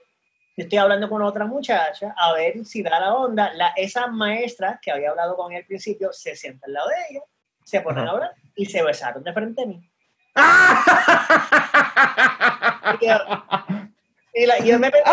yo 0.57 0.63
estoy 0.63 0.77
hablando 0.77 1.07
con 1.07 1.21
otra 1.21 1.45
muchacha 1.45 2.13
a 2.17 2.33
ver 2.33 2.65
si 2.65 2.83
da 2.83 2.99
la 2.99 3.15
onda. 3.15 3.53
La, 3.53 3.69
esa 3.77 4.07
maestra 4.07 4.79
que 4.81 4.91
había 4.91 5.11
hablado 5.11 5.37
con 5.37 5.51
ella 5.51 5.61
al 5.61 5.65
principio 5.65 6.11
se 6.11 6.35
sienta 6.35 6.65
al 6.67 6.73
lado 6.73 6.89
de 6.89 6.95
ella, 7.09 7.21
se 7.69 7.81
ponen 7.81 8.03
Ajá. 8.03 8.09
a 8.09 8.13
hablar 8.13 8.31
y 8.55 8.65
se 8.65 8.81
besaron 8.83 9.23
de 9.23 9.33
frente 9.33 9.63
a 9.63 9.65
mí. 9.65 9.81
Y 13.01 13.07
yo, 13.07 13.15
y 14.33 14.45
la- 14.45 14.59
y 14.59 14.67
yo 14.67 14.77
me 14.79 14.91
pensé, 14.91 15.09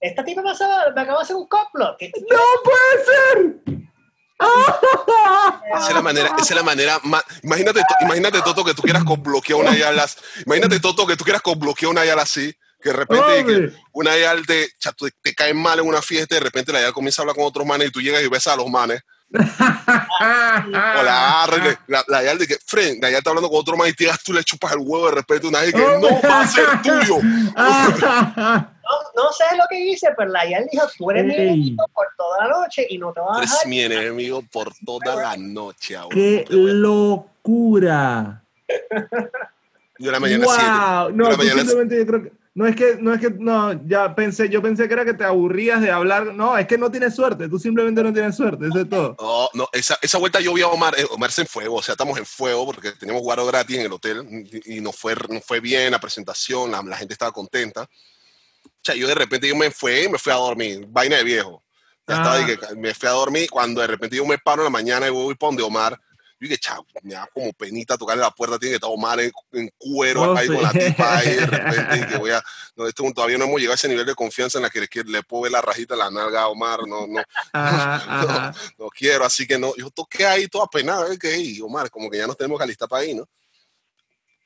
esta 0.00 0.24
tipa 0.24 0.42
me, 0.42 0.50
me 0.50 1.00
acaba 1.00 1.18
de 1.18 1.22
hacer 1.22 1.36
un 1.36 1.46
complot. 1.48 1.96
¿Qué- 1.98 2.10
¡No 2.30 2.38
puede 2.64 3.04
ser! 3.04 3.56
Esa 5.76 5.88
es 5.88 5.94
la 5.94 6.02
manera, 6.02 6.28
esa 6.38 6.42
es 6.42 6.54
la 6.56 6.62
manera 6.62 6.98
más. 7.04 7.24
Imagínate, 7.42 7.80
to- 7.80 8.04
imagínate 8.04 8.42
Toto 8.42 8.62
que 8.64 8.74
tú 8.74 8.82
quieras 8.82 9.02
bloquear 9.04 9.58
una 9.60 9.74
yal 9.74 9.98
así. 9.98 10.18
Imagínate 10.44 10.78
Toto 10.80 11.06
que 11.06 11.16
tú 11.16 11.24
quieras 11.24 11.40
bloquear 11.56 11.90
una 11.90 12.04
yal 12.04 12.18
así. 12.18 12.54
Que 12.82 12.90
de 12.90 12.96
repente 12.96 13.44
que 13.46 13.72
una 13.92 14.16
yal 14.18 14.44
te, 14.46 14.68
te, 14.78 15.10
te 15.22 15.34
cae 15.34 15.54
mal 15.54 15.78
en 15.78 15.86
una 15.86 16.02
fiesta 16.02 16.34
y 16.34 16.38
de 16.38 16.44
repente 16.44 16.70
la 16.72 16.82
yal 16.82 16.92
comienza 16.92 17.20
a 17.20 17.22
hablar 17.22 17.36
con 17.36 17.46
otros 17.46 17.64
manes 17.66 17.88
y 17.88 17.90
tú 17.90 18.00
llegas 18.02 18.22
y 18.22 18.28
besas 18.28 18.52
a 18.54 18.56
los 18.56 18.68
manes. 18.68 19.00
O 20.98 21.02
la 21.02 21.46
la, 21.86 22.04
la 22.08 22.22
yal 22.22 22.38
de 22.38 22.46
que, 22.46 22.56
Fred, 22.64 22.96
la 23.00 23.10
yal 23.10 23.18
está 23.18 23.30
hablando 23.30 23.48
con 23.50 23.60
otro 23.60 23.76
man 23.76 23.88
y 23.88 23.92
te 23.92 24.08
tú 24.24 24.32
le 24.32 24.42
chupas 24.44 24.72
el 24.72 24.78
huevo 24.80 25.06
de 25.08 25.14
repente 25.16 25.46
una 25.46 25.60
vez 25.60 25.72
que 25.72 25.78
no 25.80 26.20
va 26.28 26.40
a 26.40 26.46
ser 26.46 26.64
tuyo. 26.82 27.16
No, 28.86 29.24
no 29.24 29.32
sé 29.32 29.44
lo 29.56 29.64
que 29.68 29.80
hice, 29.80 30.10
pero 30.16 30.30
la 30.30 30.48
Yal 30.48 30.68
dijo, 30.70 30.86
tú 30.96 31.10
eres 31.10 31.24
mi 31.26 31.34
enemigo 31.34 31.84
por 31.92 32.06
toda 32.16 32.46
la 32.46 32.50
noche 32.60 32.86
y 32.88 32.98
no 32.98 33.12
te 33.12 33.18
vas 33.18 33.34
a 33.34 33.38
Eres 33.40 33.50
dejar. 33.50 33.66
mi 33.66 33.80
enemigo 33.80 34.42
por 34.52 34.72
toda 34.86 35.16
la 35.16 35.36
noche. 35.36 35.96
abuelo. 35.96 36.14
¡Qué 36.14 36.44
locura! 36.48 38.42
Yo 39.98 40.12
la 40.12 40.20
mañana 40.20 40.46
siete. 40.48 40.70
¡Wow! 40.70 41.10
No, 41.10 41.24
Yo 41.24 41.30
la 41.30 41.30
tú 41.30 41.36
mañana- 41.38 41.60
simplemente 41.62 41.98
yo 41.98 42.06
creo 42.06 42.22
que 42.22 42.32
No 42.56 42.66
es 42.66 42.74
que, 42.74 42.96
no 42.98 43.12
es 43.12 43.20
que, 43.20 43.28
no, 43.28 43.86
ya 43.86 44.14
pensé, 44.14 44.48
yo 44.48 44.62
pensé 44.62 44.88
que 44.88 44.94
era 44.94 45.04
que 45.04 45.12
te 45.12 45.24
aburrías 45.24 45.78
de 45.82 45.90
hablar. 45.90 46.34
No, 46.34 46.56
es 46.56 46.66
que 46.66 46.78
no 46.78 46.90
tienes 46.90 47.14
suerte, 47.14 47.50
tú 47.50 47.58
simplemente 47.58 48.02
no 48.02 48.14
tienes 48.14 48.34
suerte, 48.34 48.68
eso 48.68 48.80
es 48.80 48.88
todo. 48.88 49.14
No, 49.20 49.48
no, 49.52 49.68
esa, 49.74 49.98
esa 50.00 50.16
vuelta 50.16 50.40
yo 50.40 50.54
vi 50.54 50.62
a 50.62 50.68
Omar, 50.68 50.98
eh, 50.98 51.04
Omar 51.10 51.30
se 51.30 51.42
en 51.42 51.46
fuego, 51.48 51.74
o 51.76 51.82
sea, 51.82 51.92
estamos 51.92 52.16
en 52.16 52.24
fuego 52.24 52.64
porque 52.64 52.92
teníamos 52.92 53.20
guaro 53.20 53.44
gratis 53.44 53.76
en 53.76 53.84
el 53.84 53.92
hotel 53.92 54.26
y, 54.30 54.78
y 54.78 54.80
nos, 54.80 54.96
fue, 54.96 55.14
nos 55.28 55.44
fue 55.44 55.60
bien 55.60 55.90
la 55.92 56.00
presentación, 56.00 56.70
la, 56.70 56.82
la 56.82 56.96
gente 56.96 57.12
estaba 57.12 57.30
contenta. 57.30 57.82
O 57.82 58.70
sea, 58.82 58.94
yo 58.94 59.06
de 59.06 59.14
repente 59.14 59.46
yo 59.48 59.54
me 59.54 59.70
fui 59.70 60.08
me 60.08 60.18
fui 60.18 60.32
a 60.32 60.36
dormir, 60.36 60.86
vaina 60.88 61.16
de 61.18 61.24
viejo. 61.24 61.62
Ya 62.08 62.14
estaba, 62.14 62.36
Ah. 62.36 62.40
y 62.40 62.46
que 62.46 62.74
me 62.76 62.94
fui 62.94 63.08
a 63.08 63.12
dormir 63.12 63.50
cuando 63.50 63.82
de 63.82 63.86
repente 63.88 64.16
yo 64.16 64.24
me 64.24 64.38
paro 64.38 64.62
en 64.62 64.64
la 64.64 64.70
mañana 64.70 65.08
y 65.08 65.10
voy 65.10 65.34
para 65.34 65.48
donde 65.48 65.62
Omar. 65.62 66.00
Yo 66.38 66.48
dije, 66.48 66.58
chao, 66.58 66.86
me 67.02 67.14
da 67.14 67.26
como 67.32 67.50
penita 67.54 67.96
tocarle 67.96 68.22
la 68.22 68.30
puerta, 68.30 68.58
tiene 68.58 68.72
que 68.72 68.76
estar 68.76 68.90
Omar 68.90 69.18
en, 69.20 69.32
en 69.52 69.70
cuero 69.78 70.22
Oh, 70.22 70.32
acá 70.32 70.40
ahí 70.40 70.46
con 70.48 70.62
la 70.62 70.72
tipa 70.72 71.18
ahí 71.18 71.34
de 71.34 71.46
repente 71.46 71.96
y 71.96 72.06
que 72.06 72.18
voy 72.18 72.30
a, 72.30 72.42
no, 72.76 72.86
este, 72.86 73.12
todavía 73.12 73.38
no 73.38 73.46
hemos 73.46 73.58
llegado 73.58 73.72
a 73.72 73.76
ese 73.76 73.88
nivel 73.88 74.04
de 74.04 74.14
confianza 74.14 74.58
en 74.58 74.62
la 74.62 74.70
que 74.70 74.80
le, 74.80 74.88
que 74.88 75.02
le 75.02 75.22
puedo 75.22 75.44
ver 75.44 75.52
la 75.52 75.62
rajita 75.62 75.94
en 75.94 76.00
la 76.00 76.10
nalga 76.10 76.42
a 76.42 76.48
Omar, 76.48 76.80
no, 76.86 77.06
no, 77.06 77.22
Ajá, 77.52 77.94
ajá. 77.94 78.54
no 78.78 78.88
quiero, 78.88 79.24
así 79.24 79.46
que 79.46 79.58
no, 79.58 79.74
yo 79.76 79.90
toqué 79.90 80.26
ahí 80.26 80.46
toda 80.48 80.66
penada, 80.66 81.12
¿eh? 81.12 81.18
que 81.18 81.58
Omar, 81.62 81.90
como 81.90 82.10
que 82.10 82.18
ya 82.18 82.26
nos 82.26 82.36
tenemos 82.36 82.58
que 82.58 82.64
alistar 82.64 82.88
para 82.88 83.02
ahí, 83.02 83.14
¿no? 83.14 83.26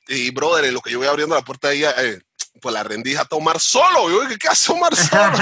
Y 0.07 0.31
brother, 0.31 0.65
en 0.65 0.73
lo 0.73 0.81
que 0.81 0.91
yo 0.91 0.99
voy 0.99 1.07
abriendo 1.07 1.35
la 1.35 1.41
puerta 1.41 1.69
ahí, 1.69 1.83
eh, 1.83 2.19
pues 2.59 2.73
la 2.73 2.83
rendija 2.83 3.21
está 3.23 3.35
Omar 3.35 3.59
solo, 3.59 4.09
yo 4.09 4.21
dije, 4.21 4.37
¿qué 4.37 4.47
hace 4.47 4.71
Omar 4.71 4.95
solo? 4.95 5.37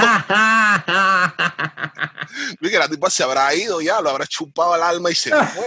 Yo 2.36 2.56
dije, 2.60 2.78
la 2.78 2.88
tipa 2.88 3.10
se 3.10 3.22
habrá 3.22 3.54
ido 3.54 3.80
ya, 3.80 4.00
lo 4.00 4.10
habrá 4.10 4.26
chupado 4.26 4.74
el 4.76 4.82
alma 4.82 5.10
y 5.10 5.14
se 5.14 5.30
fue. 5.30 5.66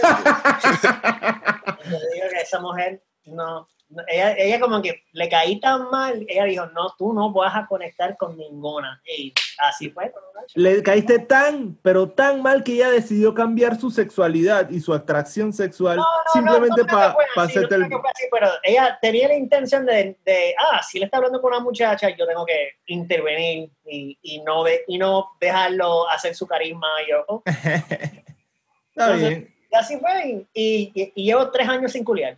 Yo 1.84 1.90
digo 1.90 2.28
que 2.30 2.40
esa 2.40 2.60
mujer, 2.60 3.04
no, 3.26 3.68
ella, 4.08 4.32
ella 4.36 4.60
como 4.60 4.82
que 4.82 5.02
le 5.12 5.28
caí 5.28 5.60
tan 5.60 5.90
mal, 5.90 6.24
ella 6.28 6.44
dijo, 6.44 6.66
no, 6.66 6.94
tú 6.98 7.12
no 7.12 7.32
vas 7.32 7.54
a 7.54 7.66
conectar 7.66 8.16
con 8.16 8.36
ninguna. 8.36 9.00
Y 9.16 9.32
así 9.58 9.90
fue. 9.90 10.12
Le 10.54 10.82
caíste 10.82 11.20
tan, 11.20 11.78
pero 11.82 12.10
tan 12.10 12.42
mal 12.42 12.62
que 12.64 12.72
ella 12.72 12.90
decidió 12.90 13.32
cambiar 13.34 13.78
su 13.78 13.90
sexualidad 13.90 14.68
y 14.70 14.80
su 14.80 14.92
atracción 14.92 15.52
sexual 15.52 15.96
No, 15.96 16.02
no, 16.02 16.32
simplemente 16.32 16.80
no, 16.82 16.86
para 16.86 17.10
así, 17.36 17.58
hacerte 17.58 17.76
el... 17.76 17.86
pero 18.30 18.48
ella 18.62 18.98
tenía 19.00 19.28
la 19.28 19.36
intención 19.36 19.86
de, 19.86 20.16
de, 20.24 20.54
ah, 20.58 20.82
si 20.82 20.98
le 20.98 21.06
está 21.06 21.16
hablando 21.18 21.40
con 21.40 21.52
una 21.52 21.60
muchacha, 21.62 22.08
yo 22.10 22.26
tengo 22.26 22.44
que 22.44 22.72
intervenir 22.86 23.70
y, 23.86 24.18
y, 24.22 24.40
no, 24.42 24.64
de, 24.64 24.82
y 24.86 24.98
no 24.98 25.30
dejarlo 25.40 26.08
hacer 26.10 26.34
su 26.34 26.46
carisma. 26.46 26.86
Y 27.06 27.10
yo, 27.10 27.24
oh, 27.28 27.42
Está 28.96 29.12
bien. 29.12 29.54
y 29.72 29.76
así 29.76 29.98
fue, 29.98 30.46
y, 30.52 30.92
y- 30.94 31.12
y 31.14 31.24
llevo 31.24 31.50
tres 31.50 31.68
años 31.68 31.92
sin 31.92 32.04
culiar. 32.04 32.36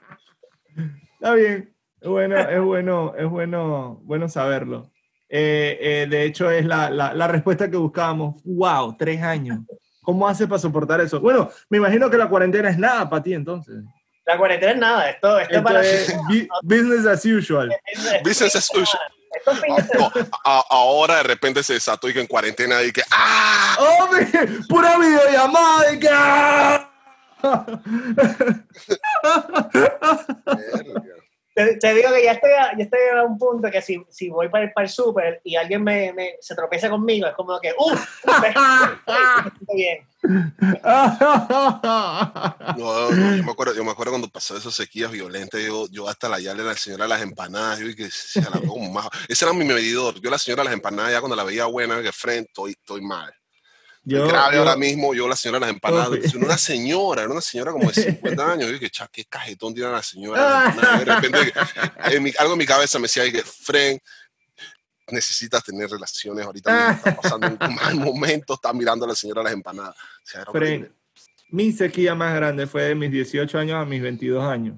Está 1.13 1.33
bien. 1.33 1.73
Es 2.01 2.07
bueno, 2.07 2.37
es 2.39 2.61
bueno, 2.61 3.13
es 3.17 3.27
bueno, 3.29 3.99
bueno 4.03 4.29
saberlo. 4.29 4.89
Eh, 5.27 5.77
eh, 5.81 6.07
de 6.09 6.23
hecho, 6.23 6.49
es 6.49 6.65
la, 6.65 6.89
la, 6.89 7.13
la 7.13 7.27
respuesta 7.27 7.69
que 7.69 7.75
buscábamos. 7.77 8.41
¡Wow! 8.45 8.95
Tres 8.97 9.21
años. 9.21 9.59
¿Cómo 10.01 10.27
hace 10.27 10.47
para 10.47 10.59
soportar 10.59 11.01
eso? 11.01 11.19
Bueno, 11.19 11.49
me 11.69 11.77
imagino 11.77 12.09
que 12.09 12.17
la 12.17 12.29
cuarentena 12.29 12.69
es 12.69 12.77
nada 12.79 13.09
para 13.09 13.21
ti 13.21 13.33
entonces. 13.33 13.83
La 14.25 14.37
cuarentena 14.37 14.71
es 14.71 14.77
nada, 14.77 15.09
esto, 15.09 15.39
esto 15.39 15.51
es 15.51 15.57
Esto 15.57 15.63
para... 15.63 15.81
es 15.81 16.15
bu- 16.29 16.47
business 16.63 17.05
as 17.05 17.25
usual. 17.25 17.69
Business 18.23 18.55
as 18.55 18.69
usual. 18.73 19.01
No, 19.97 20.11
a- 20.45 20.63
ahora 20.71 21.17
de 21.17 21.23
repente 21.23 21.61
se 21.61 21.73
desató 21.73 22.09
y 22.09 22.13
que 22.13 22.21
en 22.21 22.27
cuarentena 22.27 22.81
y 22.81 22.91
que 22.91 23.01
¡ah! 23.11 23.77
¡Hombre! 23.99 24.27
¡Pura 24.67 24.97
videollamada! 24.97 25.93
y 25.93 25.99
que- 25.99 26.09
¡ah! 26.11 26.18
Te, 31.55 31.75
te 31.77 31.93
digo 31.93 32.09
que 32.13 32.23
ya 32.23 32.31
estoy, 32.33 32.51
a, 32.51 32.77
ya 32.77 32.83
estoy 32.85 32.99
a 33.17 33.23
un 33.23 33.37
punto 33.37 33.69
que 33.69 33.81
si, 33.81 34.01
si 34.09 34.29
voy 34.29 34.47
para 34.47 34.65
el, 34.65 34.71
para 34.71 34.85
el 34.85 34.91
súper 34.93 35.41
y 35.43 35.55
alguien 35.57 35.83
me, 35.83 36.13
me- 36.13 36.35
se 36.39 36.55
tropieza 36.55 36.89
conmigo, 36.89 37.27
es 37.27 37.33
como 37.33 37.59
que, 37.59 37.73
¡Uf! 37.77 38.23
bien. 39.73 40.07
No, 42.77 43.11
no, 43.11 43.35
yo 43.35 43.43
me 43.43 43.51
acuerdo, 43.51 43.73
yo 43.73 43.83
me 43.83 43.91
acuerdo 43.91 44.11
cuando 44.13 44.29
pasó 44.29 44.55
esas 44.55 44.73
sequías 44.73 45.11
violentas, 45.11 45.59
yo, 45.61 45.87
yo 45.89 46.07
hasta 46.07 46.29
la 46.29 46.39
ya 46.39 46.53
le 46.53 46.63
la 46.63 46.75
señora 46.75 47.07
las 47.07 47.21
empanadas, 47.21 47.79
yo 47.79 47.87
dije 47.87 48.05
que 48.05 48.11
se 48.11 48.41
la 48.41 48.59
veo 48.59 48.69
como 48.69 48.89
más- 48.91 49.09
Ese 49.27 49.43
era 49.43 49.53
mi 49.53 49.65
medidor. 49.65 50.21
Yo 50.21 50.29
la 50.29 50.37
señora 50.37 50.63
las 50.63 50.73
empanadas 50.73 51.11
ya 51.11 51.19
cuando 51.19 51.35
la 51.35 51.43
veía 51.43 51.65
buena, 51.65 52.01
que 52.01 52.11
frente, 52.13 52.47
estoy, 52.51 52.71
estoy 52.71 53.01
mal. 53.01 53.33
Yo- 54.03 54.27
grave 54.27 54.55
yo- 54.55 54.59
ahora 54.61 54.75
mismo, 54.77 55.13
yo 55.13 55.27
la 55.27 55.35
señora 55.35 55.59
las 55.59 55.69
empanadas, 55.69 56.09
era 56.33 56.45
una 56.45 56.57
señora, 56.57 57.21
era 57.23 57.31
una 57.31 57.41
señora 57.41 57.71
como 57.71 57.91
de 57.91 57.93
50 58.19 58.51
años, 58.53 58.65
yo 58.67 58.73
dije, 58.79 58.89
qué 59.11 59.25
cajetón 59.25 59.73
tiene 59.73 59.91
la 59.91 60.01
señora. 60.03 60.73
de 60.99 61.05
repente, 61.05 61.53
en 62.05 62.23
mi- 62.23 62.33
algo 62.39 62.53
en 62.53 62.59
mi 62.59 62.65
cabeza 62.65 62.97
me 62.97 63.03
decía, 63.03 63.29
que 63.31 63.43
Fren, 63.43 63.99
necesitas 65.11 65.63
tener 65.63 65.89
relaciones 65.89 66.45
ahorita 66.45 66.71
mismo, 66.71 66.91
está 66.97 67.15
pasando 67.21 67.47
un 67.47 67.57
mal 67.75 67.95
momento, 67.95 68.53
está 68.53 68.71
mirando 68.73 69.05
a 69.05 69.09
la 69.09 69.15
señora 69.15 69.43
las 69.43 69.53
empanadas. 69.53 69.95
O 69.95 69.99
sea. 70.23 70.45
Fren, 70.45 70.93
mi 71.49 71.71
sequía 71.73 72.13
más 72.15 72.35
grande 72.35 72.67
fue 72.67 72.83
de 72.83 72.95
mis 72.95 73.11
18 73.11 73.57
años 73.57 73.75
a 73.81 73.85
mis 73.85 74.01
22 74.01 74.43
años. 74.43 74.77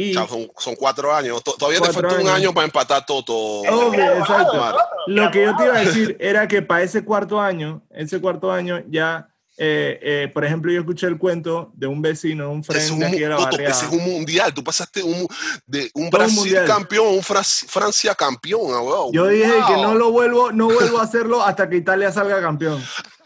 Y 0.00 0.12
O 0.16 0.20
sea, 0.20 0.28
son, 0.28 0.48
son 0.56 0.76
cuatro 0.76 1.12
años. 1.12 1.42
To- 1.42 1.54
Todavía 1.58 1.80
te 1.80 1.86
Cuatro 1.88 2.02
falta 2.08 2.14
un 2.22 2.28
años. 2.28 2.36
año 2.38 2.54
para 2.54 2.66
empatar 2.66 3.04
todo. 3.04 3.24
todo. 3.24 3.62
Obvio, 3.62 4.12
exacto. 4.18 4.76
lo 5.08 5.30
que 5.32 5.42
yo 5.42 5.56
te 5.56 5.64
iba 5.64 5.74
a 5.74 5.80
decir 5.80 6.16
era 6.20 6.46
que 6.46 6.62
para 6.62 6.84
ese 6.84 7.04
cuarto 7.04 7.40
año, 7.40 7.82
ese 7.90 8.20
cuarto 8.20 8.52
año 8.52 8.80
ya, 8.88 9.28
eh, 9.56 9.98
eh, 10.00 10.30
por 10.32 10.44
ejemplo, 10.44 10.70
yo 10.70 10.78
escuché 10.78 11.08
el 11.08 11.18
cuento 11.18 11.72
de 11.74 11.88
un 11.88 12.00
vecino, 12.00 12.48
un 12.52 12.62
friend 12.62 12.92
un, 12.92 12.98
de 13.00 13.06
aquí 13.06 13.18
de 13.18 13.28
la 13.28 13.38
barriada. 13.38 13.74
ese 13.74 13.86
es 13.86 13.90
un 13.90 14.04
mundial. 14.04 14.54
Tú 14.54 14.62
pasaste 14.62 15.02
un, 15.02 15.26
de 15.66 15.90
un 15.94 16.10
Todo 16.10 16.18
Brasil 16.20 16.36
mundial. 16.36 16.64
campeón 16.64 17.06
a 17.08 17.10
un 17.10 17.22
Fra- 17.24 17.42
Francia 17.42 18.14
campeón. 18.14 18.70
ah, 18.72 18.78
wow. 18.78 19.10
Yo 19.12 19.26
dije 19.26 19.50
Wow. 19.52 19.66
que 19.66 19.72
no 19.82 19.94
lo 19.96 20.12
vuelvo, 20.12 20.52
no 20.52 20.66
vuelvo 20.66 21.00
a 21.00 21.02
hacerlo 21.02 21.42
hasta 21.42 21.68
que 21.68 21.74
Italia 21.74 22.12
salga 22.12 22.40
campeón. 22.40 22.80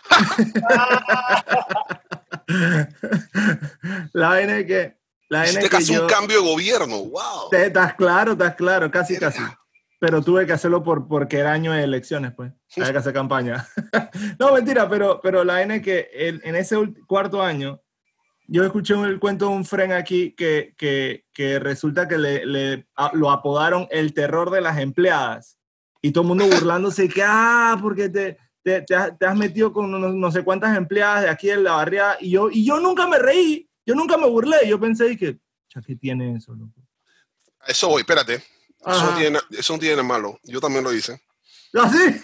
la 4.12 4.28
vaina 4.28 4.58
es 4.58 4.66
que, 4.66 5.01
la 5.32 5.44
que 5.60 5.68
casi 5.68 5.96
un 5.96 6.06
cambio 6.06 6.42
de 6.42 6.48
gobierno. 6.48 6.98
Wow. 7.04 7.48
Te- 7.50 7.66
estás 7.66 7.94
claro, 7.94 8.32
estás 8.32 8.54
claro, 8.54 8.90
casi, 8.90 9.16
casi. 9.18 9.40
Pero 9.98 10.20
tuve 10.20 10.46
que 10.46 10.52
hacerlo 10.52 10.82
por, 10.82 11.06
porque 11.08 11.38
era 11.38 11.52
año 11.52 11.72
de 11.72 11.84
elecciones, 11.84 12.32
pues. 12.36 12.52
Había 12.76 12.92
que 12.92 12.98
hacer 12.98 13.12
campaña. 13.12 13.66
no, 14.38 14.52
mentira, 14.52 14.88
pero, 14.88 15.20
pero 15.22 15.42
la 15.44 15.62
es 15.62 15.82
que 15.82 16.10
el- 16.12 16.40
en 16.44 16.56
ese 16.56 16.76
cuarto 17.06 17.42
año, 17.42 17.80
yo 18.46 18.64
escuché 18.64 18.94
un- 18.94 19.06
el 19.06 19.18
cuento 19.18 19.46
de 19.46 19.52
un 19.52 19.64
friend 19.64 19.92
aquí 19.92 20.34
que, 20.34 20.74
que, 20.76 21.24
que 21.32 21.58
resulta 21.58 22.08
que 22.08 22.18
le, 22.18 22.44
le- 22.44 22.86
a- 22.96 23.12
lo 23.14 23.30
apodaron 23.30 23.86
el 23.90 24.12
terror 24.12 24.50
de 24.50 24.60
las 24.60 24.78
empleadas. 24.78 25.56
Y 26.02 26.10
todo 26.10 26.22
el 26.22 26.28
mundo 26.28 26.44
burlándose 26.68 27.08
que, 27.08 27.22
ah, 27.24 27.78
porque 27.80 28.08
te, 28.08 28.36
te, 28.62 28.82
te 28.82 28.94
has, 28.94 29.16
te 29.18 29.24
has 29.24 29.36
metido 29.36 29.72
con 29.72 29.90
no, 29.90 29.98
no 29.98 30.30
sé 30.30 30.42
cuántas 30.44 30.76
empleadas 30.76 31.22
de 31.22 31.30
aquí 31.30 31.48
en 31.48 31.64
la 31.64 31.72
barriada. 31.76 32.16
Y 32.20 32.30
yo, 32.32 32.50
y 32.50 32.66
yo 32.66 32.80
nunca 32.80 33.06
me 33.06 33.18
reí, 33.18 33.68
yo 33.86 33.94
nunca 33.94 34.16
me 34.16 34.28
burlé. 34.28 34.58
Yo 34.68 34.78
pensé 34.80 35.16
que, 35.16 35.38
"Cha, 35.68 35.80
¿qué 35.86 35.96
tiene 35.96 36.36
eso, 36.36 36.54
loco? 36.54 36.80
Eso 37.66 37.88
voy, 37.88 38.00
espérate. 38.00 38.34
Eso 38.34 39.02
no, 39.10 39.14
tiene, 39.16 39.38
eso 39.50 39.72
no 39.74 39.78
tiene 39.78 39.96
nada 39.96 40.08
malo. 40.08 40.38
Yo 40.42 40.60
también 40.60 40.82
lo 40.82 40.92
hice. 40.92 41.20
¿Así? 41.74 42.20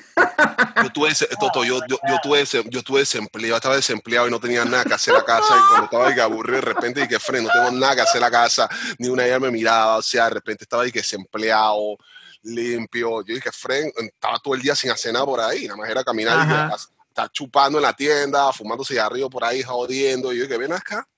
Yo 0.82 0.90
tuve, 0.92 1.08
ese- 1.10 1.28
Toto, 1.40 1.64
yo, 1.64 1.78
yo, 1.88 1.98
yo 2.08 2.16
tuve, 2.22 2.40
ese- 2.42 2.64
yo 2.68 2.82
tuve 2.82 3.00
desempleado, 3.00 3.56
estaba 3.56 3.76
desempleado 3.76 4.26
y 4.28 4.30
no 4.30 4.40
tenía 4.40 4.64
nada 4.64 4.84
que 4.84 4.92
hacer 4.94 5.14
la 5.14 5.24
casa. 5.24 5.54
Y 5.56 5.68
cuando 5.68 5.84
estaba 5.84 6.08
ahí 6.08 6.14
que 6.14 6.20
aburrido, 6.20 6.56
de 6.56 6.66
repente, 6.66 7.02
y 7.02 7.08
que 7.08 7.18
freno, 7.18 7.48
no 7.48 7.54
tengo 7.54 7.70
nada 7.80 7.94
que 7.94 8.00
hacer 8.02 8.20
la 8.20 8.30
casa, 8.30 8.68
ni 8.98 9.08
una 9.08 9.24
ella 9.24 9.38
me 9.40 9.50
miraba, 9.50 9.96
o 9.96 10.02
sea, 10.02 10.24
de 10.24 10.30
repente 10.30 10.64
estaba 10.64 10.82
ahí 10.82 10.92
que 10.92 10.98
desempleado, 10.98 11.96
limpio. 12.42 13.22
Yo 13.24 13.34
dije, 13.36 13.50
Fren, 13.52 13.90
estaba 13.96 14.38
todo 14.38 14.54
el 14.54 14.60
día 14.62 14.74
sin 14.76 14.90
hacer 14.90 15.12
nada 15.12 15.24
por 15.24 15.40
ahí, 15.40 15.64
nada 15.66 15.76
más 15.76 15.88
era 15.88 16.04
caminar, 16.04 16.36
y 16.46 17.28
chupando 17.32 17.78
en 17.78 17.82
la 17.82 17.92
tienda, 17.94 18.52
fumando 18.52 18.84
cigarrillo 18.84 19.28
por 19.30 19.44
ahí, 19.44 19.62
jodiendo. 19.62 20.32
Y 20.32 20.36
yo 20.38 20.42
dije, 20.44 20.56
ven 20.58 20.72
acá. 20.72 21.08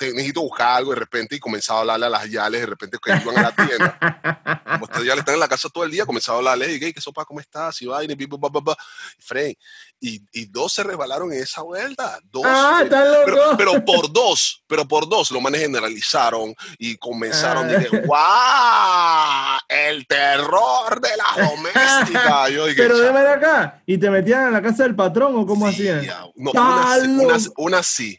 Te, 0.00 0.12
necesito 0.14 0.40
buscar 0.40 0.78
algo 0.78 0.92
de 0.94 0.96
repente 1.00 1.36
y 1.36 1.38
comenzaba 1.38 1.80
a 1.80 1.82
hablarle 1.82 2.06
a 2.06 2.08
las 2.08 2.30
yales 2.30 2.60
de 2.62 2.66
repente 2.66 2.96
que 3.04 3.12
iban 3.22 3.36
a 3.36 3.42
la 3.42 3.52
tienda. 3.52 4.62
Como 4.72 4.86
estas 4.86 5.02
yales 5.04 5.18
están 5.18 5.34
en 5.34 5.40
la 5.40 5.48
casa 5.48 5.68
todo 5.68 5.84
el 5.84 5.90
día, 5.90 6.06
comenzaba 6.06 6.36
a 6.36 6.38
hablarle, 6.38 6.72
y 6.72 6.80
¿qué 6.92 7.00
sopa? 7.02 7.26
¿Cómo 7.26 7.38
estás? 7.38 7.82
Y 7.82 7.86
vaina, 7.86 8.14
y 8.18 8.26
pa. 8.26 8.76
Y 9.38 9.58
y, 10.02 10.22
y 10.32 10.46
dos 10.46 10.72
se 10.72 10.82
resbalaron 10.82 11.30
en 11.34 11.42
esa 11.42 11.60
vuelta. 11.60 12.18
Dos. 12.24 12.42
Ah, 12.46 12.78
eh, 12.80 12.84
está 12.84 13.04
loco. 13.04 13.22
pero, 13.26 13.56
pero 13.58 13.84
por 13.84 14.10
dos, 14.10 14.64
pero 14.66 14.88
por 14.88 15.06
dos, 15.06 15.30
los 15.30 15.42
manes 15.42 15.60
generalizaron 15.60 16.54
y 16.78 16.96
comenzaron, 16.96 17.68
Ah. 17.68 17.76
dije, 17.76 18.00
¡guau! 18.06 19.58
El 19.68 20.06
terror 20.06 21.00
de 21.00 21.10
la 21.16 21.48
doméstica. 21.48 22.48
Yo 22.50 22.66
dije, 22.66 22.82
Pero 22.82 22.96
"Cha- 22.96 23.02
déjame 23.02 23.28
acá. 23.28 23.82
¿Y 23.86 23.98
te 23.98 24.10
metían 24.10 24.46
en 24.48 24.52
la 24.54 24.62
casa 24.62 24.82
del 24.84 24.96
patrón 24.96 25.34
o 25.36 25.46
cómo 25.46 25.66
sí, 25.70 25.88
hacían? 25.88 26.02
ya". 26.02 26.24
No, 26.34 26.50
una, 26.52 26.96
una, 26.96 27.36
loco. 27.38 27.54
una 27.58 27.82
sí, 27.82 28.18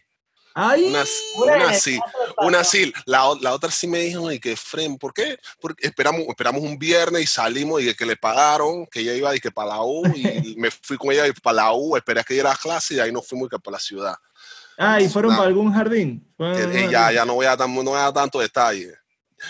¡Ay! 0.54 0.86
una, 0.86 1.74
sí. 1.74 1.99
Una 2.38 2.64
sí, 2.64 2.91
la, 3.06 3.34
la 3.41 3.54
otra 3.54 3.72
sí 3.72 3.88
me 3.88 3.99
dijo, 3.99 4.32
y 4.32 4.39
que 4.39 4.56
Fren, 4.56 4.97
¿por 4.97 5.14
qué? 5.14 5.39
Porque 5.60 5.88
esperamos, 5.88 6.22
esperamos 6.28 6.62
un 6.62 6.78
viernes 6.78 7.22
y 7.24 7.28
salimos 7.28 7.82
y 7.82 7.93
que 7.95 8.06
le 8.06 8.16
pagaron, 8.18 8.86
que 8.88 8.99
ella 9.02 9.14
iba 9.14 9.36
y 9.36 9.39
que 9.39 9.52
para 9.52 9.70
la 9.76 9.82
U, 9.84 10.06
y 10.16 10.56
me 10.58 10.70
fui 10.72 10.97
con 10.97 11.12
ella 11.12 11.24
para 11.41 11.56
la 11.58 11.74
U, 11.74 11.95
esperé 11.95 12.20
a 12.22 12.24
que 12.24 12.34
diera 12.34 12.56
clase 12.56 12.93
y 12.93 12.97
de 12.97 13.04
ahí 13.04 13.12
nos 13.12 13.28
fuimos 13.28 13.47
y 13.47 13.49
que 13.49 13.60
para 13.60 13.76
la 13.78 13.80
ciudad. 13.80 14.16
Ah, 14.78 14.99
¿y 14.99 15.08
fueron 15.10 15.32
Nah. 15.32 15.38
para 15.38 15.47
algún 15.49 15.72
jardín? 15.74 16.26
¿Fueron 16.36 16.56
a 16.58 16.60
Eh, 16.74 16.86
eh, 16.86 16.89
ya, 16.91 17.12
ya 17.12 17.26
no 17.26 17.36
voy 17.36 17.45
a, 17.45 17.56
tan- 17.56 17.74
no 17.76 17.84
voy 17.84 17.99
a 17.99 18.04
dar 18.04 18.14
tanto 18.14 18.39
detalle. 18.39 18.95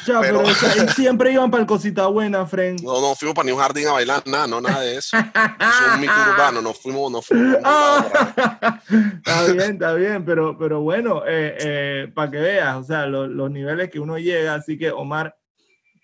Ya, 0.07 0.21
pero, 0.21 0.39
Pero- 0.39 0.49
o 0.51 0.53
sea, 0.55 0.83
y 0.83 0.87
siempre 0.95 1.31
iban 1.33 1.51
para 1.51 1.61
el 1.61 1.67
cosita 1.67 2.07
buena, 2.07 2.45
friend. 2.45 2.81
No, 2.81 3.01
no 3.01 3.13
fuimos 3.15 3.35
para 3.35 3.45
ni 3.45 3.51
un 3.51 3.59
jardín 3.59 3.87
a 3.87 3.91
bailar, 3.93 4.23
nada, 4.25 4.47
no, 4.47 4.61
nada 4.61 4.81
de 4.81 4.97
eso. 4.97 5.17
Es 5.17 5.93
un 5.93 5.99
mito 6.01 6.13
urbano, 6.33 6.61
no 6.61 6.73
fuimos, 6.73 7.11
no 7.11 7.21
fuimos. 7.21 7.57
Está 9.25 9.43
bien, 9.51 9.71
está 9.73 9.93
bien, 9.93 10.25
pero, 10.25 10.57
pero 10.57 10.81
bueno, 10.81 11.21
para 12.13 12.31
que 12.31 12.37
veas, 12.37 12.75
o 12.77 12.83
sea, 12.83 13.05
lo- 13.05 13.27
los 13.27 13.51
niveles 13.51 13.89
que 13.89 13.99
uno 13.99 14.17
llega, 14.17 14.55
así 14.55 14.77
que 14.77 14.91
Omar, 14.91 15.35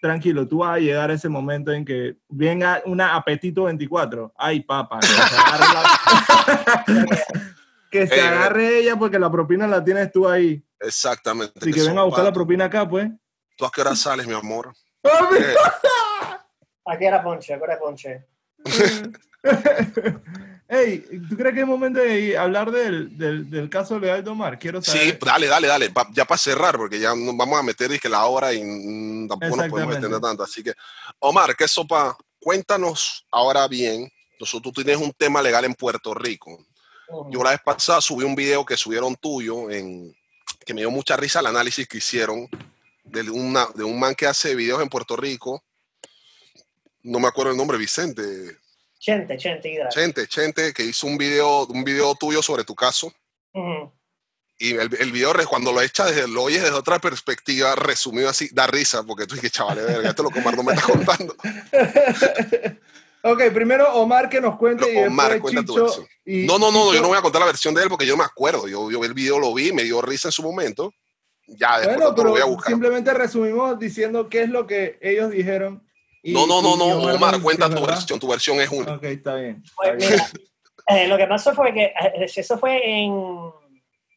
tranquilo, 0.01 0.47
tú 0.47 0.59
vas 0.59 0.75
a 0.75 0.79
llegar 0.79 1.09
a 1.09 1.13
ese 1.13 1.27
momento 1.29 1.71
en 1.71 1.83
que 1.83 2.17
venga 2.29 2.81
una 2.85 3.15
apetito 3.15 3.63
24. 3.63 4.33
Ay, 4.37 4.61
papá, 4.61 4.99
que 4.99 5.07
se 5.07 5.35
agarre, 5.37 5.65
la- 5.73 7.15
que 7.91 8.07
se 8.07 8.15
Ey, 8.15 8.19
agarre 8.21 8.79
ella 8.79 8.95
porque 8.97 9.17
la 9.19 9.31
propina 9.31 9.65
la 9.67 9.83
tienes 9.83 10.11
tú 10.11 10.27
ahí. 10.27 10.63
Exactamente. 10.79 11.53
Así 11.59 11.71
que 11.73 11.81
venga 11.83 12.01
a 12.01 12.05
buscar 12.05 12.23
la 12.25 12.33
propina 12.33 12.65
acá, 12.65 12.87
pues. 12.87 13.09
¿Tú 13.57 13.65
a 13.65 13.71
qué 13.71 13.81
hora 13.81 13.95
sales, 13.95 14.25
mi 14.27 14.33
amor? 14.33 14.73
Eh, 15.03 15.55
Aquí 16.85 17.05
era 17.05 17.21
Ponche, 17.21 17.53
aquí 17.53 17.63
era 17.65 17.77
Ponche. 17.77 18.25
Ey, 20.69 20.99
¿tú 21.29 21.37
crees 21.37 21.53
que 21.55 21.61
es 21.61 21.67
momento 21.67 21.99
de 21.99 22.37
hablar 22.37 22.71
del, 22.71 23.17
del, 23.17 23.49
del 23.49 23.69
caso 23.69 23.97
legal 23.99 24.23
de 24.23 24.29
Omar? 24.29 24.59
Quiero 24.59 24.81
saber. 24.81 25.01
Sí, 25.01 25.17
dale, 25.25 25.47
dale, 25.47 25.67
dale. 25.67 25.89
Pa- 25.89 26.07
ya 26.11 26.25
para 26.25 26.37
cerrar, 26.37 26.77
porque 26.77 26.99
ya 26.99 27.15
nos 27.15 27.35
vamos 27.37 27.57
a 27.59 27.63
meter 27.63 27.89
dizque, 27.89 28.09
la 28.09 28.25
hora 28.25 28.53
y 28.53 28.61
mm, 28.63 29.27
tampoco 29.29 29.55
nos 29.55 29.67
podemos 29.69 29.95
extender 29.95 30.19
tanto. 30.21 30.43
Así 30.43 30.61
que, 30.63 30.73
Omar, 31.19 31.55
¿qué 31.55 31.67
sopa? 31.67 32.15
Cuéntanos 32.39 33.25
ahora 33.31 33.67
bien. 33.67 34.09
Nosotros, 34.39 34.73
tú 34.73 34.83
tienes 34.83 35.01
un 35.01 35.11
tema 35.13 35.41
legal 35.41 35.65
en 35.65 35.73
Puerto 35.73 36.13
Rico. 36.13 36.65
Yo 37.31 37.41
la 37.43 37.51
vez 37.51 37.61
pasada 37.63 38.01
subí 38.01 38.23
un 38.25 38.35
video 38.35 38.65
que 38.65 38.75
subieron 38.77 39.15
tuyo 39.15 39.71
en 39.71 40.13
que 40.65 40.73
me 40.73 40.81
dio 40.81 40.91
mucha 40.91 41.15
risa 41.15 41.39
el 41.39 41.47
análisis 41.47 41.87
que 41.87 41.97
hicieron 41.99 42.47
de, 43.09 43.29
una, 43.29 43.67
de 43.75 43.83
un 43.83 43.99
man 43.99 44.15
que 44.15 44.27
hace 44.27 44.55
videos 44.55 44.81
en 44.81 44.89
Puerto 44.89 45.15
Rico. 45.15 45.63
No 47.03 47.19
me 47.19 47.27
acuerdo 47.27 47.51
el 47.51 47.57
nombre, 47.57 47.77
Vicente. 47.77 48.57
Chente, 48.99 49.37
Chente. 49.37 49.79
Chente, 49.89 50.27
Chente, 50.27 50.73
que 50.73 50.83
hizo 50.83 51.07
un 51.07 51.17
video, 51.17 51.65
un 51.67 51.83
video 51.83 52.15
tuyo 52.15 52.41
sobre 52.41 52.63
tu 52.63 52.75
caso. 52.75 53.13
Y 54.59 54.71
el, 54.71 54.89
el 54.99 55.11
video, 55.11 55.33
cuando 55.47 55.71
lo 55.71 55.81
echa 55.81 56.05
desde, 56.05 56.27
lo 56.27 56.43
oyes 56.43 56.61
desde 56.63 56.75
otra 56.75 56.97
perspectiva, 56.99 57.75
resumido 57.75 58.27
así, 58.29 58.49
da 58.51 58.65
risa, 58.67 59.03
porque 59.03 59.25
tú 59.27 59.35
dices, 59.35 59.51
chaval, 59.51 59.77
verga, 59.77 60.09
esto 60.09 60.23
es 60.23 60.29
lo 60.29 60.29
que 60.31 60.39
Omar 60.39 60.55
no 60.57 60.63
me 60.63 60.73
está 60.73 60.85
contando. 60.91 61.35
ok, 63.23 63.41
primero 63.53 63.93
Omar 63.95 64.29
que 64.29 64.41
nos 64.41 64.57
cuente 64.57 64.91
y 64.93 64.97
Omar, 65.05 65.39
cuenta 65.39 65.61
tu 65.63 65.73
Chicho 65.73 65.83
versión. 65.85 66.07
y- 66.25 66.45
No, 66.45 66.57
no, 66.57 66.71
no, 66.71 66.79
no, 66.79 66.85
Chicho- 66.91 66.95
yo 66.95 67.01
no 67.01 67.07
voy 67.09 67.17
a 67.17 67.21
contar 67.21 67.39
la 67.41 67.45
versión 67.45 67.73
de 67.73 67.83
él 67.83 67.89
porque 67.89 68.05
yo 68.05 68.13
no 68.13 68.17
me 68.19 68.23
acuerdo. 68.25 68.67
Yo, 68.67 68.89
yo 68.91 69.03
el 69.03 69.13
video 69.13 69.37
lo 69.39 69.53
vi, 69.53 69.71
me 69.71 69.83
dio 69.83 70.01
risa 70.01 70.27
en 70.29 70.31
su 70.31 70.41
momento. 70.43 70.91
Ya, 71.47 71.77
después 71.79 71.97
Bueno, 71.97 72.11
lo 72.23 72.29
voy 72.31 72.39
a 72.39 72.43
pero 72.43 72.47
buscar. 72.47 72.71
simplemente 72.73 73.13
resumimos 73.13 73.79
diciendo 73.79 74.27
qué 74.29 74.41
es 74.43 74.49
lo 74.49 74.67
que 74.67 74.97
ellos 75.01 75.31
dijeron. 75.31 75.81
y- 76.21 76.33
No, 76.33 76.45
no, 76.45 76.61
no, 76.61 76.75
no, 76.75 77.13
Omar 77.15 77.41
cuenta 77.41 77.67
tu 77.69 77.75
¿verdad? 77.75 77.87
versión. 77.89 78.19
Tu 78.19 78.27
versión 78.27 78.59
es 78.59 78.69
una. 78.69 78.93
Ok, 78.95 79.03
está 79.05 79.35
bien. 79.35 79.63
Pues 79.77 79.95
mira, 79.95 80.25
eh, 80.87 81.07
lo 81.07 81.17
que 81.17 81.25
pasó 81.27 81.53
fue 81.53 81.73
que 81.73 81.85
eh, 81.85 82.25
eso 82.35 82.57
fue 82.57 82.81
en, 82.99 83.13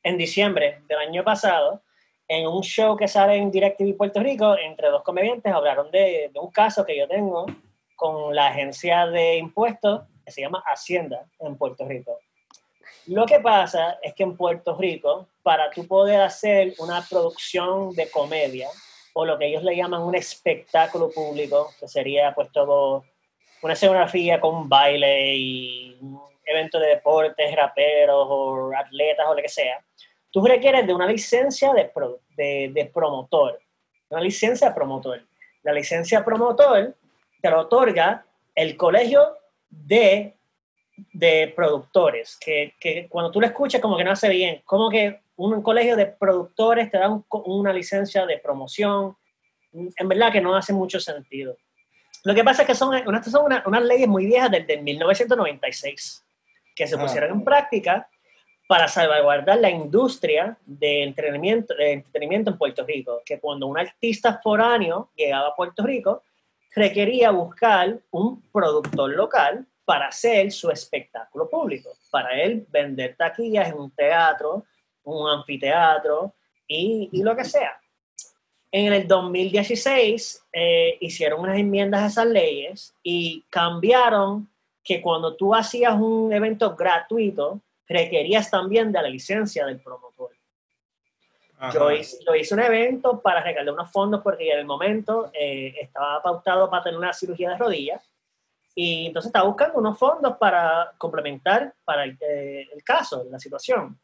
en 0.03 0.19
diciembre 0.19 0.83
del 0.89 0.99
año 0.99 1.23
pasado, 1.23 1.83
en 2.27 2.47
un 2.49 2.63
show 2.63 2.97
que 2.97 3.07
sale 3.09 3.37
en 3.37 3.51
DirecTV 3.51 3.97
Puerto 3.97 4.21
Rico, 4.21 4.57
entre 4.57 4.89
dos 4.89 5.03
comediantes 5.03 5.53
hablaron 5.53 5.91
de, 5.91 6.31
de 6.33 6.41
un 6.41 6.51
caso 6.51 6.85
que 6.85 6.97
yo 6.99 7.07
tengo 7.09 7.47
con 7.97 8.35
la 8.35 8.49
agencia 8.49 9.07
de 9.07 9.37
impuestos 9.37 10.03
que 10.25 10.33
se 10.33 10.41
llama 10.41 10.63
Hacienda 10.67 11.27
en 11.41 11.57
Puerto 11.57 11.87
Rico. 11.87 12.19
Lo 13.11 13.27
que 13.27 13.41
pasa 13.41 13.99
es 14.03 14.15
que 14.15 14.23
en 14.23 14.37
Puerto 14.37 14.77
Rico, 14.77 15.27
para 15.43 15.69
tú 15.69 15.85
poder 15.85 16.21
hacer 16.21 16.75
una 16.79 17.05
producción 17.11 17.91
de 17.91 18.09
comedia, 18.09 18.69
o 19.15 19.25
lo 19.25 19.37
que 19.37 19.47
ellos 19.47 19.65
le 19.65 19.75
llaman 19.75 20.03
un 20.03 20.15
espectáculo 20.15 21.11
público, 21.11 21.73
que 21.81 21.89
sería 21.89 22.33
pues 22.33 22.53
todo 22.53 23.05
una 23.63 23.73
escenografía 23.73 24.41
con 24.41 24.69
baile 24.69 25.35
y 25.35 25.99
un 26.01 26.21
evento 26.45 26.79
de 26.79 26.87
deportes, 26.91 27.57
raperos 27.57 28.27
o 28.31 28.71
atletas 28.77 29.27
o 29.29 29.35
lo 29.35 29.43
que 29.43 29.49
sea, 29.49 29.85
tú 30.31 30.47
requieres 30.47 30.87
de 30.87 30.95
una 30.95 31.07
licencia 31.07 31.73
de, 31.73 31.87
pro- 31.87 32.21
de, 32.37 32.71
de 32.73 32.87
promotor, 32.87 33.61
una 34.09 34.21
licencia 34.21 34.69
de 34.69 34.75
promotor. 34.77 35.21
La 35.65 35.73
licencia 35.73 36.25
promotor 36.25 36.95
te 37.43 37.51
lo 37.51 37.63
otorga 37.63 38.25
el 38.55 38.77
colegio 38.77 39.37
de, 39.69 40.37
de 41.13 41.53
productores, 41.55 42.37
que, 42.41 42.75
que 42.81 43.07
cuando 43.09 43.31
tú 43.31 43.41
lo 43.41 43.47
escuchas 43.47 43.81
como 43.81 43.97
que 43.97 44.05
no 44.05 44.13
hace 44.13 44.29
bien, 44.29 44.63
como 44.65 44.89
que 44.91 45.21
un 45.37 45.63
colegio 45.63 45.97
de 45.97 46.07
productores 46.07 46.91
te 46.91 46.99
da 46.99 47.09
un 47.09 47.25
una 47.31 47.73
licencia 47.73 48.27
de 48.27 48.39
promoción, 48.39 49.17
en 49.73 50.09
verdad 50.09 50.33
que 50.33 50.41
no 50.41 50.55
hace 50.57 50.73
mucho 50.73 50.99
sentido. 51.01 51.57
Lo 52.25 52.35
que 52.35 52.45
pasa 52.45 52.63
es 52.63 52.67
que 52.67 52.75
son, 52.75 52.95
unas, 53.07 53.31
son 53.31 53.47
una- 53.47 53.63
unas 53.67 53.83
leyes 53.85 54.07
muy 54.09 54.27
viejas 54.27 54.51
desde 54.51 54.77
1996 54.83 56.25
que 56.75 56.87
se 56.87 56.97
Ah. 56.97 57.01
pusieron 57.01 57.31
en 57.31 57.45
práctica 57.45 58.09
para 58.69 58.87
salvaguardar 58.89 59.59
la 59.59 59.71
industria 59.71 60.57
de 60.65 61.03
entretenimiento, 61.03 61.75
de 61.75 61.93
entretenimiento 61.93 62.51
en 62.51 62.59
Puerto 62.59 62.85
Rico. 62.85 63.21
Que 63.25 63.41
cuando 63.41 63.67
un 63.67 63.79
artista 63.79 64.41
foráneo 64.43 65.11
llegaba 65.17 65.49
a 65.49 65.57
Puerto 65.57 65.83
Rico, 65.85 66.23
requería 66.75 67.31
buscar 67.33 67.99
un 68.13 68.43
productor 68.53 69.11
local 69.11 69.67
para 69.91 70.07
hacer 70.07 70.53
su 70.53 70.71
espectáculo 70.71 71.51
público, 71.51 71.91
para 72.13 72.41
él 72.41 72.65
vender 72.71 73.17
taquillas 73.17 73.71
en 73.71 73.75
un 73.75 73.91
teatro, 73.91 74.65
un 75.03 75.29
anfiteatro 75.29 76.33
y, 76.69 77.09
y 77.11 77.25
lo 77.25 77.35
que 77.35 77.43
sea. 77.43 77.77
En 78.71 78.93
el 78.93 79.09
2016 79.09 80.47
eh, 80.53 80.97
hicieron 81.01 81.41
unas 81.41 81.59
enmiendas 81.59 82.03
a 82.03 82.07
esas 82.07 82.27
leyes 82.27 82.95
y 83.03 83.45
cambiaron 83.51 84.49
que 84.85 85.03
cuando 85.03 85.35
tú 85.35 85.57
hacías 85.57 85.95
un 85.95 86.33
evento 86.33 86.77
gratuito, 86.77 87.61
requerías 87.89 88.49
también 88.49 88.93
de 88.93 89.03
la 89.03 89.09
licencia 89.09 89.67
del 89.67 89.81
promotor. 89.81 90.31
Yo 91.75 91.91
hice, 91.91 92.19
yo 92.25 92.37
hice 92.37 92.55
un 92.55 92.61
evento 92.61 93.21
para 93.21 93.43
recaudar 93.43 93.75
unos 93.75 93.91
fondos 93.91 94.21
porque 94.23 94.53
en 94.53 94.61
el 94.61 94.67
momento 94.67 95.33
eh, 95.35 95.75
estaba 95.81 96.23
pautado 96.23 96.71
para 96.71 96.85
tener 96.85 96.97
una 96.97 97.13
cirugía 97.13 97.51
de 97.51 97.57
rodilla 97.57 98.01
y 98.83 99.07
entonces 99.07 99.29
estaba 99.29 99.47
buscando 99.47 99.79
unos 99.79 99.99
fondos 99.99 100.37
para 100.39 100.93
complementar 100.97 101.75
para 101.85 102.05
el, 102.05 102.17
eh, 102.21 102.67
el 102.75 102.83
caso, 102.83 103.27
la 103.31 103.39
situación. 103.39 103.99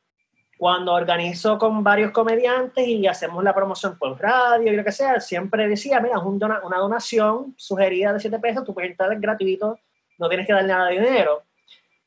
Cuando 0.58 0.92
organizo 0.92 1.58
con 1.58 1.82
varios 1.84 2.10
comediantes 2.12 2.86
y 2.86 3.06
hacemos 3.06 3.42
la 3.44 3.54
promoción 3.54 3.96
por 3.98 4.20
radio 4.20 4.72
y 4.72 4.76
lo 4.76 4.84
que 4.84 4.92
sea, 4.92 5.20
siempre 5.20 5.68
decía, 5.68 6.00
mira, 6.00 6.16
es 6.18 6.22
un 6.22 6.38
dona- 6.38 6.60
una 6.64 6.78
donación 6.78 7.54
sugerida 7.56 8.12
de 8.12 8.20
7 8.20 8.38
pesos, 8.38 8.64
tú 8.64 8.74
puedes 8.74 8.90
entrar 8.90 9.18
gratuito, 9.18 9.78
no 10.18 10.28
tienes 10.28 10.46
que 10.46 10.52
dar 10.52 10.64
nada 10.64 10.88
de 10.88 11.00
dinero. 11.00 11.42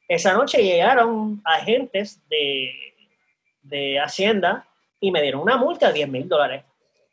Esa 0.07 0.33
noche 0.33 0.63
llegaron 0.63 1.41
agentes 1.45 2.19
de, 2.29 2.71
de 3.61 3.99
Hacienda 3.99 4.65
y 4.99 5.11
me 5.11 5.21
dieron 5.21 5.41
una 5.41 5.57
multa 5.57 5.87
de 5.87 5.93
10 5.93 6.09
mil 6.09 6.27
dólares. 6.27 6.63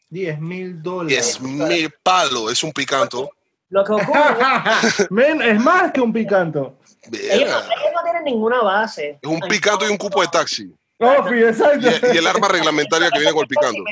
10 0.09 0.38
mil 0.40 0.72
10 0.72 0.82
dólares. 0.82 1.40
mil 1.40 1.90
palos, 2.02 2.52
es 2.52 2.62
un 2.64 2.72
picanto. 2.72 3.30
Lo 3.68 3.84
que 3.84 3.92
ocurre 3.92 4.36
Men, 5.10 5.42
es 5.42 5.60
más 5.60 5.92
que 5.92 6.00
un 6.00 6.12
picanto. 6.12 6.78
ellos, 7.12 7.50
no, 7.50 7.56
Verga. 7.60 7.74
ellos 7.80 7.92
no 7.94 8.02
tienen 8.04 8.24
ninguna 8.24 8.62
base. 8.62 9.18
Es 9.20 9.28
un 9.28 9.40
picanto 9.40 9.86
y 9.86 9.90
un 9.90 9.96
cupo 9.96 10.22
de 10.22 10.28
taxi. 10.28 10.72
Oh. 10.98 11.26
Y, 11.30 12.14
y 12.14 12.18
el 12.18 12.26
arma 12.26 12.48
reglamentaria 12.48 13.10
que 13.10 13.18
viene 13.18 13.34
con 13.34 13.42
el 13.42 13.48
picanto. 13.48 13.82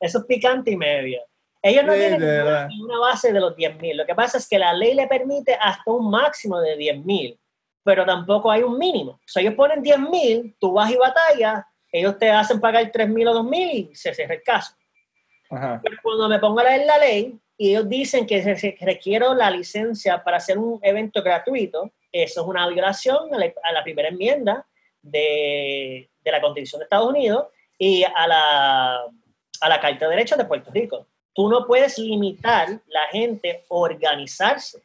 Eso 0.00 0.18
es 0.18 0.24
picante 0.26 0.72
y 0.72 0.76
medio. 0.76 1.20
Ellos 1.62 1.84
no 1.84 1.92
Sí, 1.94 1.98
tienen 1.98 2.68
ninguna, 2.68 2.98
base 2.98 3.32
de 3.32 3.40
los 3.40 3.56
10 3.56 3.80
mil. 3.80 3.96
Lo 3.96 4.04
que 4.04 4.14
pasa 4.14 4.36
es 4.36 4.46
que 4.46 4.58
la 4.58 4.74
ley 4.74 4.92
le 4.94 5.06
permite 5.06 5.54
hasta 5.54 5.90
un 5.90 6.10
máximo 6.10 6.60
de 6.60 6.76
10 6.76 7.02
mil, 7.06 7.38
pero 7.82 8.04
tampoco 8.04 8.50
hay 8.50 8.62
un 8.62 8.76
mínimo. 8.78 9.12
O 9.12 9.20
sea, 9.24 9.40
ellos 9.40 9.54
ponen 9.54 9.82
10 9.82 9.98
mil, 10.00 10.54
tú 10.60 10.74
vas 10.74 10.90
y 10.90 10.96
batallas, 10.96 11.64
ellos 11.90 12.18
te 12.18 12.30
hacen 12.30 12.60
pagar 12.60 12.90
3 12.92 13.08
mil 13.08 13.26
o 13.28 13.32
2 13.34 13.44
mil 13.46 13.70
y 13.90 13.94
se 13.94 14.12
cierra 14.12 14.34
el 14.34 14.42
caso. 14.42 14.74
Ajá. 15.50 15.80
Pero 15.82 15.96
cuando 16.02 16.28
me 16.28 16.38
pongo 16.38 16.60
a 16.60 16.64
leer 16.64 16.84
la 16.84 16.98
ley 16.98 17.40
y 17.56 17.70
ellos 17.70 17.88
dicen 17.88 18.26
que 18.26 18.76
requiero 18.80 19.34
la 19.34 19.50
licencia 19.50 20.22
para 20.22 20.38
hacer 20.38 20.58
un 20.58 20.80
evento 20.82 21.22
gratuito, 21.22 21.92
eso 22.10 22.40
es 22.40 22.46
una 22.46 22.68
violación 22.68 23.32
a 23.32 23.38
la, 23.38 23.52
a 23.62 23.72
la 23.72 23.82
primera 23.82 24.08
enmienda 24.08 24.66
de, 25.02 26.08
de 26.22 26.32
la 26.32 26.40
Constitución 26.40 26.80
de 26.80 26.84
Estados 26.84 27.08
Unidos 27.08 27.46
y 27.78 28.04
a 28.04 28.26
la, 28.26 28.94
a 29.60 29.68
la 29.68 29.80
Carta 29.80 30.06
de 30.06 30.10
Derechos 30.10 30.38
de 30.38 30.44
Puerto 30.44 30.70
Rico. 30.72 31.06
Tú 31.32 31.48
no 31.48 31.66
puedes 31.66 31.98
limitar 31.98 32.68
la 32.88 33.06
gente 33.10 33.64
a 33.68 33.74
organizarse 33.74 34.82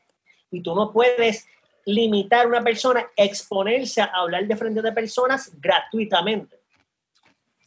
y 0.52 0.62
tú 0.62 0.76
no 0.76 0.92
puedes 0.92 1.48
limitar 1.86 2.46
a 2.46 2.50
una 2.50 2.64
persona 2.64 3.02
a 3.18 3.24
exponerse 3.24 4.02
a 4.02 4.06
hablar 4.06 4.46
de 4.46 4.56
frente 4.56 4.82
de 4.82 4.92
personas 4.92 5.52
gratuitamente. 5.60 6.58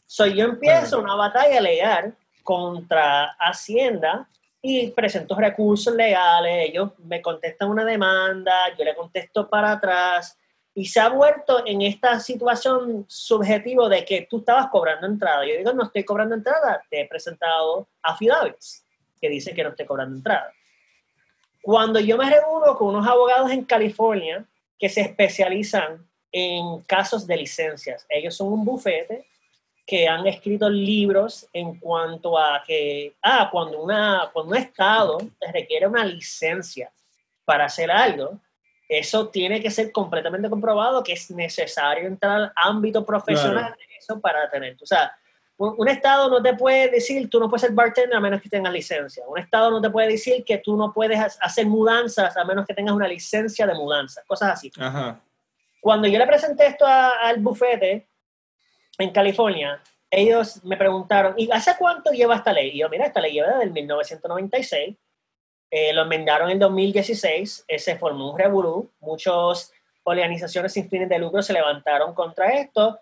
So, 0.05 0.27
yo 0.27 0.45
empiezo 0.45 0.99
una 0.99 1.15
batalla 1.15 1.59
legal 1.59 2.15
contra 2.43 3.35
Hacienda 3.39 4.27
y 4.65 4.91
presento 4.91 5.35
recursos 5.35 5.93
legales, 5.93 6.69
ellos 6.69 6.91
me 6.99 7.21
contestan 7.21 7.69
una 7.69 7.83
demanda, 7.83 8.73
yo 8.79 8.85
le 8.85 8.95
contesto 8.95 9.49
para 9.49 9.73
atrás 9.73 10.39
y 10.73 10.85
se 10.85 11.01
ha 11.01 11.09
vuelto 11.09 11.67
en 11.67 11.81
esta 11.81 12.17
situación 12.21 13.03
subjetiva 13.09 13.89
de 13.89 14.05
que 14.05 14.25
tú 14.29 14.37
estabas 14.37 14.69
cobrando 14.69 15.05
entrada. 15.05 15.45
Yo 15.45 15.57
digo, 15.57 15.73
no 15.73 15.83
estoy 15.83 16.05
cobrando 16.05 16.33
entrada, 16.35 16.81
te 16.89 17.01
he 17.01 17.07
presentado 17.09 17.89
affidavits 18.01 18.85
que 19.19 19.27
dicen 19.27 19.53
que 19.53 19.63
no 19.65 19.71
estoy 19.71 19.85
cobrando 19.85 20.15
entrada. 20.15 20.53
Cuando 21.61 21.99
yo 21.99 22.17
me 22.17 22.29
reúno 22.29 22.77
con 22.77 22.95
unos 22.95 23.05
abogados 23.05 23.51
en 23.51 23.65
California 23.65 24.45
que 24.79 24.87
se 24.87 25.01
especializan 25.01 26.07
en 26.31 26.81
casos 26.83 27.27
de 27.27 27.35
licencias, 27.35 28.05
ellos 28.07 28.33
son 28.33 28.47
un 28.47 28.63
bufete 28.63 29.25
que 29.85 30.07
han 30.07 30.25
escrito 30.27 30.69
libros 30.69 31.47
en 31.51 31.77
cuanto 31.79 32.37
a 32.37 32.63
que, 32.65 33.15
ah, 33.21 33.49
cuando, 33.51 33.81
una, 33.81 34.29
cuando 34.31 34.51
un 34.51 34.57
estado 34.57 35.17
requiere 35.51 35.87
una 35.87 36.05
licencia 36.05 36.91
para 37.43 37.65
hacer 37.65 37.91
algo, 37.91 38.39
eso 38.87 39.27
tiene 39.29 39.61
que 39.61 39.69
ser 39.71 39.91
completamente 39.91 40.49
comprobado 40.49 41.03
que 41.03 41.13
es 41.13 41.29
necesario 41.31 42.07
entrar 42.07 42.41
al 42.41 42.51
ámbito 42.55 43.05
profesional 43.05 43.73
de 43.77 43.95
eso 43.97 44.19
para 44.21 44.49
tener. 44.49 44.77
O 44.81 44.85
sea, 44.85 45.11
un, 45.57 45.75
un 45.77 45.87
estado 45.89 46.29
no 46.29 46.41
te 46.41 46.53
puede 46.53 46.89
decir 46.89 47.29
tú 47.29 47.39
no 47.39 47.49
puedes 47.49 47.61
ser 47.63 47.71
bartender 47.71 48.15
a 48.15 48.21
menos 48.21 48.41
que 48.41 48.49
tengas 48.49 48.71
licencia. 48.71 49.23
Un 49.27 49.37
estado 49.39 49.69
no 49.71 49.81
te 49.81 49.89
puede 49.89 50.09
decir 50.09 50.43
que 50.45 50.59
tú 50.59 50.77
no 50.77 50.93
puedes 50.93 51.19
ha- 51.19 51.45
hacer 51.45 51.65
mudanzas 51.65 52.35
a 52.37 52.43
menos 52.45 52.65
que 52.65 52.73
tengas 52.73 52.95
una 52.95 53.07
licencia 53.07 53.67
de 53.67 53.73
mudanza. 53.73 54.21
Cosas 54.27 54.51
así. 54.53 54.71
Ajá. 54.79 55.19
Cuando 55.81 56.07
yo 56.07 56.17
le 56.17 56.25
presenté 56.27 56.67
esto 56.67 56.85
a- 56.85 57.19
al 57.21 57.39
bufete 57.39 58.07
en 58.97 59.11
California, 59.11 59.81
ellos 60.09 60.63
me 60.63 60.77
preguntaron, 60.77 61.33
¿y 61.37 61.49
hace 61.51 61.75
cuánto 61.77 62.11
lleva 62.11 62.35
esta 62.35 62.53
ley? 62.53 62.69
Y 62.69 62.79
yo, 62.79 62.89
mira, 62.89 63.05
esta 63.05 63.19
ley 63.19 63.33
lleva 63.33 63.47
desde 63.47 63.63
el 63.63 63.71
1996. 63.71 64.95
Eh, 65.71 65.93
lo 65.93 66.03
enmendaron 66.03 66.51
en 66.51 66.59
2016, 66.59 67.65
eh, 67.67 67.79
se 67.79 67.97
formó 67.97 68.31
un 68.31 68.37
revolú, 68.37 68.91
muchas 68.99 69.73
organizaciones 70.03 70.71
sin 70.71 70.87
fines 70.87 71.09
de 71.09 71.17
lucro 71.17 71.41
se 71.41 71.53
levantaron 71.53 72.13
contra 72.13 72.49
esto. 72.59 72.99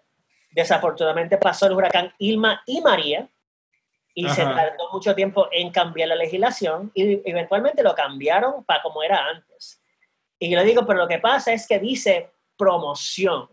Desafortunadamente 0.51 1.37
pasó 1.37 1.65
el 1.65 1.73
huracán 1.73 2.13
Irma 2.17 2.61
y 2.65 2.79
María 2.79 3.27
y 4.13 4.27
se 4.29 4.43
Ajá. 4.43 4.55
tardó 4.55 4.89
mucho 4.91 5.13
tiempo 5.13 5.47
en 5.51 5.71
cambiar 5.71 6.09
la 6.09 6.15
legislación 6.15 6.91
y 6.93 7.21
eventualmente 7.29 7.83
lo 7.83 7.93
cambiaron 7.93 8.63
para 8.63 8.81
como 8.81 9.03
era 9.03 9.27
antes. 9.27 9.81
Y 10.39 10.49
yo 10.49 10.57
le 10.57 10.65
digo, 10.65 10.85
pero 10.85 10.99
lo 10.99 11.07
que 11.07 11.19
pasa 11.19 11.53
es 11.53 11.67
que 11.67 11.77
dice 11.79 12.31
promoción. 12.57 13.49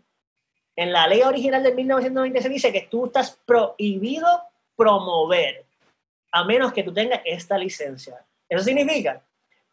En 0.79 0.93
la 0.93 1.09
ley 1.09 1.23
original 1.23 1.61
de 1.65 1.75
1996 1.75 2.53
dice 2.53 2.73
que 2.73 2.87
tú 2.89 3.07
estás 3.07 3.37
prohibido 3.45 4.29
promover, 4.77 5.65
a 6.31 6.45
menos 6.45 6.73
que 6.73 6.85
tú 6.85 6.95
tengas 6.95 7.21
esta 7.25 7.59
licencia. 7.59 8.25
Eso 8.49 8.63
significa 8.63 9.21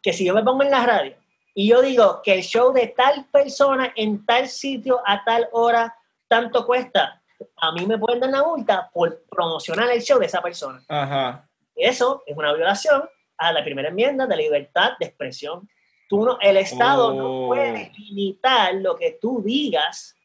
que 0.02 0.12
si 0.12 0.24
yo 0.26 0.34
me 0.34 0.42
pongo 0.42 0.64
en 0.64 0.70
la 0.72 0.84
radio 0.84 1.14
y 1.54 1.68
yo 1.68 1.80
digo 1.80 2.20
que 2.24 2.34
el 2.34 2.42
show 2.42 2.72
de 2.72 2.88
tal 2.88 3.24
persona 3.30 3.92
en 3.94 4.26
tal 4.26 4.48
sitio 4.48 5.00
a 5.06 5.22
tal 5.24 5.48
hora 5.52 5.94
tanto 6.26 6.66
cuesta, 6.66 7.22
a 7.58 7.70
mí 7.70 7.86
me 7.86 7.98
pueden 7.98 8.18
dar 8.18 8.30
una 8.30 8.42
multa 8.42 8.90
por 8.92 9.22
promocionar 9.30 9.88
el 9.92 10.02
show 10.02 10.18
de 10.18 10.26
esa 10.26 10.42
persona. 10.42 10.82
Ajá. 10.88 11.48
Eso 11.76 12.24
es 12.26 12.36
una 12.36 12.52
violación 12.52 13.08
a 13.36 13.52
la 13.52 13.62
primera 13.62 13.90
enmienda 13.90 14.26
de 14.26 14.36
libertad 14.36 14.94
de 14.98 15.06
expresión. 15.06 15.68
Tú 16.08 16.24
no, 16.24 16.36
el 16.40 16.56
Estado 16.56 17.14
no 17.14 17.44
Oh. 17.44 17.46
puede 17.46 17.92
limitar 17.96 18.74
lo 18.74 18.96
que 18.96 19.18
tú 19.22 19.40
digas 19.40 20.15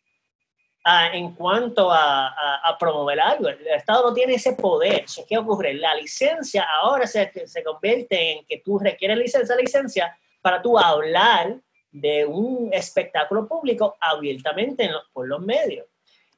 en 1.13 1.33
cuanto 1.35 1.91
a, 1.91 2.33
promover 2.79 3.19
algo. 3.19 3.49
El 3.49 3.67
Estado 3.67 4.09
no 4.09 4.13
tiene 4.13 4.33
ese 4.33 4.53
poder. 4.53 5.07
So, 5.07 5.25
¿Qué 5.27 5.37
ocurre? 5.37 5.73
La 5.75 5.93
licencia 5.93 6.67
ahora 6.81 7.05
se, 7.05 7.31
se 7.47 7.63
convierte 7.63 8.31
en 8.31 8.45
que 8.45 8.59
tú 8.59 8.79
requieres 8.79 9.17
licencia, 9.17 9.55
licencia 9.55 10.17
para 10.41 10.61
tú 10.61 10.77
hablar 10.79 11.55
de 11.91 12.25
un 12.25 12.69
espectáculo 12.73 13.47
público 13.47 13.95
abiertamente 13.99 14.85
en 14.85 14.93
los- 14.93 15.07
por 15.13 15.27
los 15.27 15.41
medios. 15.41 15.85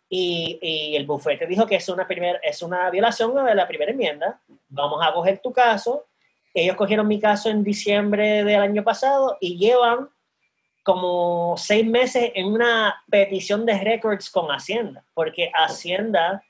Y, 0.10 0.60
y 0.62 0.96
el 0.96 1.06
bufete 1.06 1.48
dijo 1.48 1.66
que 1.66 1.76
es 1.76 1.88
una, 1.89 2.06
primer, 2.06 2.39
es 2.44 2.62
una 2.62 2.89
violación 2.89 3.34
de 3.46 3.56
la 3.56 3.68
primera 3.68 3.91
enmienda. 3.91 4.41
Vamos 4.68 5.00
a 5.02 5.14
coger 5.14 5.39
tu 5.39 5.52
caso. 5.54 6.06
Ellos 6.54 6.76
cogieron 6.76 7.08
mi 7.08 7.20
caso 7.20 7.50
en 7.50 7.64
diciembre 7.64 8.44
del 8.44 8.62
año 8.62 8.84
pasado 8.84 9.38
y 9.39 9.58
llevan 9.58 10.10
como 10.84 11.56
seis 11.58 11.86
meses 11.86 12.32
en 12.36 12.48
una 12.48 13.02
petición 13.10 13.66
de 13.66 13.80
récords 13.80 14.30
con 14.30 14.52
Hacienda, 14.52 15.04
porque 15.14 15.50
Hacienda 15.54 16.44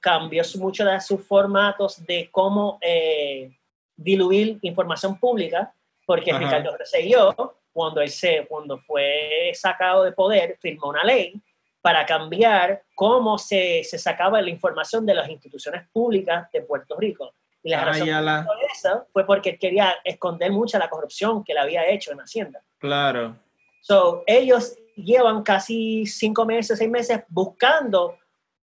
cambió 0.00 0.42
mucho 0.58 0.84
de 0.84 1.00
sus 1.00 1.24
formatos 1.24 2.04
de 2.04 2.28
cómo 2.32 2.78
eh, 2.80 3.56
diluir 3.96 4.58
información 4.62 5.18
pública, 5.18 5.72
porque 6.04 6.32
Ajá. 6.32 6.40
Ricardo 6.40 6.76
Rosselló, 6.76 7.58
cuando 7.72 8.00
él 8.00 8.10
se, 8.10 8.46
cuando 8.48 8.78
fue 8.78 9.52
sacado 9.54 10.02
de 10.02 10.12
poder, 10.12 10.58
firmó 10.60 10.88
una 10.88 11.04
ley 11.04 11.40
para 11.80 12.04
cambiar 12.04 12.82
cómo 12.96 13.38
se, 13.38 13.84
se 13.84 13.98
sacaba 13.98 14.42
la 14.42 14.50
información 14.50 15.06
de 15.06 15.14
las 15.14 15.28
instituciones 15.30 15.88
públicas 15.92 16.50
de 16.52 16.62
Puerto 16.62 16.96
Rico. 16.98 17.34
Y 17.62 17.70
la 17.70 17.84
razón 17.84 18.08
Ay, 18.08 18.10
ala. 18.10 18.44
por 18.46 18.56
eso 18.72 19.06
fue 19.12 19.24
porque 19.24 19.50
él 19.50 19.58
quería 19.58 19.96
esconder 20.04 20.50
mucha 20.50 20.78
la 20.78 20.90
corrupción 20.90 21.44
que 21.44 21.54
le 21.54 21.60
había 21.60 21.88
hecho 21.88 22.12
en 22.12 22.20
Hacienda. 22.20 22.62
Claro. 22.78 23.36
So, 23.80 24.22
ellos 24.26 24.76
llevan 24.96 25.42
casi 25.42 26.06
cinco 26.06 26.44
meses, 26.44 26.78
seis 26.78 26.90
meses 26.90 27.20
buscando. 27.28 28.18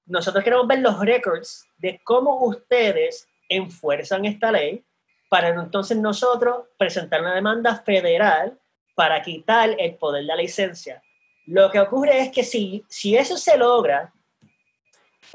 Nosotros 0.06 0.44
queremos 0.44 0.68
ver 0.68 0.80
los 0.80 1.00
records 1.00 1.68
de 1.78 2.02
cómo 2.04 2.46
ustedes 2.46 3.28
enfuerzan 3.50 4.26
esta 4.26 4.52
ley 4.52 4.84
para 5.30 5.50
entonces 5.50 5.98
nosotros 5.98 6.66
presentar 6.78 7.22
una 7.22 7.36
demanda 7.36 7.76
federal 7.78 8.60
para 8.96 9.22
quitar 9.22 9.76
el 9.78 9.96
poder 9.96 10.22
de 10.22 10.28
la 10.28 10.36
licencia. 10.36 11.02
Lo 11.48 11.70
que 11.70 11.80
ocurre 11.80 12.22
es 12.22 12.32
que 12.32 12.44
si, 12.44 12.84
si 12.88 13.16
eso 13.16 13.38
se 13.38 13.58
logra, 13.58 14.14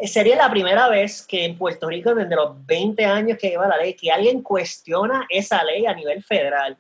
sería 0.05 0.37
la 0.37 0.51
primera 0.51 0.89
vez 0.89 1.26
que 1.26 1.45
en 1.45 1.57
Puerto 1.57 1.89
Rico, 1.89 2.14
desde 2.14 2.35
los 2.35 2.64
20 2.66 3.05
años 3.05 3.39
que 3.39 3.51
lleva 3.51 3.68
la 3.68 3.76
ley, 3.76 3.95
que 3.95 4.11
alguien 4.11 4.43
cuestiona 4.43 5.26
esa 5.28 5.62
ley 5.64 5.87
a 5.87 5.95
nivel 5.95 6.22
federal. 6.22 6.76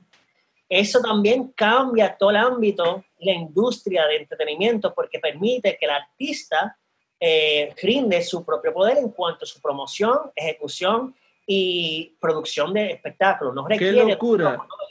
Eso 0.70 1.00
también 1.00 1.48
cambia 1.48 2.16
todo 2.16 2.30
el 2.30 2.36
ámbito, 2.36 3.04
la 3.18 3.32
industria 3.32 4.06
de 4.06 4.18
entretenimiento, 4.18 4.94
porque 4.94 5.18
permite 5.18 5.76
que 5.76 5.84
el 5.84 5.90
artista 5.90 6.78
eh, 7.18 7.74
rinde 7.82 8.22
su 8.22 8.44
propio 8.44 8.72
poder 8.72 8.98
en 8.98 9.10
cuanto 9.10 9.44
a 9.44 9.48
su 9.48 9.60
promoción, 9.60 10.30
ejecución 10.34 11.12
y 11.44 12.16
producción 12.20 12.72
de 12.72 12.92
espectáculos. 12.92 13.52
No 13.52 13.66
requiere 13.66 14.04
locura. 14.04 14.48
una 14.50 14.56
monopolio. 14.58 14.86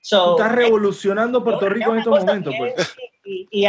So, 0.00 0.36
estás 0.36 0.52
revolucionando 0.52 1.42
Puerto 1.42 1.68
Rico 1.68 1.92
en 1.92 1.98
estos 1.98 2.24
momentos, 2.24 2.54
pues. 2.58 2.74
y-. 3.24 3.66